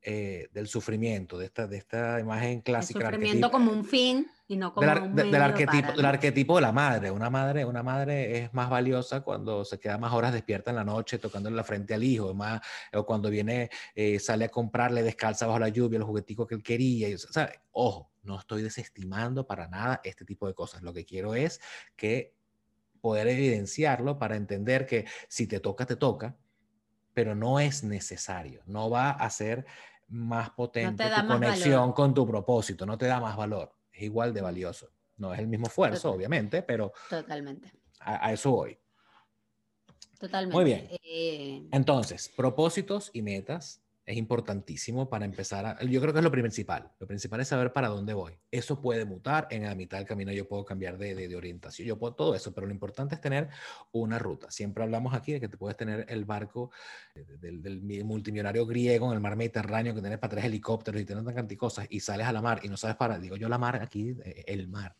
eh, 0.00 0.48
del 0.52 0.68
sufrimiento, 0.68 1.36
de 1.36 1.46
esta, 1.46 1.66
de 1.66 1.76
esta 1.76 2.20
imagen 2.20 2.60
clásica. 2.60 3.00
El 3.00 3.06
sufrimiento 3.06 3.50
como 3.50 3.72
un 3.72 3.84
fin 3.84 4.28
y 4.46 4.56
no 4.56 4.72
como 4.72 4.86
un 4.86 5.14
del, 5.16 5.34
arquetipo, 5.34 5.92
del 5.92 6.04
arquetipo 6.04 6.54
de 6.54 6.62
la 6.62 6.72
madre. 6.72 7.10
Una 7.10 7.30
madre. 7.30 7.64
Una 7.64 7.82
madre 7.82 8.38
es 8.38 8.54
más 8.54 8.70
valiosa 8.70 9.22
cuando 9.22 9.64
se 9.64 9.80
queda 9.80 9.98
más 9.98 10.12
horas 10.12 10.32
despierta 10.32 10.70
en 10.70 10.76
la 10.76 10.84
noche 10.84 11.18
tocándole 11.18 11.56
la 11.56 11.64
frente 11.64 11.94
al 11.94 12.04
hijo, 12.04 12.32
más, 12.32 12.60
o 12.92 13.04
cuando 13.04 13.28
viene, 13.28 13.70
eh, 13.94 14.20
sale 14.20 14.44
a 14.44 14.48
comprarle 14.48 15.02
descalza 15.02 15.46
bajo 15.46 15.58
la 15.58 15.68
lluvia 15.68 15.98
los 15.98 16.06
jugueticos 16.06 16.46
que 16.46 16.54
él 16.54 16.62
quería. 16.62 17.14
o 17.14 17.18
sea, 17.18 17.50
ojo, 17.72 18.12
no 18.22 18.38
estoy 18.38 18.62
desestimando 18.62 19.48
para 19.48 19.66
nada 19.66 20.00
este 20.04 20.24
tipo 20.24 20.46
de 20.46 20.54
cosas. 20.54 20.80
Lo 20.82 20.92
que 20.92 21.04
quiero 21.04 21.34
es 21.34 21.60
que 21.96 22.34
poder 23.00 23.26
evidenciarlo 23.26 24.16
para 24.16 24.36
entender 24.36 24.86
que 24.86 25.06
si 25.28 25.48
te 25.48 25.58
toca, 25.58 25.86
te 25.86 25.96
toca 25.96 26.36
pero 27.18 27.34
no 27.34 27.58
es 27.58 27.82
necesario, 27.82 28.62
no 28.66 28.90
va 28.90 29.10
a 29.10 29.28
ser 29.28 29.66
más 30.06 30.50
potente 30.50 31.04
tu 31.04 31.26
conexión 31.26 31.92
con 31.92 32.14
tu 32.14 32.24
propósito, 32.24 32.86
no 32.86 32.96
te 32.96 33.06
da 33.06 33.18
más 33.18 33.36
valor, 33.36 33.74
es 33.90 34.02
igual 34.02 34.32
de 34.32 34.40
valioso. 34.40 34.92
No 35.16 35.34
es 35.34 35.40
el 35.40 35.48
mismo 35.48 35.66
esfuerzo, 35.66 36.12
obviamente, 36.12 36.62
pero 36.62 36.92
Totalmente. 37.10 37.72
A, 37.98 38.32
eso 38.32 38.52
voy. 38.52 38.78
Totalmente. 40.20 40.54
Muy 40.54 40.64
bien. 40.64 40.88
Eh, 41.02 41.68
Entonces, 41.72 42.28
propósitos 42.28 43.10
y 43.12 43.22
metas 43.22 43.82
es 44.08 44.16
importantísimo 44.16 45.10
para 45.10 45.26
empezar 45.26 45.66
a, 45.66 45.84
yo 45.84 46.00
creo 46.00 46.14
que 46.14 46.20
es 46.20 46.24
lo 46.24 46.30
principal, 46.30 46.90
lo 46.98 47.06
principal 47.06 47.40
es 47.40 47.48
saber 47.48 47.74
para 47.74 47.88
dónde 47.88 48.14
voy. 48.14 48.32
Eso 48.50 48.80
puede 48.80 49.04
mutar, 49.04 49.46
en 49.50 49.64
la 49.64 49.74
mitad 49.74 49.98
del 49.98 50.06
camino 50.06 50.32
yo 50.32 50.48
puedo 50.48 50.64
cambiar 50.64 50.96
de, 50.96 51.14
de, 51.14 51.36
orientación, 51.36 51.86
yo 51.86 51.98
puedo 51.98 52.14
todo 52.14 52.34
eso, 52.34 52.54
pero 52.54 52.66
lo 52.66 52.72
importante 52.72 53.14
es 53.14 53.20
tener 53.20 53.50
una 53.92 54.18
ruta. 54.18 54.50
Siempre 54.50 54.82
hablamos 54.82 55.12
aquí 55.12 55.32
de 55.32 55.40
que 55.40 55.48
te 55.48 55.58
puedes 55.58 55.76
tener 55.76 56.06
el 56.08 56.24
barco 56.24 56.70
del, 57.14 57.60
del 57.60 58.04
multimillonario 58.06 58.64
griego 58.64 59.08
en 59.08 59.12
el 59.12 59.20
mar 59.20 59.36
Mediterráneo 59.36 59.94
que 59.94 60.00
tienes 60.00 60.18
para 60.18 60.30
tres 60.30 60.46
helicópteros 60.46 61.02
y 61.02 61.04
tienes 61.04 61.22
tantas 61.26 61.58
cosas 61.58 61.86
y 61.90 62.00
sales 62.00 62.26
a 62.26 62.32
la 62.32 62.40
mar 62.40 62.60
y 62.62 62.68
no 62.68 62.78
sabes 62.78 62.96
para, 62.96 63.18
digo 63.18 63.36
yo 63.36 63.50
la 63.50 63.58
mar 63.58 63.76
aquí, 63.76 64.16
eh, 64.24 64.44
el 64.46 64.68
mar. 64.68 64.96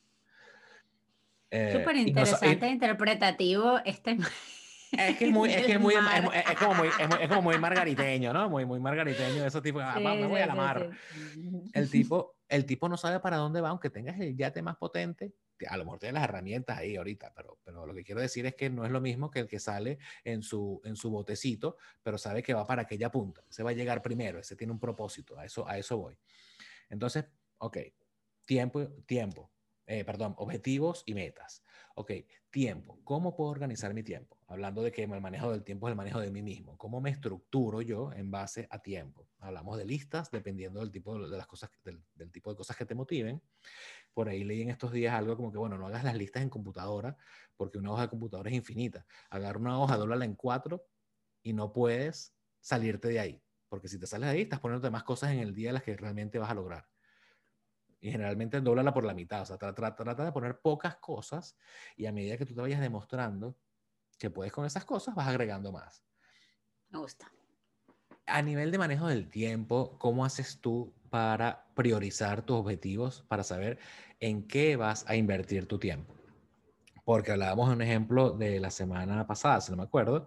Eh, 1.50 1.72
Súper 1.78 1.96
interesante, 1.96 2.68
interpretativo 2.68 3.78
este 3.86 4.18
Es 4.92 5.16
que 5.16 5.26
es 5.26 5.30
muy, 5.30 5.52
es 5.52 5.66
que 5.66 5.72
es 5.72 5.80
muy, 5.80 5.94
es, 5.94 6.58
como 6.58 6.74
muy, 6.74 6.88
es, 6.88 7.28
como 7.28 7.42
muy 7.42 7.58
margariteño, 7.58 8.32
¿no? 8.32 8.48
Muy, 8.48 8.64
muy 8.64 8.80
margariteño, 8.80 9.44
eso 9.44 9.60
tipo, 9.60 9.80
ah, 9.80 9.98
me 9.98 10.26
voy 10.26 10.40
a 10.40 10.46
la 10.46 10.54
mar. 10.54 10.90
El 11.72 11.90
tipo, 11.90 12.36
el 12.48 12.64
tipo 12.64 12.88
no 12.88 12.96
sabe 12.96 13.20
para 13.20 13.36
dónde 13.36 13.60
va, 13.60 13.68
aunque 13.68 13.90
tengas 13.90 14.18
el 14.18 14.36
yate 14.36 14.62
más 14.62 14.76
potente, 14.76 15.34
a 15.66 15.76
lo 15.76 15.84
mejor 15.84 15.98
tiene 15.98 16.14
las 16.14 16.24
herramientas 16.24 16.78
ahí 16.78 16.96
ahorita, 16.96 17.32
pero, 17.34 17.58
pero 17.64 17.84
lo 17.84 17.94
que 17.94 18.04
quiero 18.04 18.20
decir 18.20 18.46
es 18.46 18.54
que 18.54 18.70
no 18.70 18.84
es 18.84 18.90
lo 18.90 19.00
mismo 19.00 19.30
que 19.30 19.40
el 19.40 19.48
que 19.48 19.58
sale 19.58 19.98
en 20.24 20.42
su, 20.42 20.80
en 20.84 20.96
su 20.96 21.10
botecito, 21.10 21.76
pero 22.02 22.16
sabe 22.16 22.42
que 22.42 22.54
va 22.54 22.66
para 22.66 22.82
aquella 22.82 23.10
punta, 23.10 23.42
se 23.48 23.62
va 23.62 23.70
a 23.70 23.74
llegar 23.74 24.00
primero, 24.00 24.38
ese 24.38 24.56
tiene 24.56 24.72
un 24.72 24.78
propósito, 24.78 25.38
a 25.38 25.44
eso, 25.44 25.68
a 25.68 25.76
eso 25.76 25.98
voy. 25.98 26.18
Entonces, 26.88 27.26
ok, 27.58 27.78
tiempo, 28.46 28.88
tiempo, 29.04 29.50
eh, 29.88 30.04
perdón, 30.04 30.34
objetivos 30.36 31.02
y 31.06 31.14
metas. 31.14 31.64
Ok, 31.94 32.12
tiempo. 32.50 33.00
¿Cómo 33.04 33.34
puedo 33.34 33.50
organizar 33.50 33.94
mi 33.94 34.02
tiempo? 34.02 34.36
Hablando 34.46 34.82
de 34.82 34.92
que 34.92 35.02
el 35.02 35.08
manejo 35.08 35.50
del 35.50 35.64
tiempo 35.64 35.88
es 35.88 35.92
el 35.92 35.96
manejo 35.96 36.20
de 36.20 36.30
mí 36.30 36.42
mismo. 36.42 36.76
¿Cómo 36.76 37.00
me 37.00 37.08
estructuro 37.08 37.80
yo 37.80 38.12
en 38.12 38.30
base 38.30 38.68
a 38.70 38.80
tiempo? 38.80 39.26
Hablamos 39.40 39.78
de 39.78 39.86
listas 39.86 40.30
dependiendo 40.30 40.80
del 40.80 40.90
tipo 40.90 41.18
de 41.18 41.34
las 41.34 41.46
cosas, 41.46 41.70
del, 41.84 42.30
tipo 42.30 42.50
de 42.50 42.56
cosas 42.56 42.76
que 42.76 42.84
te 42.84 42.94
motiven. 42.94 43.40
Por 44.12 44.28
ahí 44.28 44.44
leí 44.44 44.60
en 44.60 44.68
estos 44.68 44.92
días 44.92 45.14
algo 45.14 45.34
como 45.36 45.50
que, 45.50 45.58
bueno, 45.58 45.78
no 45.78 45.86
hagas 45.86 46.04
las 46.04 46.16
listas 46.16 46.42
en 46.42 46.50
computadora 46.50 47.16
porque 47.56 47.78
una 47.78 47.90
hoja 47.90 48.02
de 48.02 48.08
computadora 48.10 48.50
es 48.50 48.56
infinita. 48.56 49.06
Agarra 49.30 49.58
una 49.58 49.80
hoja, 49.80 49.96
dóblala 49.96 50.26
en 50.26 50.34
cuatro 50.34 50.84
y 51.42 51.54
no 51.54 51.72
puedes 51.72 52.36
salirte 52.60 53.08
de 53.08 53.20
ahí. 53.20 53.42
Porque 53.70 53.88
si 53.88 53.98
te 53.98 54.06
sales 54.06 54.28
de 54.28 54.36
ahí, 54.36 54.42
estás 54.42 54.60
poniendo 54.60 54.90
más 54.90 55.02
cosas 55.02 55.32
en 55.32 55.38
el 55.38 55.54
día 55.54 55.72
las 55.72 55.82
que 55.82 55.96
realmente 55.96 56.38
vas 56.38 56.50
a 56.50 56.54
lograr 56.54 56.86
y 58.00 58.10
generalmente 58.10 58.60
doblala 58.60 58.92
por 58.92 59.04
la 59.04 59.14
mitad, 59.14 59.42
o 59.42 59.46
sea, 59.46 59.58
trata, 59.58 59.94
trata 59.94 60.24
de 60.24 60.32
poner 60.32 60.60
pocas 60.60 60.96
cosas 60.96 61.56
y 61.96 62.06
a 62.06 62.12
medida 62.12 62.36
que 62.36 62.46
tú 62.46 62.54
te 62.54 62.60
vayas 62.60 62.80
demostrando 62.80 63.56
que 64.18 64.30
puedes 64.30 64.52
con 64.52 64.64
esas 64.66 64.84
cosas, 64.84 65.14
vas 65.14 65.28
agregando 65.28 65.72
más. 65.72 66.04
Me 66.90 66.98
gusta. 66.98 67.30
A 68.26 68.42
nivel 68.42 68.70
de 68.70 68.78
manejo 68.78 69.06
del 69.06 69.28
tiempo, 69.30 69.96
¿cómo 69.98 70.24
haces 70.24 70.60
tú 70.60 70.92
para 71.08 71.66
priorizar 71.74 72.42
tus 72.42 72.58
objetivos, 72.58 73.24
para 73.28 73.42
saber 73.42 73.78
en 74.20 74.46
qué 74.46 74.76
vas 74.76 75.04
a 75.08 75.16
invertir 75.16 75.66
tu 75.66 75.78
tiempo? 75.78 76.14
Porque 77.04 77.32
hablábamos 77.32 77.68
de 77.68 77.74
un 77.74 77.82
ejemplo 77.82 78.32
de 78.32 78.60
la 78.60 78.70
semana 78.70 79.26
pasada, 79.26 79.60
si 79.60 79.70
no 79.70 79.78
me 79.78 79.84
acuerdo, 79.84 80.26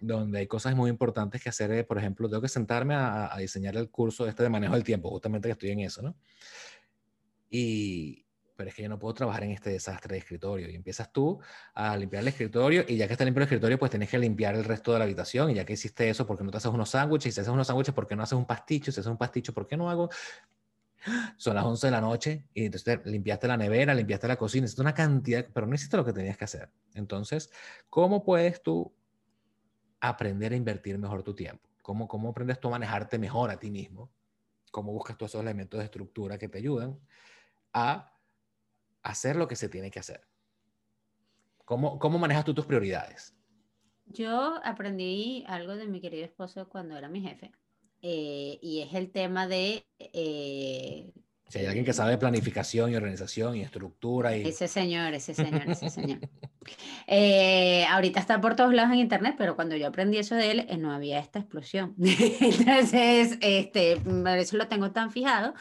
donde 0.00 0.40
hay 0.40 0.46
cosas 0.46 0.74
muy 0.74 0.90
importantes 0.90 1.42
que 1.42 1.50
hacer. 1.50 1.70
Eh, 1.72 1.84
por 1.84 1.98
ejemplo, 1.98 2.28
tengo 2.28 2.42
que 2.42 2.48
sentarme 2.48 2.94
a, 2.94 3.32
a 3.32 3.38
diseñar 3.38 3.76
el 3.76 3.90
curso 3.90 4.26
este 4.26 4.42
de 4.42 4.48
manejo 4.48 4.74
del 4.74 4.84
tiempo, 4.84 5.10
justamente 5.10 5.48
que 5.48 5.52
estoy 5.52 5.70
en 5.70 5.80
eso, 5.80 6.02
¿no? 6.02 6.16
Y, 7.50 8.24
pero 8.60 8.68
es 8.68 8.74
que 8.74 8.82
yo 8.82 8.90
no 8.90 8.98
puedo 8.98 9.14
trabajar 9.14 9.42
en 9.44 9.52
este 9.52 9.70
desastre 9.70 10.12
de 10.12 10.18
escritorio. 10.18 10.68
Y 10.68 10.74
empiezas 10.74 11.10
tú 11.10 11.40
a 11.72 11.96
limpiar 11.96 12.20
el 12.20 12.28
escritorio 12.28 12.84
y 12.86 12.98
ya 12.98 13.06
que 13.06 13.14
está 13.14 13.24
limpio 13.24 13.40
el 13.40 13.44
escritorio, 13.44 13.78
pues 13.78 13.90
tienes 13.90 14.10
que 14.10 14.18
limpiar 14.18 14.54
el 14.54 14.64
resto 14.64 14.92
de 14.92 14.98
la 14.98 15.04
habitación. 15.06 15.50
Y 15.50 15.54
ya 15.54 15.64
que 15.64 15.72
hiciste 15.72 16.10
eso, 16.10 16.26
¿por 16.26 16.36
qué 16.36 16.44
no 16.44 16.50
te 16.50 16.58
haces 16.58 16.70
unos 16.70 16.90
sándwiches? 16.90 17.28
Y 17.28 17.32
si 17.32 17.40
haces 17.40 17.50
unos 17.50 17.66
sándwiches, 17.66 17.94
¿por 17.94 18.06
qué 18.06 18.16
no 18.16 18.22
haces 18.22 18.36
un 18.36 18.44
pasticho? 18.44 18.92
Si 18.92 19.00
haces 19.00 19.10
un 19.10 19.16
pasticho, 19.16 19.54
¿por 19.54 19.66
qué 19.66 19.78
no 19.78 19.88
hago? 19.88 20.10
Son 21.38 21.54
las 21.54 21.64
11 21.64 21.86
de 21.86 21.90
la 21.90 22.02
noche 22.02 22.44
y 22.52 22.66
entonces 22.66 23.00
limpiaste 23.06 23.48
la 23.48 23.56
nevera, 23.56 23.94
limpiaste 23.94 24.28
la 24.28 24.36
cocina, 24.36 24.66
es 24.66 24.78
una 24.78 24.92
cantidad, 24.92 25.46
pero 25.54 25.66
no 25.66 25.74
hiciste 25.74 25.96
lo 25.96 26.04
que 26.04 26.12
tenías 26.12 26.36
que 26.36 26.44
hacer. 26.44 26.68
Entonces, 26.92 27.50
¿cómo 27.88 28.22
puedes 28.22 28.62
tú 28.62 28.92
aprender 30.00 30.52
a 30.52 30.56
invertir 30.56 30.98
mejor 30.98 31.22
tu 31.22 31.34
tiempo? 31.34 31.68
¿Cómo, 31.82 32.08
cómo 32.08 32.30
aprendes 32.30 32.60
tú 32.60 32.68
a 32.68 32.72
manejarte 32.72 33.18
mejor 33.18 33.50
a 33.50 33.58
ti 33.58 33.70
mismo? 33.70 34.10
¿Cómo 34.70 34.92
buscas 34.92 35.16
todos 35.16 35.32
esos 35.32 35.42
elementos 35.42 35.78
de 35.78 35.84
estructura 35.84 36.38
que 36.38 36.48
te 36.48 36.58
ayudan? 36.58 36.98
a 37.72 38.12
hacer 39.02 39.36
lo 39.36 39.48
que 39.48 39.56
se 39.56 39.68
tiene 39.68 39.90
que 39.90 40.00
hacer. 40.00 40.26
¿Cómo, 41.64 41.98
cómo 41.98 42.18
manejas 42.18 42.44
tú 42.44 42.54
tus 42.54 42.66
prioridades? 42.66 43.34
Yo 44.06 44.60
aprendí 44.64 45.44
algo 45.46 45.76
de 45.76 45.86
mi 45.86 46.00
querido 46.00 46.24
esposo 46.24 46.68
cuando 46.68 46.96
era 46.96 47.08
mi 47.08 47.20
jefe. 47.20 47.52
Eh, 48.02 48.58
y 48.60 48.80
es 48.80 48.94
el 48.94 49.12
tema 49.12 49.46
de... 49.46 49.86
Eh, 49.98 51.12
si 51.50 51.58
hay 51.58 51.66
alguien 51.66 51.84
que 51.84 51.92
sabe 51.92 52.12
de 52.12 52.18
planificación 52.18 52.92
y 52.92 52.94
organización 52.94 53.56
y 53.56 53.62
estructura. 53.62 54.36
Y... 54.36 54.46
Ese 54.46 54.68
señor, 54.68 55.14
ese 55.14 55.34
señor, 55.34 55.68
ese 55.68 55.90
señor. 55.90 56.20
Eh, 57.08 57.84
ahorita 57.86 58.20
está 58.20 58.40
por 58.40 58.54
todos 58.54 58.72
lados 58.72 58.92
en 58.92 59.00
internet, 59.00 59.34
pero 59.36 59.56
cuando 59.56 59.74
yo 59.74 59.88
aprendí 59.88 60.18
eso 60.18 60.36
de 60.36 60.50
él, 60.52 60.66
no 60.78 60.92
había 60.92 61.18
esta 61.18 61.40
explosión. 61.40 61.96
Entonces, 61.98 63.36
este, 63.40 63.96
por 63.96 64.38
eso 64.38 64.56
lo 64.58 64.68
tengo 64.68 64.92
tan 64.92 65.10
fijado. 65.10 65.54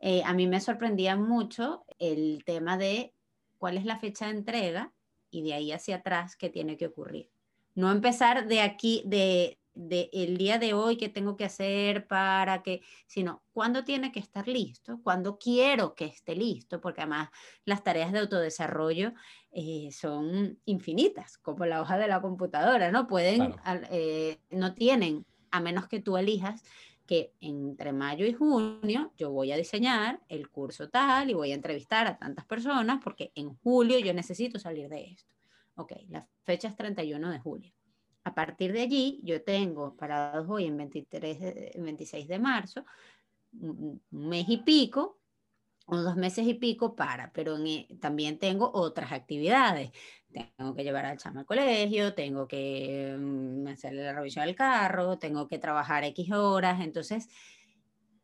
Eh, 0.00 0.22
a 0.24 0.32
mí 0.32 0.46
me 0.46 0.62
sorprendía 0.62 1.14
mucho 1.14 1.84
el 1.98 2.42
tema 2.46 2.78
de 2.78 3.12
cuál 3.58 3.76
es 3.76 3.84
la 3.84 3.98
fecha 3.98 4.28
de 4.28 4.38
entrega 4.38 4.94
y 5.30 5.42
de 5.42 5.52
ahí 5.52 5.72
hacia 5.72 5.96
atrás 5.96 6.36
qué 6.36 6.48
tiene 6.48 6.78
que 6.78 6.86
ocurrir. 6.86 7.28
No 7.74 7.92
empezar 7.92 8.48
de 8.48 8.62
aquí, 8.62 9.02
de, 9.04 9.58
el 9.74 10.36
día 10.36 10.58
de 10.58 10.72
hoy, 10.72 10.96
qué 10.96 11.08
tengo 11.08 11.36
que 11.36 11.44
hacer 11.44 12.06
para 12.06 12.62
que, 12.62 12.82
sino 13.06 13.42
cuándo 13.52 13.84
tiene 13.84 14.12
que 14.12 14.20
estar 14.20 14.46
listo, 14.46 15.00
cuándo 15.02 15.38
quiero 15.38 15.94
que 15.94 16.04
esté 16.04 16.36
listo, 16.36 16.80
porque 16.80 17.02
además 17.02 17.30
las 17.64 17.82
tareas 17.82 18.12
de 18.12 18.20
autodesarrollo 18.20 19.12
eh, 19.50 19.90
son 19.92 20.58
infinitas, 20.64 21.38
como 21.38 21.66
la 21.66 21.80
hoja 21.80 21.98
de 21.98 22.08
la 22.08 22.20
computadora, 22.20 22.90
¿no? 22.90 23.06
Pueden, 23.06 23.54
eh, 23.90 24.38
no 24.50 24.74
tienen, 24.74 25.26
a 25.50 25.60
menos 25.60 25.88
que 25.88 26.00
tú 26.00 26.16
elijas 26.16 26.62
que 27.06 27.34
entre 27.40 27.92
mayo 27.92 28.24
y 28.26 28.32
junio 28.32 29.12
yo 29.16 29.30
voy 29.30 29.52
a 29.52 29.56
diseñar 29.56 30.20
el 30.28 30.48
curso 30.48 30.88
tal 30.88 31.30
y 31.30 31.34
voy 31.34 31.52
a 31.52 31.54
entrevistar 31.54 32.06
a 32.06 32.18
tantas 32.18 32.46
personas 32.46 33.00
porque 33.04 33.30
en 33.34 33.54
julio 33.56 33.98
yo 33.98 34.14
necesito 34.14 34.58
salir 34.58 34.88
de 34.88 35.10
esto. 35.10 35.34
Ok, 35.76 35.92
la 36.08 36.26
fecha 36.44 36.68
es 36.68 36.76
31 36.76 37.30
de 37.30 37.38
julio. 37.40 37.72
A 38.24 38.34
partir 38.34 38.72
de 38.72 38.82
allí 38.82 39.20
yo 39.22 39.42
tengo 39.42 39.96
parados 39.96 40.46
hoy 40.48 40.64
en 40.64 40.76
23, 40.76 41.74
26 41.76 42.26
de 42.26 42.38
marzo, 42.38 42.84
un 43.60 44.02
mes 44.10 44.46
y 44.48 44.58
pico 44.58 45.20
o 45.86 45.96
dos 45.98 46.16
meses 46.16 46.46
y 46.46 46.54
pico 46.54 46.96
para, 46.96 47.30
pero 47.32 47.58
e, 47.58 47.86
también 48.00 48.38
tengo 48.38 48.70
otras 48.72 49.12
actividades. 49.12 49.90
Tengo 50.56 50.74
que 50.74 50.82
llevar 50.82 51.06
al 51.06 51.18
chama 51.18 51.40
al 51.40 51.46
colegio, 51.46 52.14
tengo 52.14 52.48
que 52.48 53.14
mm, 53.18 53.68
hacerle 53.68 54.04
la 54.04 54.14
revisión 54.14 54.44
al 54.44 54.54
carro, 54.54 55.18
tengo 55.18 55.46
que 55.46 55.58
trabajar 55.58 56.04
X 56.04 56.32
horas. 56.32 56.80
Entonces, 56.80 57.28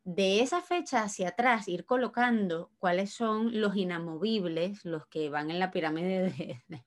de 0.05 0.41
esa 0.41 0.63
fecha 0.63 1.03
hacia 1.03 1.29
atrás, 1.29 1.69
ir 1.69 1.85
colocando 1.85 2.71
cuáles 2.79 3.13
son 3.13 3.61
los 3.61 3.77
inamovibles, 3.77 4.85
los 4.85 5.07
que 5.07 5.29
van 5.29 5.51
en 5.51 5.59
la 5.59 5.71
pirámide 5.71 6.23
de, 6.31 6.63
de 6.69 6.85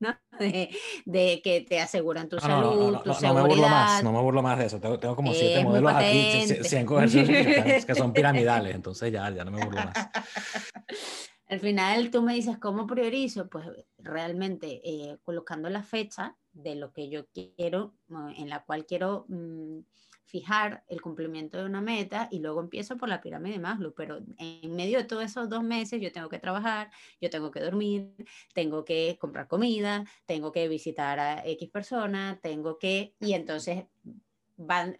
de, 0.38 1.40
que 1.42 1.66
te 1.68 1.80
aseguran 1.80 2.28
tu 2.28 2.38
salud, 2.38 2.98
tu 3.02 3.14
seguridad. 3.14 3.32
No 3.32 3.34
me 3.34 3.48
burlo 3.48 3.68
más, 3.68 4.04
no 4.04 4.12
me 4.12 4.20
burlo 4.20 4.42
más 4.42 4.58
de 4.58 4.66
eso. 4.66 4.80
Tengo, 4.80 5.16
como 5.16 5.32
siete 5.32 5.64
modelos 5.64 5.92
aquí, 5.94 6.46
100 6.62 6.86
ejercicios 6.86 7.84
que, 7.86 7.94
son 7.94 8.12
piramidales, 8.12 8.74
entonces 8.74 9.12
ya, 9.12 9.30
ya 9.30 9.44
no 9.44 9.50
me 9.50 9.64
burlo 9.64 9.80
más. 9.84 9.94
Al 11.48 11.60
final 11.60 12.10
tú 12.10 12.22
me 12.22 12.34
dices, 12.34 12.58
¿cómo 12.58 12.86
priorizo? 12.86 13.48
Pues 13.48 13.66
realmente 13.98 14.80
eh, 14.82 15.18
colocando 15.22 15.68
la 15.68 15.82
fecha 15.82 16.36
de 16.52 16.74
lo 16.74 16.92
que 16.92 17.10
yo 17.10 17.26
quiero, 17.26 17.94
en 18.36 18.48
la 18.48 18.64
cual 18.64 18.86
quiero... 18.86 19.26
Mm, 19.28 19.80
fijar 20.34 20.82
el 20.88 21.00
cumplimiento 21.00 21.58
de 21.58 21.64
una 21.64 21.80
meta 21.80 22.26
y 22.28 22.40
luego 22.40 22.60
empiezo 22.60 22.96
por 22.96 23.08
la 23.08 23.20
pirámide 23.20 23.52
de 23.52 23.60
Maslow, 23.60 23.94
pero 23.94 24.18
en 24.36 24.74
medio 24.74 24.98
de 24.98 25.04
todos 25.04 25.22
esos 25.22 25.48
dos 25.48 25.62
meses 25.62 26.00
yo 26.00 26.10
tengo 26.10 26.28
que 26.28 26.40
trabajar, 26.40 26.90
yo 27.20 27.30
tengo 27.30 27.52
que 27.52 27.60
dormir, 27.60 28.12
tengo 28.52 28.84
que 28.84 29.16
comprar 29.20 29.46
comida, 29.46 30.04
tengo 30.26 30.50
que 30.50 30.66
visitar 30.66 31.20
a 31.20 31.46
X 31.46 31.70
persona, 31.70 32.40
tengo 32.42 32.80
que, 32.80 33.14
y 33.20 33.34
entonces 33.34 33.84
van, 34.56 34.98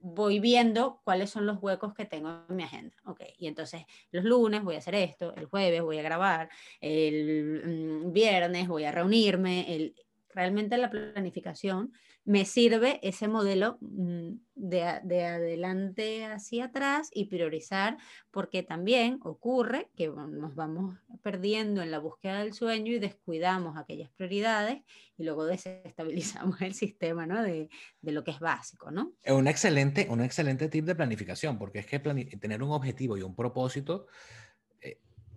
voy 0.00 0.40
viendo 0.40 1.02
cuáles 1.04 1.28
son 1.28 1.44
los 1.44 1.62
huecos 1.62 1.92
que 1.92 2.06
tengo 2.06 2.30
en 2.48 2.56
mi 2.56 2.62
agenda. 2.62 2.96
Ok, 3.04 3.20
y 3.36 3.48
entonces 3.48 3.84
los 4.12 4.24
lunes 4.24 4.64
voy 4.64 4.76
a 4.76 4.78
hacer 4.78 4.94
esto, 4.94 5.34
el 5.34 5.44
jueves 5.44 5.82
voy 5.82 5.98
a 5.98 6.02
grabar, 6.02 6.48
el 6.80 8.06
mm, 8.06 8.12
viernes 8.14 8.66
voy 8.66 8.84
a 8.84 8.92
reunirme, 8.92 9.74
el, 9.74 9.94
realmente 10.34 10.76
la 10.76 10.90
planificación 10.90 11.92
me 12.24 12.44
sirve 12.44 13.00
ese 13.02 13.28
modelo 13.28 13.78
mm, 13.80 14.32
de, 14.54 15.00
de, 15.04 15.24
adelante 15.24 16.24
hacia 16.24 16.66
atrás 16.66 17.10
y 17.12 17.26
priorizar, 17.26 17.98
porque 18.30 18.62
también 18.62 19.18
ocurre 19.22 19.90
que 19.94 20.08
nos 20.08 20.54
vamos 20.54 20.96
perdiendo 21.22 21.82
en 21.82 21.90
la 21.90 21.98
búsqueda 21.98 22.40
del 22.40 22.54
sueño 22.54 22.92
y 22.92 22.98
descuidamos 22.98 23.76
aquellas 23.76 24.10
prioridades 24.12 24.82
y 25.18 25.24
luego 25.24 25.44
desestabilizamos 25.44 26.60
el 26.62 26.74
sistema 26.74 27.26
¿no? 27.26 27.42
de, 27.42 27.68
de, 28.00 28.12
lo 28.12 28.24
que 28.24 28.30
es 28.30 28.40
básico. 28.40 28.90
¿no? 28.90 29.12
Es 29.22 29.32
un 29.32 29.46
excelente, 29.46 30.06
un 30.10 30.22
excelente 30.22 30.68
tip 30.68 30.84
de 30.86 30.94
planificación, 30.94 31.58
porque 31.58 31.80
es 31.80 31.86
que 31.86 31.98
tener 31.98 32.62
un 32.62 32.70
objetivo 32.72 33.16
y 33.16 33.22
un 33.22 33.36
propósito 33.36 34.06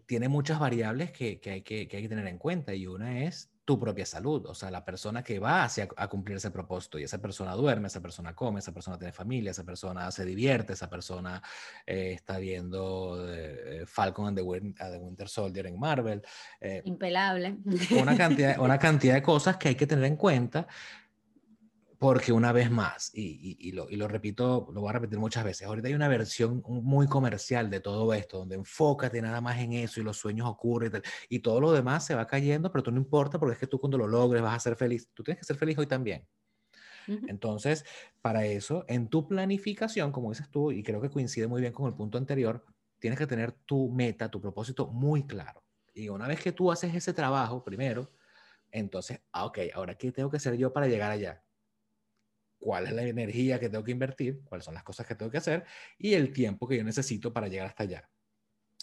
tiene 0.07 0.29
muchas 0.29 0.57
variables 0.57 1.11
que, 1.11 1.39
que, 1.39 1.51
hay 1.51 1.61
que, 1.61 1.87
que, 1.87 1.97
hay 1.97 2.03
que 2.03 2.09
tener 2.09 2.27
en 2.27 2.37
cuenta 2.37 2.73
y 2.73 2.87
una 2.87 3.25
es 3.25 3.51
tu 3.67 3.77
propia 3.77 4.05
salud, 4.05 4.45
o 4.45 4.55
sea, 4.55 4.71
la 4.71 4.85
persona 4.85 5.21
que 5.21 5.39
va 5.39 5.65
hacia 5.65 5.89
a 5.97 6.07
cumplir 6.07 6.37
ese 6.37 6.51
propósito 6.51 6.97
y 6.99 7.03
esa 7.03 7.17
persona 7.17 7.53
duerme, 7.53 7.89
esa 7.89 8.01
persona 8.01 8.33
come, 8.33 8.59
esa 8.59 8.73
persona 8.73 8.97
tiene 8.97 9.11
familia, 9.11 9.51
esa 9.51 9.65
persona 9.65 10.09
se 10.09 10.23
divierte, 10.23 10.71
esa 10.71 10.89
persona 10.89 11.43
eh, 11.85 12.13
está 12.13 12.37
viendo 12.37 13.27
eh, 13.27 13.83
Falcon 13.85 14.27
and 14.27 14.37
the, 14.37 14.41
Winter 14.41 15.27
Soldier 15.27 15.67
en 15.67 15.77
Marvel. 15.77 16.23
Eh, 16.61 16.81
Impelable. 16.85 17.57
Una 17.99 18.15
cantidad, 18.15 18.57
una 18.57 18.79
cantidad 18.87 19.15
de 19.15 19.21
cosas 19.21 19.57
que 19.57 19.67
hay 19.67 19.75
que 19.75 19.85
tener 19.85 20.05
en 20.05 20.15
cuenta 20.15 20.65
porque 21.99 22.31
una 22.31 22.51
vez 22.51 22.69
más, 22.69 23.11
y, 23.13 23.71
lo, 23.71 24.07
repito, 24.07 24.69
lo 24.71 24.81
voy 24.81 24.89
a 24.89 24.93
repetir 24.93 25.17
muchas 25.17 25.43
veces, 25.43 25.67
ahorita 25.67 25.87
hay 25.87 25.95
una 25.95 26.07
versión 26.07 26.61
muy 26.67 27.07
comercial 27.07 27.69
de 27.71 27.79
todo 27.79 28.13
esto, 28.13 28.39
donde 28.39 28.55
enfócate 28.55 29.19
nada 29.21 29.41
más 29.41 29.57
en 29.59 29.73
eso 29.73 29.99
y 29.99 30.03
los 30.03 30.17
sueños 30.17 30.47
ocurren 30.47 30.89
y, 30.89 30.91
tal, 30.91 31.03
y 31.29 31.39
todo 31.39 31.59
lo 31.59 31.71
demás 31.71 32.05
se 32.05 32.13
va 32.13 32.27
cayendo, 32.27 32.71
pero 32.71 32.83
tú 32.83 32.91
no 32.91 32.97
importa 32.97 33.39
porque 33.39 33.53
es 33.53 33.59
que 33.59 33.67
tú 33.67 33.79
cuando 33.79 33.97
lo 33.97 34.07
logres 34.07 34.43
vas 34.43 34.55
a 34.55 34.59
ser 34.59 34.75
feliz. 34.75 35.09
Tú 35.13 35.23
tienes 35.23 35.39
que 35.39 35.45
ser 35.45 35.57
feliz 35.57 35.77
hoy 35.77 35.87
también. 35.87 36.27
Entonces, 37.07 37.85
para 38.21 38.45
eso, 38.45 38.83
en 38.89 39.07
tu 39.07 39.29
planificación, 39.29 40.11
como 40.11 40.29
dices 40.29 40.51
tú, 40.51 40.73
y 40.73 40.83
creo 40.83 40.99
que 41.01 41.09
coincide 41.09 41.47
muy 41.47 41.61
bien 41.61 41.71
con 41.71 41.87
el 41.87 41.93
punto 41.93 42.17
anterior, 42.17 42.65
tienes 42.99 43.17
que 43.17 43.25
tener 43.25 43.53
tu 43.53 43.89
meta, 43.89 44.29
tu 44.29 44.41
propósito 44.41 44.87
muy 44.87 45.25
claro. 45.25 45.63
Y 45.93 46.09
una 46.09 46.27
vez 46.27 46.41
que 46.41 46.51
tú 46.51 46.69
haces 46.69 46.93
ese 46.93 47.13
trabajo 47.13 47.63
primero, 47.63 48.11
entonces, 48.71 49.21
ah, 49.31 49.45
ok, 49.45 49.59
ahora 49.73 49.95
qué 49.95 50.11
tengo 50.11 50.29
que 50.29 50.35
hacer 50.35 50.57
yo 50.57 50.73
para 50.73 50.87
llegar 50.87 51.09
allá 51.09 51.41
cuál 52.59 52.87
es 52.87 52.93
la 52.93 53.03
energía 53.03 53.59
que 53.59 53.69
tengo 53.69 53.83
que 53.83 53.91
invertir, 53.91 54.41
cuáles 54.43 54.65
son 54.65 54.73
las 54.73 54.83
cosas 54.83 55.05
que 55.07 55.15
tengo 55.15 55.31
que 55.31 55.37
hacer 55.37 55.65
y 55.97 56.13
el 56.13 56.33
tiempo 56.33 56.67
que 56.67 56.77
yo 56.77 56.83
necesito 56.83 57.33
para 57.33 57.47
llegar 57.47 57.67
hasta 57.67 57.83
allá. 57.83 58.09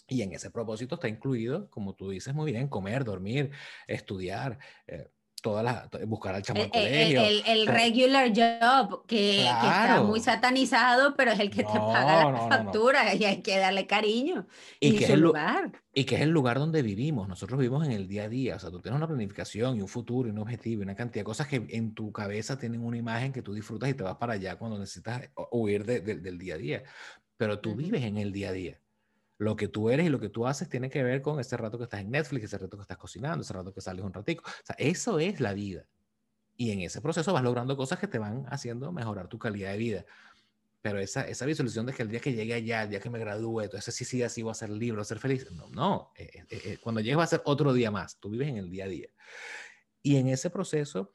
Y 0.07 0.21
en 0.21 0.33
ese 0.33 0.51
propósito 0.51 0.95
está 0.95 1.07
incluido, 1.07 1.69
como 1.71 1.95
tú 1.95 2.11
dices 2.11 2.33
muy 2.33 2.51
bien, 2.51 2.67
comer, 2.67 3.03
dormir, 3.03 3.51
estudiar, 3.87 4.59
eh, 4.87 5.09
buscar 6.07 6.35
al 6.35 6.41
chamo 6.41 6.61
el, 6.61 6.69
colegio. 6.69 7.21
El, 7.45 7.67
regular 7.67 8.29
job, 8.29 9.05
que, 9.05 9.41
está 9.45 10.03
muy 10.03 10.19
satanizado, 10.19 11.15
pero 11.15 11.31
es 11.31 11.39
el 11.39 11.49
que 11.49 11.63
te 11.63 11.73
paga 11.73 12.31
la 12.31 12.47
factura 12.47 13.13
y 13.15 13.23
hay 13.25 13.41
que 13.41 13.57
darle 13.57 13.87
cariño. 13.87 14.47
Y, 14.79 14.97
que 14.97 15.05
es 15.05 15.09
el 15.11 15.21
lugar. 15.21 15.83
Y 15.93 16.05
que 16.05 16.15
es 16.15 16.21
el 16.21 16.29
lugar 16.29 16.59
donde 16.59 16.81
vivimos. 16.81 17.27
Nosotros 17.27 17.59
vivimos 17.59 17.85
en 17.85 17.91
el 17.91 18.07
día 18.07 18.23
a 18.23 18.29
día. 18.29 18.55
O 18.55 18.59
sea, 18.59 18.71
tú 18.71 18.81
tienes 18.81 18.97
una 18.97 19.07
planificación 19.07 19.77
y 19.77 19.81
un 19.81 19.87
futuro 19.87 20.27
y 20.27 20.31
un 20.31 20.39
objetivo 20.39 20.81
y 20.81 20.83
una 20.83 20.95
cantidad 20.95 21.21
de 21.21 21.25
cosas 21.25 21.47
que 21.47 21.65
en 21.69 21.93
tu 21.93 22.11
cabeza 22.11 22.57
tienen 22.57 22.83
una 22.83 22.97
imagen 22.97 23.31
que 23.31 23.41
tú 23.41 23.53
disfrutas 23.53 23.89
y 23.89 23.93
te 23.93 24.03
vas 24.03 24.15
para 24.15 24.33
allá 24.33 24.57
cuando 24.57 24.79
necesitas 24.79 25.29
huir 25.51 25.85
del 25.85 26.37
día 26.37 26.55
a 26.55 26.57
día. 26.57 26.83
Pero 27.37 27.59
tú 27.59 27.75
vives 27.75 28.03
en 28.03 28.17
el 28.17 28.31
día 28.31 28.49
a 28.49 28.53
día 28.53 28.79
lo 29.37 29.55
que 29.55 29.67
tú 29.67 29.89
eres 29.89 30.05
y 30.05 30.09
lo 30.09 30.19
que 30.19 30.29
tú 30.29 30.47
haces 30.47 30.69
tiene 30.69 30.89
que 30.89 31.03
ver 31.03 31.21
con 31.21 31.39
ese 31.39 31.57
rato 31.57 31.77
que 31.77 31.83
estás 31.83 32.01
en 32.01 32.11
Netflix, 32.11 32.45
ese 32.45 32.57
rato 32.57 32.77
que 32.77 32.81
estás 32.81 32.97
cocinando, 32.97 33.43
ese 33.43 33.53
rato 33.53 33.73
que 33.73 33.81
sales 33.81 34.05
un 34.05 34.13
ratico. 34.13 34.43
O 34.47 34.65
sea, 34.65 34.75
eso 34.79 35.19
es 35.19 35.39
la 35.39 35.53
vida. 35.53 35.85
Y 36.57 36.71
en 36.71 36.81
ese 36.81 37.01
proceso 37.01 37.33
vas 37.33 37.43
logrando 37.43 37.75
cosas 37.75 37.99
que 37.99 38.07
te 38.07 38.17
van 38.17 38.45
haciendo 38.49 38.91
mejorar 38.91 39.27
tu 39.27 39.37
calidad 39.37 39.71
de 39.71 39.77
vida. 39.77 40.05
Pero 40.81 40.99
esa, 40.99 41.27
esa 41.27 41.45
visualización 41.45 41.87
de 41.87 41.93
que 41.93 42.03
el 42.03 42.09
día 42.09 42.19
que 42.19 42.31
llegue 42.31 42.53
allá, 42.53 42.83
el 42.83 42.89
día 42.91 42.99
que 42.99 43.09
me 43.09 43.19
gradúe, 43.19 43.61
entonces 43.61 43.93
sí, 43.93 44.05
sí, 44.05 44.23
así 44.23 44.41
voy 44.41 44.51
a 44.51 44.53
ser 44.53 44.69
libre, 44.69 44.97
voy 44.97 45.01
a 45.01 45.05
ser 45.05 45.19
feliz. 45.19 45.51
No, 45.51 45.67
no. 45.69 46.11
Eh, 46.15 46.29
eh, 46.33 46.61
eh, 46.63 46.77
cuando 46.79 47.01
llegues 47.01 47.17
va 47.17 47.23
a 47.23 47.27
ser 47.27 47.41
otro 47.45 47.73
día 47.73 47.91
más. 47.91 48.19
Tú 48.19 48.29
vives 48.29 48.47
en 48.47 48.57
el 48.57 48.69
día 48.69 48.85
a 48.85 48.87
día. 48.87 49.09
Y 50.01 50.17
en 50.17 50.27
ese 50.29 50.49
proceso 50.49 51.11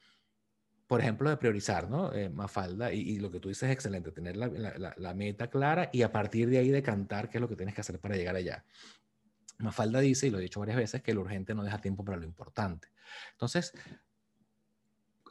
por 0.91 1.01
ejemplo, 1.01 1.30
de 1.30 1.36
priorizar, 1.36 1.88
¿no? 1.88 2.12
Eh, 2.12 2.28
Mafalda, 2.28 2.93
y, 2.93 3.20
lo 3.20 3.30
que 3.30 3.38
tú 3.38 3.49
dices 3.49 3.68
es 3.68 3.72
excelente, 3.72 4.11
tener 4.11 4.36
la, 4.36 4.49
la, 4.97 5.14
meta 5.14 5.49
clara 5.49 5.88
y 5.93 6.03
a 6.03 6.11
partir 6.11 6.51
de 6.51 6.59
ahí 6.59 6.68
decantar 6.70 7.30
qué 7.30 7.38
es 7.38 7.41
lo 7.41 7.49
que 7.49 7.55
tienes 7.55 7.76
que 7.76 7.80
hacer 7.80 8.01
para 8.01 8.16
llegar 8.16 8.34
allá. 8.34 8.64
Mafalda 9.59 10.01
dice, 10.01 10.26
y 10.26 10.30
lo 10.30 10.41
he 10.41 10.43
dicho 10.43 10.59
varias 10.59 10.76
veces, 10.76 11.01
que 11.01 11.14
lo 11.14 11.20
urgente 11.20 11.55
no 11.55 11.62
deja 11.62 11.80
tiempo 11.80 12.05
para 12.05 12.18
lo 12.18 12.24
importante. 12.24 12.88
Entonces, 13.30 13.72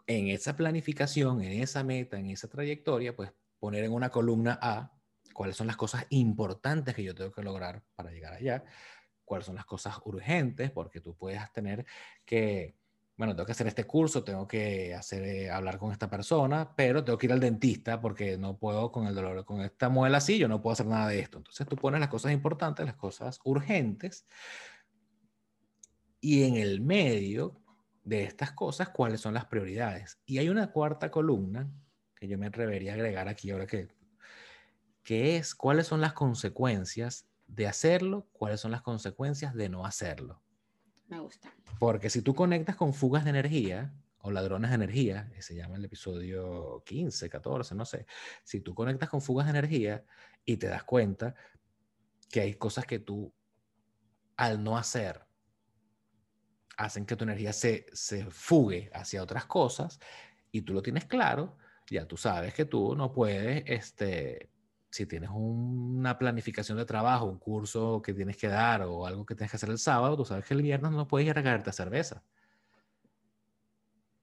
en 0.08 0.30
esa 0.30 0.56
planificación, 0.56 1.42
en 1.42 1.62
esa 1.62 1.84
meta, 1.84 2.18
en 2.18 2.28
esa 2.28 2.48
trayectoria, 2.48 3.14
pues 3.14 3.34
poner 3.60 3.84
en 3.84 3.92
una 3.92 4.08
columna 4.12 4.58
A 4.62 4.94
cuáles 5.34 5.58
son 5.58 5.68
las 5.68 5.76
cosas 5.76 6.06
importantes 6.12 6.96
que 6.96 7.04
yo 7.04 7.14
tengo 7.14 7.34
que 7.34 7.44
lograr 7.44 7.84
para 7.98 8.12
llegar 8.12 8.32
allá, 8.32 8.64
cuáles 9.26 9.46
son 9.46 9.56
las 9.56 9.66
cosas 9.66 9.98
urgentes, 10.06 10.72
porque 10.72 11.02
tú 11.02 11.18
puedes 11.18 11.52
tener 11.52 11.86
que 12.24 12.80
bueno, 13.20 13.36
tengo 13.36 13.46
que 13.46 13.52
hacer 13.52 13.68
este 13.68 13.84
curso, 13.84 14.24
tengo 14.24 14.48
que 14.48 14.96
hacer, 14.96 15.24
eh, 15.26 15.50
hablar 15.52 15.78
con 15.78 15.92
esta 15.92 16.10
persona, 16.10 16.74
pero 16.74 17.04
tengo 17.04 17.18
que 17.18 17.26
ir 17.26 17.34
al 17.34 17.42
dentista 17.42 18.00
porque 18.00 18.38
no 18.38 18.58
puedo 18.58 18.94
con 18.94 19.08
el 19.08 19.14
dolor, 19.14 19.44
con 19.44 19.60
esta 19.60 19.90
muela 19.90 20.20
así, 20.20 20.38
yo 20.38 20.48
no 20.48 20.62
puedo 20.62 20.72
hacer 20.72 20.86
nada 20.86 21.10
de 21.10 21.20
esto. 21.20 21.40
Entonces 21.40 21.68
tú 21.68 21.76
pones 21.76 22.00
las 22.00 22.08
cosas 22.08 22.32
importantes, 22.32 22.86
las 22.86 22.96
cosas 22.96 23.42
urgentes, 23.44 24.26
y 26.22 26.44
en 26.44 26.56
el 26.56 26.80
medio 26.80 27.62
de 28.06 28.24
estas 28.24 28.54
cosas, 28.54 28.88
cuáles 28.88 29.20
son 29.20 29.34
las 29.34 29.48
prioridades. 29.48 30.18
Y 30.26 30.38
hay 30.38 30.48
una 30.48 30.72
cuarta 30.72 31.12
columna 31.12 31.70
que 32.16 32.30
yo 32.30 32.38
me 32.38 32.48
atrevería 32.48 32.94
a 32.94 32.96
agregar 32.96 33.28
aquí 33.28 33.52
ahora 33.52 33.68
que, 33.68 33.90
que 35.04 35.36
es 35.36 35.56
cuáles 35.56 35.88
son 35.88 36.00
las 36.00 36.14
consecuencias 36.14 37.28
de 37.48 37.68
hacerlo, 37.68 38.30
cuáles 38.32 38.62
son 38.62 38.72
las 38.72 38.82
consecuencias 38.82 39.54
de 39.56 39.68
no 39.68 39.86
hacerlo. 39.86 40.42
Me 41.10 41.20
gusta. 41.20 41.54
Porque 41.80 42.10
si 42.10 42.22
tú 42.22 42.36
conectas 42.36 42.76
con 42.76 42.94
fugas 42.94 43.24
de 43.24 43.32
energía 43.32 43.94
o 44.22 44.32
ladrones 44.32 44.70
de 44.70 44.76
energía, 44.76 45.32
se 45.40 45.56
llama 45.56 45.76
el 45.76 45.86
episodio 45.86 46.84
15, 46.86 47.30
14, 47.30 47.76
no 47.76 47.86
sé, 47.86 48.06
si 48.44 48.62
tú 48.62 48.76
conectas 48.76 49.10
con 49.10 49.22
fugas 49.22 49.48
de 49.48 49.52
energía 49.52 50.06
y 50.46 50.58
te 50.58 50.68
das 50.68 50.84
cuenta 50.84 51.36
que 52.30 52.42
hay 52.42 52.54
cosas 52.56 52.86
que 52.86 53.00
tú, 53.00 53.34
al 54.38 54.64
no 54.64 54.78
hacer, 54.78 55.26
hacen 56.78 57.06
que 57.06 57.16
tu 57.16 57.24
energía 57.24 57.54
se, 57.54 57.88
se 57.92 58.26
fugue 58.30 58.90
hacia 58.94 59.24
otras 59.24 59.46
cosas 59.46 60.00
y 60.52 60.62
tú 60.62 60.74
lo 60.74 60.82
tienes 60.82 61.06
claro, 61.06 61.58
ya 61.90 62.08
tú 62.08 62.18
sabes 62.18 62.54
que 62.54 62.66
tú 62.66 62.96
no 62.96 63.12
puedes 63.12 63.64
este, 63.66 64.52
si 64.90 65.06
tienes 65.06 65.30
una 65.32 66.18
planificación 66.18 66.78
de 66.78 66.86
trabajo, 66.86 67.26
un 67.26 67.38
curso 67.38 68.02
que 68.02 68.14
tienes 68.14 68.38
que 68.38 68.48
dar 68.48 68.82
o 68.84 69.06
algo 69.06 69.26
que 69.26 69.36
tienes 69.36 69.52
que 69.52 69.58
hacer 69.58 69.70
el 69.70 69.78
sábado, 69.78 70.18
tú 70.18 70.26
sabes 70.26 70.46
que 70.46 70.54
el 70.54 70.64
viernes 70.64 70.92
no 70.92 71.08
puedes 71.08 71.26
ir 71.26 71.32
a 71.32 71.36
regalarte 71.36 71.72
cerveza. 71.72 72.24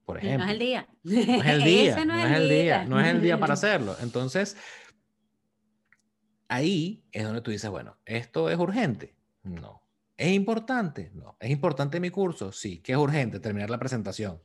Por 0.05 0.17
ejemplo. 0.17 0.45
No 0.45 0.45
es 0.45 0.51
el 0.51 0.59
día. 0.59 0.87
No 1.03 1.13
es 1.13 1.47
el 1.47 1.63
día. 1.63 2.05
no, 2.05 2.25
es 2.25 2.31
el 2.31 2.49
día. 2.49 2.85
No 2.85 2.99
es 2.99 3.07
el 3.07 3.21
día 3.21 3.39
para 3.39 3.53
hacerlo. 3.55 3.95
Entonces, 4.01 4.57
ahí 6.49 7.05
es 7.11 7.23
donde 7.23 7.41
tú 7.41 7.51
dices, 7.51 7.69
bueno, 7.69 7.97
¿esto 8.05 8.49
es 8.49 8.57
urgente? 8.57 9.15
No. 9.43 9.81
¿Es 10.17 10.33
importante? 10.33 11.11
No. 11.13 11.37
¿Es 11.39 11.49
importante 11.49 11.99
mi 11.99 12.09
curso? 12.09 12.51
Sí. 12.51 12.79
¿Qué 12.79 12.93
es 12.93 12.97
urgente? 12.97 13.39
Terminar 13.39 13.69
la 13.69 13.79
presentación. 13.79 14.41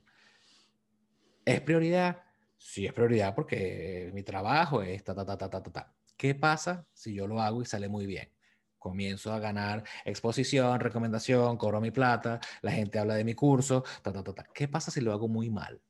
¿Es 1.44 1.60
prioridad? 1.60 2.22
Sí, 2.58 2.86
es 2.86 2.92
prioridad 2.92 3.34
porque 3.34 4.10
mi 4.14 4.22
trabajo 4.22 4.82
es 4.82 5.02
ta, 5.02 5.14
ta, 5.14 5.26
ta, 5.26 5.36
ta, 5.36 5.50
ta, 5.50 5.62
ta. 5.62 5.94
¿Qué 6.16 6.34
pasa 6.34 6.86
si 6.92 7.14
yo 7.14 7.26
lo 7.26 7.40
hago 7.40 7.62
y 7.62 7.66
sale 7.66 7.88
muy 7.88 8.06
bien? 8.06 8.32
Comienzo 8.78 9.32
a 9.32 9.38
ganar 9.38 9.84
exposición, 10.04 10.80
recomendación, 10.80 11.56
cobro 11.56 11.80
mi 11.80 11.90
plata, 11.90 12.40
la 12.62 12.72
gente 12.72 12.98
habla 12.98 13.14
de 13.14 13.24
mi 13.24 13.34
curso, 13.34 13.84
ta, 14.02 14.12
ta, 14.12 14.22
ta, 14.22 14.44
¿Qué 14.52 14.68
pasa 14.68 14.90
si 14.90 15.00
lo 15.00 15.12
hago 15.12 15.28
muy 15.28 15.50
mal? 15.50 15.80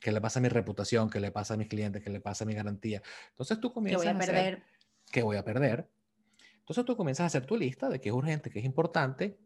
¿Qué 0.00 0.10
le 0.10 0.20
pasa 0.20 0.40
a 0.40 0.42
mi 0.42 0.48
reputación? 0.48 1.08
¿Qué 1.08 1.20
le 1.20 1.30
pasa 1.30 1.54
a 1.54 1.56
mis 1.56 1.68
clientes? 1.68 2.02
¿Qué 2.02 2.10
le 2.10 2.20
pasa 2.20 2.44
a 2.44 2.46
mi 2.46 2.54
garantía? 2.54 3.02
Entonces 3.30 3.60
tú 3.60 3.72
comienzas 3.72 4.06
a, 4.06 4.18
perder. 4.18 4.62
¿Qué 5.10 5.22
voy 5.22 5.36
a 5.36 5.44
perder? 5.44 5.88
Entonces 6.58 6.84
tú 6.84 6.96
comienzas 6.96 7.24
a 7.24 7.26
hacer 7.26 7.46
tu 7.46 7.56
lista 7.56 7.88
de 7.88 8.00
qué 8.00 8.08
es 8.08 8.14
urgente, 8.14 8.50
qué 8.50 8.58
es 8.58 8.64
importante 8.64 9.38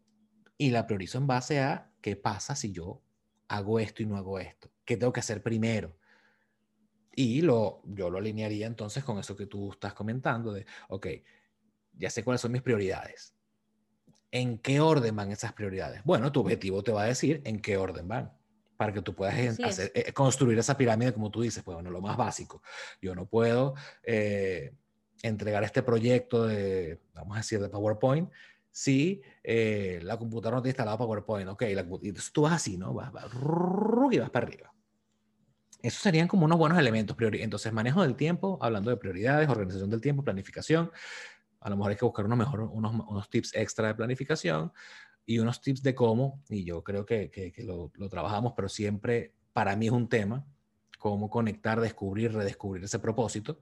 y 0.57 0.71
la 0.71 0.87
priorizo 0.87 1.19
en 1.19 1.27
base 1.27 1.61
a 1.61 1.91
qué 2.01 2.17
pasa 2.17 2.57
si 2.57 2.73
yo 2.73 3.03
hago 3.49 3.81
esto 3.81 4.03
y 4.03 4.07
no 4.07 4.17
hago 4.17 4.39
esto. 4.39 4.71
¿Qué 4.85 4.97
tengo 4.97 5.13
que 5.13 5.21
hacer 5.21 5.43
primero? 5.43 5.97
Y 7.19 7.41
lo, 7.41 7.81
yo 7.87 8.11
lo 8.11 8.19
alinearía 8.19 8.67
entonces 8.67 9.03
con 9.03 9.19
eso 9.19 9.35
que 9.35 9.47
tú 9.47 9.73
estás 9.73 9.95
comentando 9.95 10.53
de, 10.53 10.67
ok, 10.91 11.07
ya 11.95 12.11
sé 12.11 12.23
cuáles 12.23 12.43
son 12.43 12.53
mis 12.53 12.61
prioridades. 12.61 13.35
¿En 14.31 14.59
qué 14.59 14.81
orden 14.81 15.17
van 15.17 15.33
esas 15.33 15.55
prioridades? 15.55 16.05
Bueno, 16.05 16.31
tu 16.31 16.41
objetivo 16.41 16.83
te 16.83 16.93
va 16.93 17.05
a 17.05 17.07
decir 17.07 17.41
en 17.45 17.61
qué 17.61 17.79
orden 17.79 18.07
van 18.07 18.33
para 18.77 18.93
que 18.93 19.01
tú 19.01 19.15
puedas 19.15 19.35
eh, 19.39 20.13
construir 20.13 20.59
esa 20.59 20.77
pirámide 20.77 21.15
como 21.15 21.31
tú 21.31 21.41
dices. 21.41 21.65
Pues 21.65 21.75
bueno, 21.75 21.91
lo 21.91 22.03
más 22.03 22.19
básico. 22.19 22.63
Yo 23.01 23.15
no 23.15 23.25
puedo 23.25 23.75
eh, 24.03 24.75
entregar 25.23 25.65
este 25.65 25.83
proyecto 25.83 26.45
de, 26.45 27.01
vamos 27.15 27.37
a 27.37 27.41
decir, 27.41 27.61
de 27.61 27.71
PowerPoint 27.71 28.31
si 28.71 29.23
eh, 29.43 30.01
la 30.03 30.19
computadora 30.19 30.59
no 30.59 30.65
ha 30.65 30.69
instalado 30.69 30.99
PowerPoint. 30.99 31.49
Ok, 31.49 31.63
la, 31.63 31.81
entonces 31.81 32.31
tú 32.31 32.43
vas 32.43 32.53
así, 32.53 32.77
¿no? 32.77 32.93
Vas, 32.93 33.11
vas, 33.11 33.25
y 34.13 34.19
vas 34.19 34.29
para 34.29 34.47
arriba. 34.47 34.76
Esos 35.83 36.01
serían 36.03 36.29
como 36.29 36.45
unos 36.45 36.59
buenos 36.59 36.79
elementos. 36.79 37.17
Entonces, 37.21 37.73
manejo 37.73 38.03
del 38.03 38.17
tiempo, 38.17 38.59
hablando 38.61 38.91
de 38.91 38.97
prioridades, 38.97 39.49
organización 39.49 39.91
del 39.91 40.01
tiempo, 40.01 40.23
planificación. 40.25 40.91
A 41.61 41.71
lo 41.71 41.77
mejor 41.77 41.91
hay 41.91 41.97
que 41.97 42.05
buscar 42.05 42.25
unos, 42.25 42.39
mejor, 42.39 42.61
unos, 42.61 42.95
unos 43.09 43.29
tips 43.29 43.55
extra 43.55 43.89
de 43.89 43.95
planificación 43.95 44.73
y 45.25 45.39
unos 45.39 45.61
tips 45.61 45.83
de 45.83 45.95
cómo, 45.95 46.43
y 46.49 46.65
yo 46.65 46.83
creo 46.85 47.05
que, 47.05 47.31
que, 47.31 47.53
lo, 47.65 47.91
lo, 47.95 48.09
trabajamos, 48.09 48.53
pero 48.55 48.69
siempre 48.69 49.35
para 49.53 49.75
mí 49.75 49.87
es 49.87 49.93
un 49.93 50.09
tema, 50.09 50.47
cómo 50.99 51.29
conectar, 51.29 51.81
descubrir, 51.81 52.33
redescubrir 52.33 52.85
ese 52.85 53.01
propósito 53.01 53.59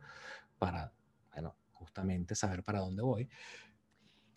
para, 0.59 0.93
bueno, 1.33 1.57
justamente 1.73 2.35
saber 2.35 2.63
para 2.63 2.81
dónde 2.81 3.03
voy. 3.03 3.29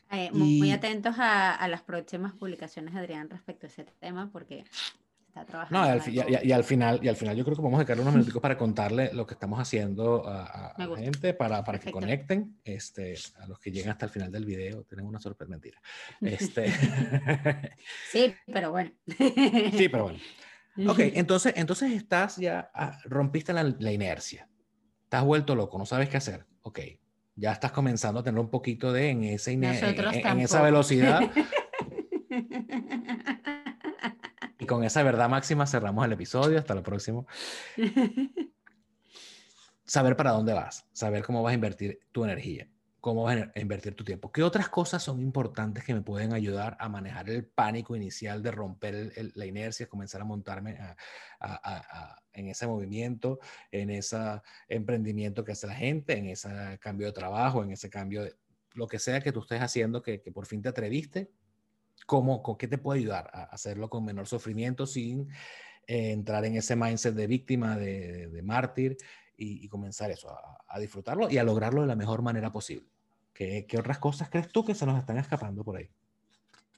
Eh, 0.10 0.32
muy 0.32 0.72
atentos 0.72 1.16
a, 1.18 1.68
las 1.68 1.82
próximas 1.82 2.34
publicaciones, 2.34 2.96
Adrián, 2.96 3.30
respecto 3.30 3.66
a 3.66 3.70
ese 3.70 3.84
tema, 3.84 4.30
porque 4.32 4.64
está 5.42 5.52
trabajando. 5.52 5.96
No, 5.96 6.12
y 6.12 6.52
al, 6.52 6.64
final, 6.64 7.00
y 7.02 7.08
al 7.08 7.16
final 7.16 7.36
yo 7.36 7.44
creo 7.44 7.56
que 7.56 7.62
vamos 7.62 7.78
a 7.78 7.84
dedicar 7.84 8.00
unos 8.00 8.14
minutos 8.14 8.42
para 8.42 8.58
contarle 8.58 9.14
lo 9.14 9.26
que 9.26 9.34
estamos 9.34 9.60
haciendo 9.60 10.28
a, 10.28 10.74
la 10.78 10.98
gente, 10.98 11.34
para, 11.34 11.64
para 11.64 11.80
que 11.80 11.92
conecten, 11.92 12.60
este, 12.64 13.16
a 13.40 13.48
los 13.48 13.60
que 13.60 13.72
llegan 13.72 13.92
hasta 13.92 14.06
el 14.06 14.12
final 14.12 14.32
del 14.32 14.46
video, 14.46 14.84
tienen 14.84 15.06
una 15.06 15.20
sorpresa, 15.20 15.50
mentira. 15.50 15.82
Este... 16.22 16.72
sí, 18.12 18.34
pero 18.46 18.72
bueno. 18.72 18.92
sí, 19.18 19.90
pero 19.90 20.04
bueno. 20.04 20.20
Ok, 20.88 21.00
entonces, 21.14 21.54
entonces 21.56 21.92
estás 21.92 22.38
ya, 22.38 22.70
ah, 22.74 22.98
rompiste 23.06 23.54
la, 23.54 23.64
la 23.64 23.92
inercia, 23.92 24.48
estás 25.04 25.24
vuelto 25.24 25.56
loco, 25.56 25.78
no 25.78 25.86
sabes 25.86 26.10
qué 26.10 26.18
hacer. 26.18 26.46
Ok, 26.62 26.80
ya 27.36 27.52
estás 27.52 27.72
comenzando 27.72 28.20
a 28.20 28.24
tener 28.24 28.40
un 28.40 28.50
poquito 28.50 28.92
de 28.92 29.10
en, 29.10 29.24
ese 29.24 29.52
en, 29.54 29.64
en 29.64 30.40
esa 30.40 30.62
velocidad. 30.62 31.22
con 34.68 34.84
esa 34.84 35.02
verdad 35.04 35.30
máxima 35.30 35.66
cerramos 35.66 36.06
el 36.06 36.14
episodio. 36.14 36.60
Hasta 36.60 36.74
el 36.74 36.84
próximo. 36.84 37.26
Saber 39.86 40.16
para 40.18 40.32
dónde 40.32 40.54
vas, 40.54 40.86
saber 40.92 41.24
cómo 41.24 41.42
vas 41.42 41.52
a 41.52 41.54
invertir 41.54 42.02
tu 42.12 42.26
energía 42.26 42.70
cómo 43.08 43.24
vas 43.24 43.38
a 43.56 43.60
invertir 43.62 43.96
tu 43.96 44.04
tiempo. 44.04 44.34
¿Qué 44.34 44.44
otras 44.44 44.68
cosas 44.68 45.02
son 45.02 45.22
importantes 45.22 45.86
que 45.86 45.94
me 45.94 46.02
pueden 46.02 46.34
ayudar 46.34 46.76
a 46.78 46.90
manejar 46.90 47.30
el 47.30 47.46
pánico 47.46 47.96
inicial 47.96 48.44
de 48.44 48.52
romper 48.52 49.14
la 49.34 49.46
inercia, 49.46 49.88
comenzar 49.88 50.20
a 50.20 50.26
montarme 50.26 50.78
en 52.34 52.48
ese 52.48 52.68
movimiento, 52.68 53.40
en 53.72 53.92
ese 53.92 54.42
emprendimiento 54.68 55.46
que 55.46 55.54
hace 55.54 55.68
la 55.68 55.76
gente, 55.76 56.18
en 56.18 56.28
ese 56.28 56.50
cambio 56.82 57.08
de 57.08 57.14
trabajo, 57.14 57.64
en 57.64 57.72
ese 57.72 57.90
cambio 57.90 58.24
de 58.24 58.36
lo 58.74 58.88
que 58.88 59.00
sea 59.00 59.22
que 59.22 59.32
tú 59.32 59.40
estés 59.40 59.62
haciendo, 59.62 60.02
que, 60.02 60.20
por 60.34 60.46
fin 60.46 60.62
te 60.62 60.68
atreviste? 60.68 61.32
¿Cómo, 62.06 62.42
con 62.42 62.58
¿Qué 62.58 62.68
te 62.68 62.78
puede 62.78 63.00
ayudar 63.00 63.30
a 63.34 63.44
hacerlo 63.44 63.90
con 63.90 64.06
menor 64.06 64.28
sufrimiento 64.28 64.86
sin 64.86 65.30
eh, 65.88 66.12
entrar 66.12 66.46
en 66.46 66.56
ese 66.56 66.76
mindset 66.76 67.16
de 67.16 67.28
víctima, 67.28 67.78
de, 67.78 68.42
mártir? 68.44 68.98
Y, 69.40 69.68
comenzar 69.68 70.10
eso, 70.10 70.32
a, 70.32 70.58
a, 70.68 70.80
disfrutarlo 70.80 71.30
y 71.30 71.38
a 71.38 71.44
lograrlo 71.44 71.82
de 71.82 71.88
la 71.88 71.96
mejor 71.96 72.24
manera 72.24 72.52
posible. 72.52 72.90
¿Qué, 73.38 73.78
otras 73.78 74.00
cosas 74.00 74.30
crees 74.32 74.52
tú 74.52 74.66
que 74.66 74.74
se 74.74 74.86
nos 74.88 74.98
están 74.98 75.18
escapando 75.20 75.64
por 75.64 75.78
ahí? 75.78 75.88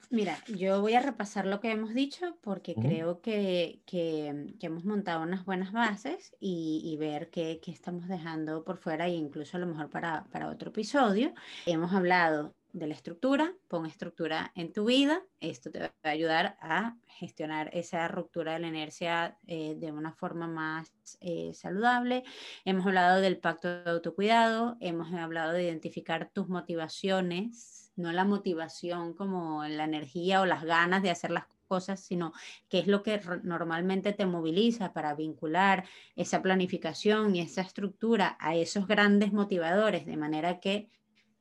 Mira, 0.09 0.37
yo 0.47 0.81
voy 0.81 0.93
a 0.95 1.01
repasar 1.01 1.45
lo 1.45 1.61
que 1.61 1.71
hemos 1.71 1.93
dicho 1.93 2.37
porque 2.41 2.75
creo 2.75 3.21
que, 3.21 3.81
que, 3.85 4.53
hemos 4.59 4.83
montado 4.83 5.23
unas 5.23 5.45
buenas 5.45 5.71
bases 5.71 6.35
y, 6.39 6.81
y 6.83 6.97
ver 6.97 7.29
qué, 7.29 7.61
qué, 7.63 7.71
estamos 7.71 8.09
dejando 8.09 8.65
por 8.65 8.77
fuera 8.77 9.07
e 9.07 9.11
incluso 9.11 9.55
a 9.55 9.59
lo 9.61 9.67
mejor 9.67 9.89
para, 9.89 10.25
para 10.31 10.49
otro 10.49 10.71
episodio. 10.71 11.33
Hemos 11.65 11.93
hablado 11.93 12.55
de 12.71 12.87
la 12.87 12.93
estructura, 12.93 13.53
pon 13.67 13.85
estructura 13.85 14.51
en 14.55 14.71
tu 14.71 14.85
vida, 14.85 15.21
esto 15.39 15.71
te 15.71 15.79
va 15.79 15.91
a 16.03 16.09
ayudar 16.09 16.57
a 16.61 16.95
gestionar 17.07 17.69
esa 17.73 18.07
ruptura 18.07 18.53
de 18.53 18.59
la 18.59 18.67
inercia 18.67 19.37
eh, 19.47 19.75
de 19.77 19.91
una 19.91 20.13
forma 20.13 20.47
más 20.47 20.91
eh, 21.21 21.51
saludable. 21.53 22.23
Hemos 22.65 22.85
hablado 22.85 23.21
del 23.21 23.37
pacto 23.37 23.83
de 23.83 23.89
autocuidado, 23.89 24.77
hemos 24.79 25.11
hablado 25.13 25.53
de 25.53 25.63
identificar 25.63 26.29
tus 26.31 26.47
motivaciones, 26.47 27.91
no 27.95 28.11
la 28.11 28.25
motivación 28.25 29.13
como 29.13 29.65
la 29.65 29.83
energía 29.83 30.41
o 30.41 30.45
las 30.45 30.63
ganas 30.63 31.01
de 31.01 31.09
hacer 31.09 31.31
las 31.31 31.45
cosas, 31.67 31.99
sino 31.99 32.33
qué 32.67 32.79
es 32.79 32.87
lo 32.87 33.03
que 33.03 33.21
normalmente 33.43 34.13
te 34.13 34.25
moviliza 34.25 34.93
para 34.93 35.15
vincular 35.15 35.85
esa 36.15 36.41
planificación 36.41 37.35
y 37.35 37.41
esa 37.41 37.61
estructura 37.61 38.37
a 38.39 38.55
esos 38.55 38.87
grandes 38.87 39.33
motivadores, 39.33 40.05
de 40.05 40.17
manera 40.17 40.59
que 40.59 40.89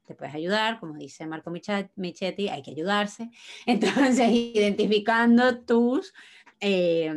te 0.08 0.14
puedes 0.14 0.34
ayudar, 0.34 0.80
como 0.80 0.94
dice 0.94 1.26
Marco 1.26 1.50
Michetti, 1.50 2.48
hay 2.48 2.62
que 2.62 2.70
ayudarse. 2.70 3.30
Entonces, 3.66 4.30
identificando 4.32 5.60
tus 5.60 6.14
eh, 6.60 7.14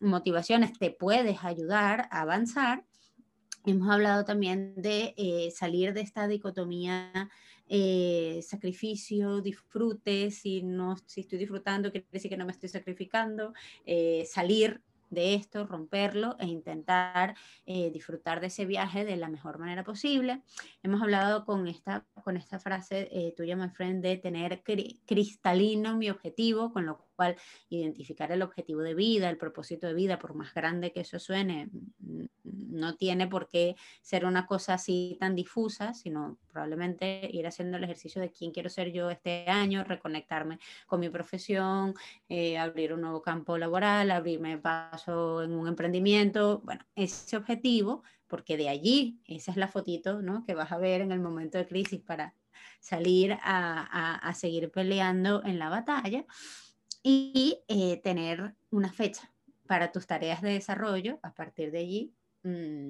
motivaciones 0.00 0.76
te 0.78 0.90
puedes 0.90 1.44
ayudar 1.44 2.08
a 2.10 2.22
avanzar. 2.22 2.84
Hemos 3.66 3.90
hablado 3.90 4.24
también 4.24 4.74
de 4.76 5.14
eh, 5.18 5.50
salir 5.54 5.92
de 5.92 6.00
esta 6.00 6.26
dicotomía 6.26 7.30
eh, 7.68 8.40
sacrificio, 8.42 9.42
disfrute, 9.42 10.30
si, 10.30 10.62
no, 10.62 10.96
si 11.06 11.20
estoy 11.20 11.38
disfrutando 11.38 11.92
quiere 11.92 12.06
decir 12.10 12.30
que 12.30 12.38
no 12.38 12.46
me 12.46 12.52
estoy 12.52 12.70
sacrificando, 12.70 13.52
salir 14.24 14.82
de 15.10 15.34
esto, 15.34 15.66
romperlo 15.66 16.36
e 16.38 16.46
intentar 16.46 17.36
eh, 17.66 17.90
disfrutar 17.90 18.40
de 18.40 18.46
ese 18.46 18.64
viaje 18.64 19.04
de 19.04 19.16
la 19.16 19.28
mejor 19.28 19.58
manera 19.58 19.84
posible. 19.84 20.42
Hemos 20.82 21.02
hablado 21.02 21.44
con 21.44 21.68
esta, 21.68 22.06
con 22.24 22.36
esta 22.36 22.58
frase 22.58 23.08
eh, 23.12 23.34
tuya, 23.36 23.56
my 23.56 23.68
friend, 23.68 24.02
de 24.02 24.16
tener 24.16 24.62
cristalino 25.06 25.96
mi 25.96 26.10
objetivo, 26.10 26.72
con 26.72 26.86
lo 26.86 27.09
cual 27.20 27.36
identificar 27.68 28.32
el 28.32 28.40
objetivo 28.40 28.80
de 28.80 28.94
vida, 28.94 29.28
el 29.28 29.36
propósito 29.36 29.86
de 29.86 29.92
vida, 29.92 30.18
por 30.18 30.32
más 30.34 30.54
grande 30.54 30.90
que 30.90 31.00
eso 31.00 31.18
suene, 31.18 31.68
no 32.42 32.96
tiene 32.96 33.26
por 33.26 33.46
qué 33.46 33.76
ser 34.00 34.24
una 34.24 34.46
cosa 34.46 34.72
así 34.74 35.18
tan 35.20 35.34
difusa, 35.34 35.92
sino 35.92 36.38
probablemente 36.50 37.28
ir 37.30 37.46
haciendo 37.46 37.76
el 37.76 37.84
ejercicio 37.84 38.22
de 38.22 38.30
quién 38.30 38.52
quiero 38.52 38.70
ser 38.70 38.90
yo 38.90 39.10
este 39.10 39.44
año, 39.50 39.84
reconectarme 39.84 40.58
con 40.86 41.00
mi 41.00 41.10
profesión, 41.10 41.92
eh, 42.30 42.56
abrir 42.56 42.94
un 42.94 43.02
nuevo 43.02 43.20
campo 43.20 43.58
laboral, 43.58 44.10
abrirme 44.10 44.56
paso 44.56 45.42
en 45.42 45.52
un 45.52 45.68
emprendimiento, 45.68 46.62
bueno, 46.64 46.86
ese 46.94 47.36
objetivo, 47.36 48.02
porque 48.28 48.56
de 48.56 48.70
allí, 48.70 49.20
esa 49.26 49.50
es 49.50 49.58
la 49.58 49.68
fotito 49.68 50.22
¿no? 50.22 50.46
que 50.46 50.54
vas 50.54 50.72
a 50.72 50.78
ver 50.78 51.02
en 51.02 51.12
el 51.12 51.20
momento 51.20 51.58
de 51.58 51.66
crisis 51.66 52.00
para 52.00 52.34
salir 52.78 53.36
a, 53.42 54.14
a 54.16 54.34
seguir 54.34 54.70
peleando 54.70 55.44
en 55.44 55.58
la 55.58 55.68
batalla 55.68 56.24
y 57.02 57.62
eh, 57.68 58.00
tener 58.02 58.54
una 58.70 58.92
fecha 58.92 59.30
para 59.66 59.92
tus 59.92 60.06
tareas 60.06 60.42
de 60.42 60.50
desarrollo. 60.50 61.18
A 61.22 61.32
partir 61.32 61.70
de 61.70 61.78
allí, 61.78 62.14
mm, 62.42 62.88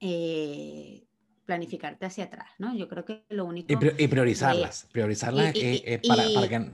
eh, 0.00 1.04
planificarte 1.44 2.06
hacia 2.06 2.24
atrás, 2.24 2.48
¿no? 2.58 2.76
Yo 2.76 2.88
creo 2.88 3.04
que 3.04 3.24
lo 3.28 3.44
único... 3.44 3.72
Y, 3.72 4.08
priorizarlas, 4.08 4.88
priorizarlas 4.92 5.54
para, 6.06 6.24
para, 6.34 6.48
que, 6.48 6.70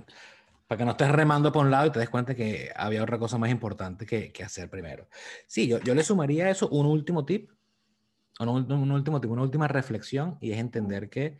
para 0.67 0.79
que 0.79 0.85
no 0.85 0.91
estés 0.93 1.11
remando 1.11 1.53
por 1.53 1.65
un 1.65 1.71
lado 1.71 1.87
y 1.87 1.91
te 1.91 1.99
des 1.99 2.09
cuenta 2.09 2.35
que 2.35 2.71
había 2.75 3.03
otra 3.03 3.19
cosa 3.19 3.39
más 3.39 3.51
importante 3.51 4.07
que, 4.07 4.33
que 4.33 4.43
hacer 4.43 4.71
primero. 4.71 5.09
Sí, 5.47 5.69
yo, 5.69 5.79
yo 5.81 5.95
le 5.95 6.03
sumaría 6.03 6.47
a 6.47 6.51
eso 6.51 6.69
un 6.69 6.87
último 6.87 7.25
tip, 7.25 7.51
un, 8.41 8.73
un, 8.73 8.91
último 8.91 9.21
tip, 9.21 9.31
una 9.31 9.43
última 9.43 9.69
reflexión 9.69 10.39
y 10.41 10.53
es 10.53 10.59
entender 10.59 11.11
que 11.11 11.39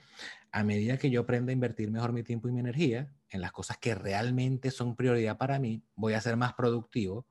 a 0.53 0.65
medida 0.65 0.99
que 0.99 1.11
yo 1.11 1.23
aprenda 1.23 1.51
a 1.51 1.55
invertir 1.55 1.91
mejor 1.91 2.13
mi 2.13 2.23
tiempo 2.23 2.49
y 2.49 2.53
mi 2.53 2.61
energía 2.61 3.11
en 3.31 3.41
las 3.41 3.53
cosas 3.53 3.79
que 3.79 3.95
realmente 3.95 4.71
son 4.71 4.95
prioridad 4.95 5.39
para 5.39 5.59
mí, 5.59 5.83
voy 5.95 6.13
a 6.13 6.21
ser 6.21 6.37
más 6.37 6.53
productivo. 6.53 7.27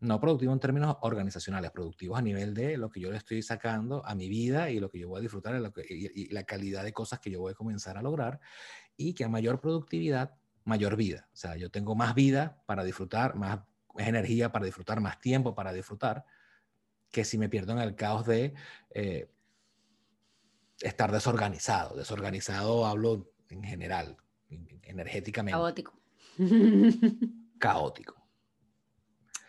No 0.00 0.20
productivo 0.20 0.52
en 0.52 0.60
términos 0.60 0.96
organizacionales, 1.00 1.72
productivo 1.72 2.16
a 2.16 2.22
nivel 2.22 2.54
de 2.54 2.76
lo 2.76 2.88
que 2.88 3.00
yo 3.00 3.10
le 3.10 3.16
estoy 3.16 3.42
sacando 3.42 4.04
a 4.06 4.14
mi 4.14 4.28
vida 4.28 4.70
y 4.70 4.78
lo 4.78 4.90
que 4.90 4.98
yo 4.98 5.08
voy 5.08 5.18
a 5.18 5.22
disfrutar 5.22 5.60
y, 5.88 6.32
la 6.32 6.44
calidad 6.44 6.84
de 6.84 6.92
cosas 6.92 7.18
que 7.18 7.30
yo 7.30 7.40
voy 7.40 7.52
a 7.52 7.54
comenzar 7.54 7.96
a 7.96 8.02
lograr. 8.02 8.40
Y 8.96 9.14
que 9.14 9.24
a 9.24 9.28
mayor 9.28 9.60
productividad, 9.60 10.34
mayor 10.64 10.96
vida. 10.96 11.28
O 11.32 11.36
sea, 11.36 11.56
yo 11.56 11.70
tengo 11.70 11.96
más 11.96 12.14
vida 12.14 12.62
para 12.66 12.84
disfrutar, 12.84 13.34
más 13.34 13.60
energía 13.96 14.52
para 14.52 14.66
disfrutar, 14.66 15.00
más 15.00 15.20
tiempo 15.20 15.54
para 15.54 15.72
disfrutar, 15.72 16.24
que 17.10 17.24
si 17.24 17.38
me 17.38 17.48
pierdo 17.48 17.72
en 17.72 17.78
el 17.78 17.94
caos 17.94 18.26
de 18.26 18.54
eh, 18.90 19.28
estar 20.80 21.12
desorganizado. 21.12 21.96
Desorganizado 21.96 22.86
hablo 22.86 23.30
en 23.48 23.62
general, 23.62 24.16
energéticamente. 24.82 25.56
Caótico. 25.56 26.00
Caótico. 27.58 28.18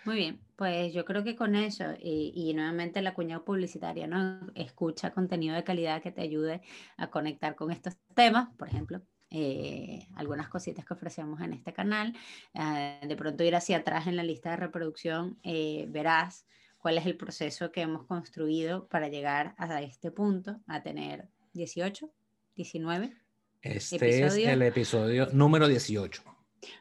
Muy 0.05 0.15
bien, 0.15 0.41
pues 0.55 0.93
yo 0.93 1.05
creo 1.05 1.23
que 1.23 1.35
con 1.35 1.55
eso 1.55 1.83
y, 1.99 2.53
nuevamente 2.55 3.01
la 3.01 3.13
cuñada 3.13 3.43
publicitaria, 3.43 4.07
¿no? 4.07 4.39
Escucha 4.55 5.11
contenido 5.11 5.55
de 5.55 5.63
calidad 5.63 6.01
que 6.01 6.11
te 6.11 6.21
ayude 6.21 6.61
a 6.97 7.09
conectar 7.09 7.55
con 7.55 7.69
estos 7.71 7.97
temas, 8.15 8.49
por 8.57 8.69
ejemplo, 8.69 9.01
eh, 9.29 10.07
algunas 10.15 10.49
cositas 10.49 10.85
que 10.85 10.93
ofrecemos 10.93 11.41
en 11.41 11.53
este 11.53 11.73
canal. 11.73 12.15
Eh, 12.53 13.01
de 13.07 13.15
pronto 13.15 13.43
ir 13.43 13.55
hacia 13.55 13.77
atrás 13.77 14.07
en 14.07 14.15
la 14.15 14.23
lista 14.23 14.51
de 14.51 14.55
reproducción, 14.55 15.37
eh, 15.43 15.85
verás 15.89 16.47
cuál 16.79 16.97
es 16.97 17.05
el 17.05 17.17
proceso 17.17 17.71
que 17.71 17.81
hemos 17.81 18.05
construido 18.05 18.87
para 18.87 19.07
llegar 19.09 19.53
a 19.57 19.81
este 19.81 20.11
punto, 20.11 20.59
a 20.67 20.81
tener 20.81 21.27
18, 21.53 22.09
19. 22.55 23.15
Este 23.61 24.25
es 24.25 24.35
el 24.35 24.61
episodio 24.61 25.27
número 25.33 25.67
18. 25.67 26.23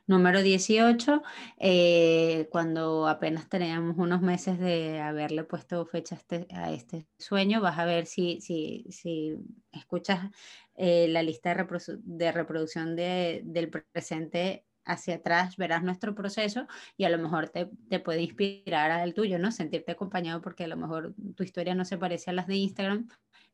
Número 0.07 0.43
18, 0.43 1.23
eh, 1.59 2.49
cuando 2.51 3.07
apenas 3.07 3.49
teníamos 3.49 3.97
unos 3.97 4.21
meses 4.23 4.59
de 4.59 5.01
haberle 5.01 5.45
puesto 5.45 5.87
fecha 5.87 6.17
a 6.17 6.19
este, 6.19 6.47
este 6.75 7.07
sueño, 7.19 7.61
vas 7.61 7.79
a 7.79 7.85
ver 7.85 8.07
si, 8.07 8.41
si, 8.41 8.87
si 8.91 9.37
escuchas 9.71 10.31
eh, 10.75 11.07
la 11.09 11.23
lista 11.23 11.55
de, 11.55 12.33
reproducción 12.33 12.97
del 12.97 13.71
presente 13.93 14.65
hacia 14.89 15.17
atrás, 15.17 15.57
verás 15.57 15.83
nuestro 15.85 16.15
proceso 16.15 16.67
y 16.97 17.05
a 17.05 17.11
lo 17.11 17.19
mejor 17.19 17.49
te, 17.51 17.71
te, 17.89 18.01
puede 18.01 18.23
inspirar 18.23 18.91
al 18.91 19.15
tuyo, 19.15 19.39
¿no? 19.39 19.53
Sentirte 19.53 19.93
acompañado 19.93 20.41
porque 20.41 20.65
a 20.65 20.69
lo 20.69 20.77
mejor 20.77 21.15
tu 21.37 21.45
historia 21.45 21.75
no 21.75 21.85
se 21.85 21.99
parece 21.99 22.31
a 22.31 22.33
las 22.33 22.47
de 22.47 22.57
Instagram, 22.57 23.09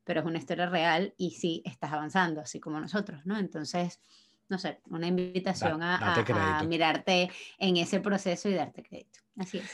pero 0.05 0.21
es 0.21 0.27
una 0.27 0.39
historia 0.39 0.67
real 0.67 1.15
y 1.17 1.33
sí 1.33 1.63
estás 1.65 1.93
avanzando, 1.93 2.41
así 2.41 2.61
como 2.61 2.81
nosotros, 2.81 3.27
¿no? 3.27 3.39
Entonces, 3.39 4.01
no 4.49 4.59
sé, 4.59 4.81
una 4.91 5.07
invitación 5.07 5.83
a, 5.83 6.63
mirarte 6.67 7.31
en 7.59 7.77
ese 7.77 8.01
proceso 8.01 8.49
y 8.49 8.55
darte 8.55 8.83
crédito. 8.83 9.21
Así 9.37 9.59
es. 9.59 9.71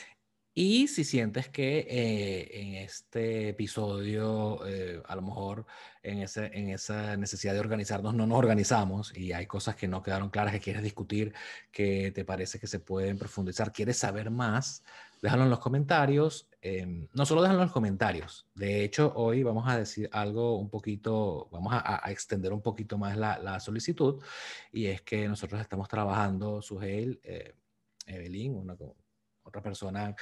Y 0.62 0.88
si 0.88 1.04
sientes 1.04 1.48
que 1.48 1.86
eh, 1.88 2.60
en 2.60 2.74
este 2.74 3.48
episodio, 3.48 4.60
eh, 4.66 5.00
a 5.06 5.16
lo 5.16 5.22
mejor 5.22 5.64
en, 6.02 6.18
ese, 6.18 6.50
en 6.52 6.68
esa 6.68 7.16
necesidad 7.16 7.54
de 7.54 7.60
organizarnos, 7.60 8.14
no 8.14 8.26
nos 8.26 8.36
organizamos 8.36 9.16
y 9.16 9.32
hay 9.32 9.46
cosas 9.46 9.74
que 9.74 9.88
no 9.88 10.02
quedaron 10.02 10.28
claras, 10.28 10.52
que 10.52 10.60
quieres 10.60 10.82
discutir, 10.82 11.32
que 11.72 12.12
te 12.12 12.26
parece 12.26 12.58
que 12.58 12.66
se 12.66 12.78
pueden 12.78 13.18
profundizar, 13.18 13.72
quieres 13.72 13.96
saber 13.96 14.30
más, 14.30 14.84
déjalo 15.22 15.44
en 15.44 15.50
los 15.50 15.60
comentarios. 15.60 16.46
Em, 16.60 17.08
no 17.14 17.24
solo 17.24 17.40
déjalo 17.40 17.60
en 17.60 17.64
los 17.64 17.72
comentarios, 17.72 18.46
de 18.54 18.84
hecho, 18.84 19.14
hoy 19.16 19.42
vamos 19.42 19.66
a 19.66 19.78
decir 19.78 20.10
algo 20.12 20.58
un 20.58 20.68
poquito, 20.68 21.48
vamos 21.50 21.72
a, 21.74 22.02
extender 22.10 22.52
un 22.52 22.60
poquito 22.60 22.98
más 22.98 23.16
la, 23.16 23.38
la, 23.38 23.60
solicitud 23.60 24.22
y 24.72 24.88
es 24.88 25.00
que 25.00 25.26
nosotros 25.26 25.58
estamos 25.58 25.88
trabajando, 25.88 26.60
Sugel, 26.60 27.18
eh, 27.24 27.54
Evelyn, 28.06 28.56
una 28.56 28.76
otra 29.50 29.62
persona 29.62 30.14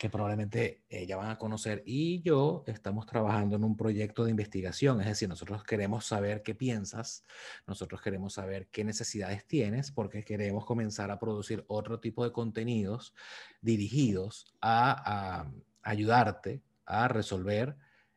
que 0.00 0.08
probablemente 0.08 0.82
eh, 0.88 1.06
ya 1.06 1.18
van 1.18 1.28
a 1.28 1.36
conocer, 1.36 1.82
y 1.84 2.22
yo 2.22 2.64
estamos 2.66 3.04
trabajando 3.04 3.56
en 3.56 3.64
un 3.64 3.76
proyecto 3.76 4.24
de 4.24 4.30
investigación, 4.30 4.98
es 5.02 5.06
decir, 5.06 5.28
nosotros 5.28 5.62
queremos 5.62 6.06
saber 6.06 6.42
qué 6.42 6.54
piensas, 6.54 7.22
nosotros 7.66 8.00
queremos 8.00 8.32
saber 8.32 8.68
qué 8.68 8.82
necesidades 8.82 9.46
tienes, 9.46 9.92
porque 9.92 10.24
queremos 10.24 10.64
comenzar 10.64 11.10
a 11.10 11.18
producir 11.18 11.66
otro 11.68 12.00
tipo 12.00 12.24
de 12.24 12.32
contenidos 12.32 13.12
dirigidos 13.60 14.46
a, 14.62 15.52
ayudarte 15.82 16.62
a 16.86 17.06
resolver 17.08 17.76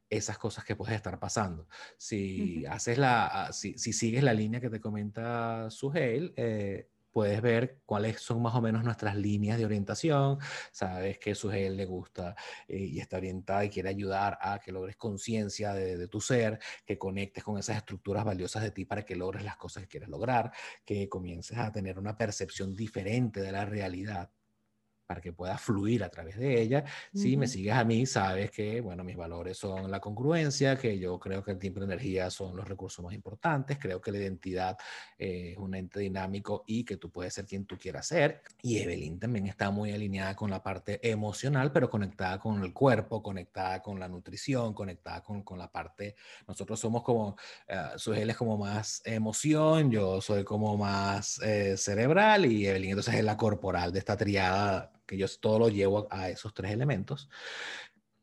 esas 0.10 0.38
cosas 0.38 0.64
que 0.64 0.78
puedes 0.78 0.96
estar 0.96 1.20
pasando. 1.20 1.68
Si 1.98 2.66
haces 2.66 2.98
la, 2.98 3.50
si, 3.52 3.78
si, 3.78 3.92
sigues 3.92 4.24
la 4.24 4.34
línea 4.34 4.62
que 4.62 4.70
te 4.70 4.80
comenta 4.80 5.70
Suheil, 5.70 6.34
eh, 6.38 6.88
puedes 7.14 7.42
ver 7.42 7.80
cuáles 7.86 8.20
son 8.20 8.42
más 8.42 8.56
o 8.56 8.62
menos 8.62 8.84
nuestras 8.84 9.16
líneas 9.16 9.58
de 9.58 9.66
orientación. 9.66 10.40
Sabes 10.72 11.20
que 11.20 11.36
su 11.36 11.52
él 11.52 11.78
le 11.78 11.86
gusta 11.86 12.36
eh, 12.68 12.78
y 12.78 13.00
está 13.00 13.18
orientada 13.18 13.64
y 13.64 13.70
quiere 13.70 13.90
ayudar 13.90 14.38
a 14.42 14.60
que 14.60 14.72
logres 14.72 14.98
conciencia 14.98 15.74
de, 15.74 15.98
de, 15.98 16.08
tu 16.08 16.20
ser, 16.20 16.60
que 16.86 16.98
conectes 16.98 17.44
con 17.44 17.58
esas 17.58 17.78
estructuras 17.78 18.26
valiosas 18.26 18.64
de 18.64 18.72
ti 18.72 18.86
para 18.86 19.06
que 19.06 19.16
logres 19.16 19.44
las 19.44 19.58
cosas 19.58 19.84
que 19.84 19.90
quieres 19.90 20.10
lograr, 20.10 20.52
que 20.84 21.08
comiences 21.08 21.58
a 21.58 21.72
tener 21.72 22.00
una 22.00 22.18
percepción 22.18 22.76
diferente 22.76 23.42
de 23.42 23.52
la 23.52 23.66
realidad 23.66 24.32
para 25.14 25.22
que 25.22 25.32
pueda 25.32 25.60
fluir 25.60 26.04
a 26.04 26.10
través 26.10 26.40
de 26.40 26.60
ella. 26.60 26.84
Si 27.14 27.38
me 27.38 27.48
sigues 27.48 27.76
a 27.76 27.84
mí, 27.84 28.08
sabes 28.08 28.50
que, 28.50 28.82
bueno, 28.82 29.04
mis 29.04 29.16
valores 29.16 29.56
son 29.60 29.92
la 29.92 30.00
congruencia, 30.00 30.76
que 30.76 30.98
yo 30.98 31.20
creo 31.20 31.44
que 31.44 31.52
el 31.52 31.60
tiempo 31.60 31.78
y 31.78 31.82
la 31.82 31.94
energía 31.94 32.32
son 32.32 32.56
los 32.56 32.68
recursos 32.68 33.06
más 33.06 33.14
importantes, 33.14 33.78
creo 33.80 34.02
que 34.02 34.12
la 34.12 34.18
identidad 34.18 34.76
eh, 35.20 35.52
es 35.52 35.58
un 35.60 35.76
ente 35.76 36.00
dinámico 36.00 36.64
y 36.66 36.84
que 36.84 36.98
tú 36.98 37.12
puedes 37.12 37.36
ser 37.36 37.46
quien 37.46 37.66
tú 37.66 37.78
quieras 37.78 38.08
ser. 38.08 38.42
Y 38.64 38.80
Evelyn 38.80 39.20
también 39.20 39.46
está 39.46 39.70
muy 39.70 39.92
alineada 39.92 40.36
con 40.36 40.50
la 40.50 40.64
parte 40.64 41.00
emocional, 41.08 41.72
pero 41.72 41.92
conectada 41.92 42.40
con 42.40 42.64
el 42.64 42.74
cuerpo, 42.74 43.22
conectada 43.22 43.84
con 43.84 44.00
la 44.00 44.08
nutrición, 44.08 44.74
conectada 44.74 45.22
con, 45.22 45.44
con 45.44 45.60
la 45.60 45.72
parte, 45.72 46.16
nosotros 46.48 46.80
somos 46.80 47.04
como, 47.04 47.36
uh, 47.70 48.14
es 48.14 48.36
como 48.36 48.58
más 48.58 49.04
emoción, 49.06 49.92
yo 49.92 50.22
soy 50.22 50.44
como 50.44 50.76
más 50.76 51.40
eh, 51.44 51.78
cerebral 51.78 52.48
y 52.48 52.66
Evelyn 52.66 52.90
entonces 52.90 53.14
es 53.14 53.24
la 53.24 53.38
corporal 53.38 53.92
de 53.92 54.00
esta 54.00 54.18
triada 54.18 54.92
que 55.06 55.18
yo 55.18 55.28
todo 55.40 55.60
lo 55.60 55.70
llevo 55.70 56.08
a, 56.12 56.30
esos 56.30 56.54
tres 56.54 56.72
elementos. 56.72 57.30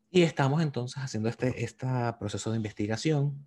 Y 0.09 0.23
estamos 0.23 0.61
entonces 0.61 1.01
haciendo 1.01 1.29
este, 1.29 1.63
este 1.63 1.87
proceso 2.19 2.51
de 2.51 2.57
investigación. 2.57 3.45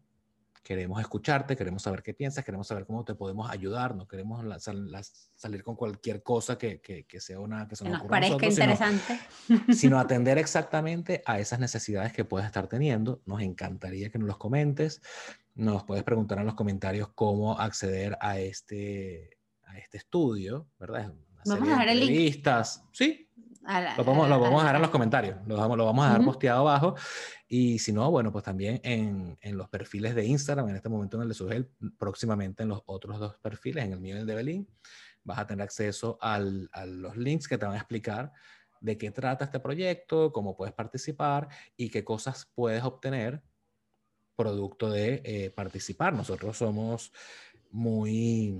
Queremos 0.62 0.98
escucharte, 0.98 1.56
queremos 1.56 1.82
saber 1.82 2.02
qué 2.02 2.14
piensas, 2.14 2.42
queremos 2.42 2.66
saber 2.66 2.86
cómo 2.86 3.04
te 3.04 3.14
podemos 3.14 3.50
ayudar, 3.50 3.94
no 3.94 4.08
queremos 4.08 4.42
salir 5.34 5.62
con 5.62 5.76
cualquier 5.76 6.22
cosa 6.22 6.56
que, 6.56 6.80
que, 6.80 7.20
sea 7.20 7.38
una 7.38 7.68
que, 7.68 7.76
se 7.76 7.86
nos, 7.86 8.02
parezca 8.04 8.46
interesante. 8.46 9.20
Sino, 9.46 9.60
sino, 9.74 9.98
atender 9.98 10.38
exactamente 10.38 11.22
a 11.26 11.38
esas 11.38 11.58
necesidades 11.58 12.14
que 12.14 12.24
puedes 12.24 12.46
estar 12.46 12.66
teniendo. 12.66 13.20
Nos 13.26 13.42
encantaría 13.42 14.08
que 14.08 14.18
nos 14.18 14.26
los 14.28 14.38
comentes. 14.38 15.02
Nos 15.54 15.84
puedes 15.84 16.02
preguntar 16.02 16.38
en 16.38 16.46
los 16.46 16.54
comentarios 16.54 17.08
cómo 17.14 17.60
acceder 17.60 18.16
a 18.22 18.38
este, 18.38 19.36
a 19.64 19.76
este 19.76 19.98
estudio, 19.98 20.66
¿verdad? 20.78 21.12
Vamos 21.46 21.68
a 21.68 21.72
dejar 21.72 21.88
el 21.88 22.00
link. 22.00 22.10
Sí, 22.92 23.30
lo, 23.96 24.04
vamos, 24.04 24.28
lo 24.28 24.38
vamos 24.40 24.60
a 24.60 24.64
dejar 24.64 24.76
en 24.76 24.82
los 24.82 24.90
comentarios, 24.90 25.36
lo 25.46 25.56
vamos, 25.56 25.78
lo 25.78 25.86
vamos 25.86 26.04
a 26.04 26.08
dejar 26.08 26.24
posteado 26.24 26.60
abajo. 26.60 26.94
Y 27.48 27.78
si 27.78 27.92
no, 27.92 28.10
bueno, 28.10 28.30
pues 28.30 28.44
también 28.44 28.80
en, 28.82 29.38
en, 29.40 29.56
los 29.56 29.68
perfiles 29.68 30.14
de 30.14 30.26
Instagram, 30.26 30.68
en 30.68 30.76
este 30.76 30.88
momento 30.88 31.16
en 31.16 31.22
el 31.22 31.28
de 31.28 31.34
Sugel, 31.34 31.70
próximamente 31.98 32.62
en 32.62 32.70
los 32.70 32.82
otros 32.86 33.18
dos 33.18 33.36
perfiles, 33.38 33.84
en 33.84 33.92
el 33.92 34.00
mío 34.00 34.16
y 34.16 34.20
el 34.20 34.26
de 34.26 34.34
Belín, 34.34 34.68
vas 35.22 35.38
a 35.38 35.46
tener 35.46 35.62
acceso 35.62 36.18
al, 36.20 36.68
a 36.72 36.84
los 36.84 37.16
links 37.16 37.48
que 37.48 37.56
te 37.56 37.64
van 37.64 37.74
a 37.74 37.78
explicar 37.78 38.32
de 38.80 38.98
qué 38.98 39.10
trata 39.10 39.46
este 39.46 39.60
proyecto, 39.60 40.30
cómo 40.30 40.56
puedes 40.56 40.74
participar 40.74 41.48
y 41.76 41.88
qué 41.88 42.04
cosas 42.04 42.50
puedes 42.54 42.82
obtener 42.84 43.42
producto 44.36 44.90
de 44.90 45.22
eh, 45.24 45.50
participar. 45.50 46.12
Nosotros 46.12 46.58
somos 46.58 47.12
muy 47.70 48.54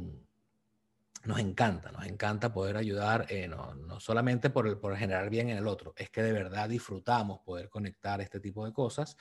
nos 1.24 1.38
encanta, 1.38 1.90
nos 1.90 2.06
encanta 2.06 2.52
poder 2.52 2.76
ayudar, 2.76 3.26
eh, 3.30 3.48
no, 3.48 3.74
no, 3.74 4.00
solamente 4.00 4.50
por, 4.50 4.68
el, 4.68 4.78
por 4.78 4.96
generar 4.96 5.30
bien 5.30 5.48
en 5.48 5.58
el 5.58 5.66
otro, 5.66 5.94
es 5.96 6.10
que 6.10 6.22
de 6.22 6.32
verdad 6.32 6.68
disfrutamos 6.68 7.40
poder 7.40 7.68
conectar 7.68 8.20
este 8.20 8.40
tipo 8.40 8.64
de 8.64 8.72
cosas 8.72 9.16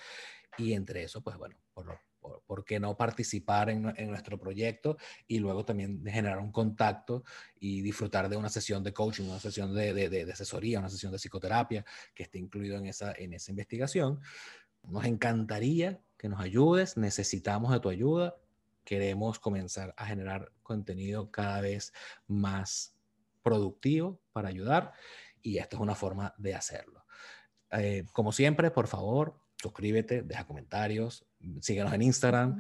y 0.57 0.73
entre 0.73 1.03
eso, 1.03 1.21
pues 1.21 1.37
bueno, 1.37 1.55
por, 1.73 1.99
por, 2.45 2.63
qué 2.65 2.79
no 2.79 2.95
participar 2.95 3.69
en, 3.69 3.93
en, 3.97 4.09
nuestro 4.09 4.37
proyecto 4.39 4.97
y 5.27 5.39
luego 5.39 5.65
también 5.65 6.03
generar 6.05 6.39
un 6.39 6.51
contacto 6.51 7.23
y 7.59 7.81
disfrutar 7.81 8.29
de 8.29 8.37
una 8.37 8.49
sesión 8.49 8.83
de 8.83 8.93
coaching, 8.93 9.23
una 9.23 9.39
sesión 9.39 9.73
de, 9.73 9.93
de, 9.93 10.09
de, 10.09 10.31
asesoría, 10.31 10.79
una 10.79 10.89
sesión 10.89 11.11
de 11.11 11.19
psicoterapia 11.19 11.85
que 12.13 12.23
esté 12.23 12.37
incluido 12.37 12.77
en 12.77 12.85
esa, 12.85 13.13
en 13.13 13.33
esa 13.33 13.51
investigación. 13.51 14.19
Nos 14.83 15.05
encantaría 15.05 16.01
que 16.17 16.29
nos 16.29 16.39
ayudes, 16.39 16.97
necesitamos 16.97 17.71
de 17.71 17.79
tu 17.79 17.89
ayuda 17.89 18.35
queremos 18.83 19.39
comenzar 19.39 19.93
a 19.97 20.05
generar 20.05 20.51
contenido 20.61 21.31
cada 21.31 21.61
vez 21.61 21.93
más 22.27 22.95
productivo 23.41 24.21
para 24.31 24.49
ayudar 24.49 24.93
y 25.41 25.57
esta 25.57 25.75
es 25.75 25.81
una 25.81 25.95
forma 25.95 26.33
de 26.37 26.55
hacerlo. 26.55 27.05
Eh, 27.71 28.05
como 28.13 28.31
siempre, 28.31 28.71
por 28.71 28.87
favor, 28.87 29.39
suscríbete, 29.57 30.21
deja 30.21 30.45
comentarios, 30.45 31.25
síguenos 31.61 31.93
en 31.93 32.01
Instagram. 32.01 32.59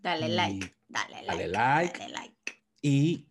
Dale 0.00 0.28
like, 0.28 0.74
dale 0.88 1.22
like. 1.48 1.98
Dale 1.98 2.12
like. 2.12 2.52
Y 2.82 3.28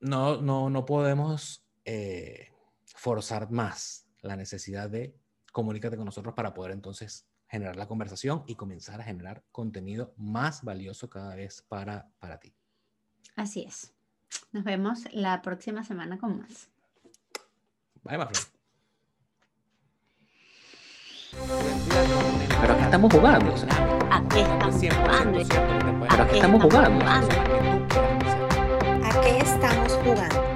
no, 0.00 0.40
no, 0.40 0.70
no 0.70 0.84
podemos 0.84 1.64
eh, 1.84 2.52
forzar 2.84 3.50
más 3.50 4.06
la 4.22 4.36
necesidad 4.36 4.90
de 4.90 5.14
comunícate 5.52 5.96
con 5.96 6.04
nosotros 6.04 6.34
para 6.34 6.54
poder 6.54 6.72
entonces 6.72 7.27
generar 7.48 7.76
la 7.76 7.86
conversación 7.88 8.44
y 8.46 8.54
comenzar 8.54 9.00
a 9.00 9.04
generar 9.04 9.42
contenido 9.50 10.14
más 10.16 10.62
valioso 10.62 11.08
cada 11.10 11.34
vez 11.34 11.62
para, 11.68 12.10
para 12.18 12.38
ti. 12.38 12.54
Así 13.36 13.62
es. 13.62 13.94
Nos 14.52 14.64
vemos 14.64 15.04
la 15.12 15.42
próxima 15.42 15.84
semana 15.84 16.18
con 16.18 16.38
más. 16.38 16.68
Bye, 18.02 18.18
Mafra. 18.18 18.40
Pero 22.60 22.72
aquí 22.74 22.82
estamos 22.84 23.12
jugando. 23.12 23.54
Aquí 24.10 24.40
estamos 24.40 24.74
jugando. 24.74 25.38
Pero 26.08 26.22
aquí 26.22 26.36
estamos 26.36 26.62
jugando. 26.62 27.04
¿A 29.04 29.20
qué 29.22 29.38
estamos 29.38 29.92
jugando? 30.04 30.47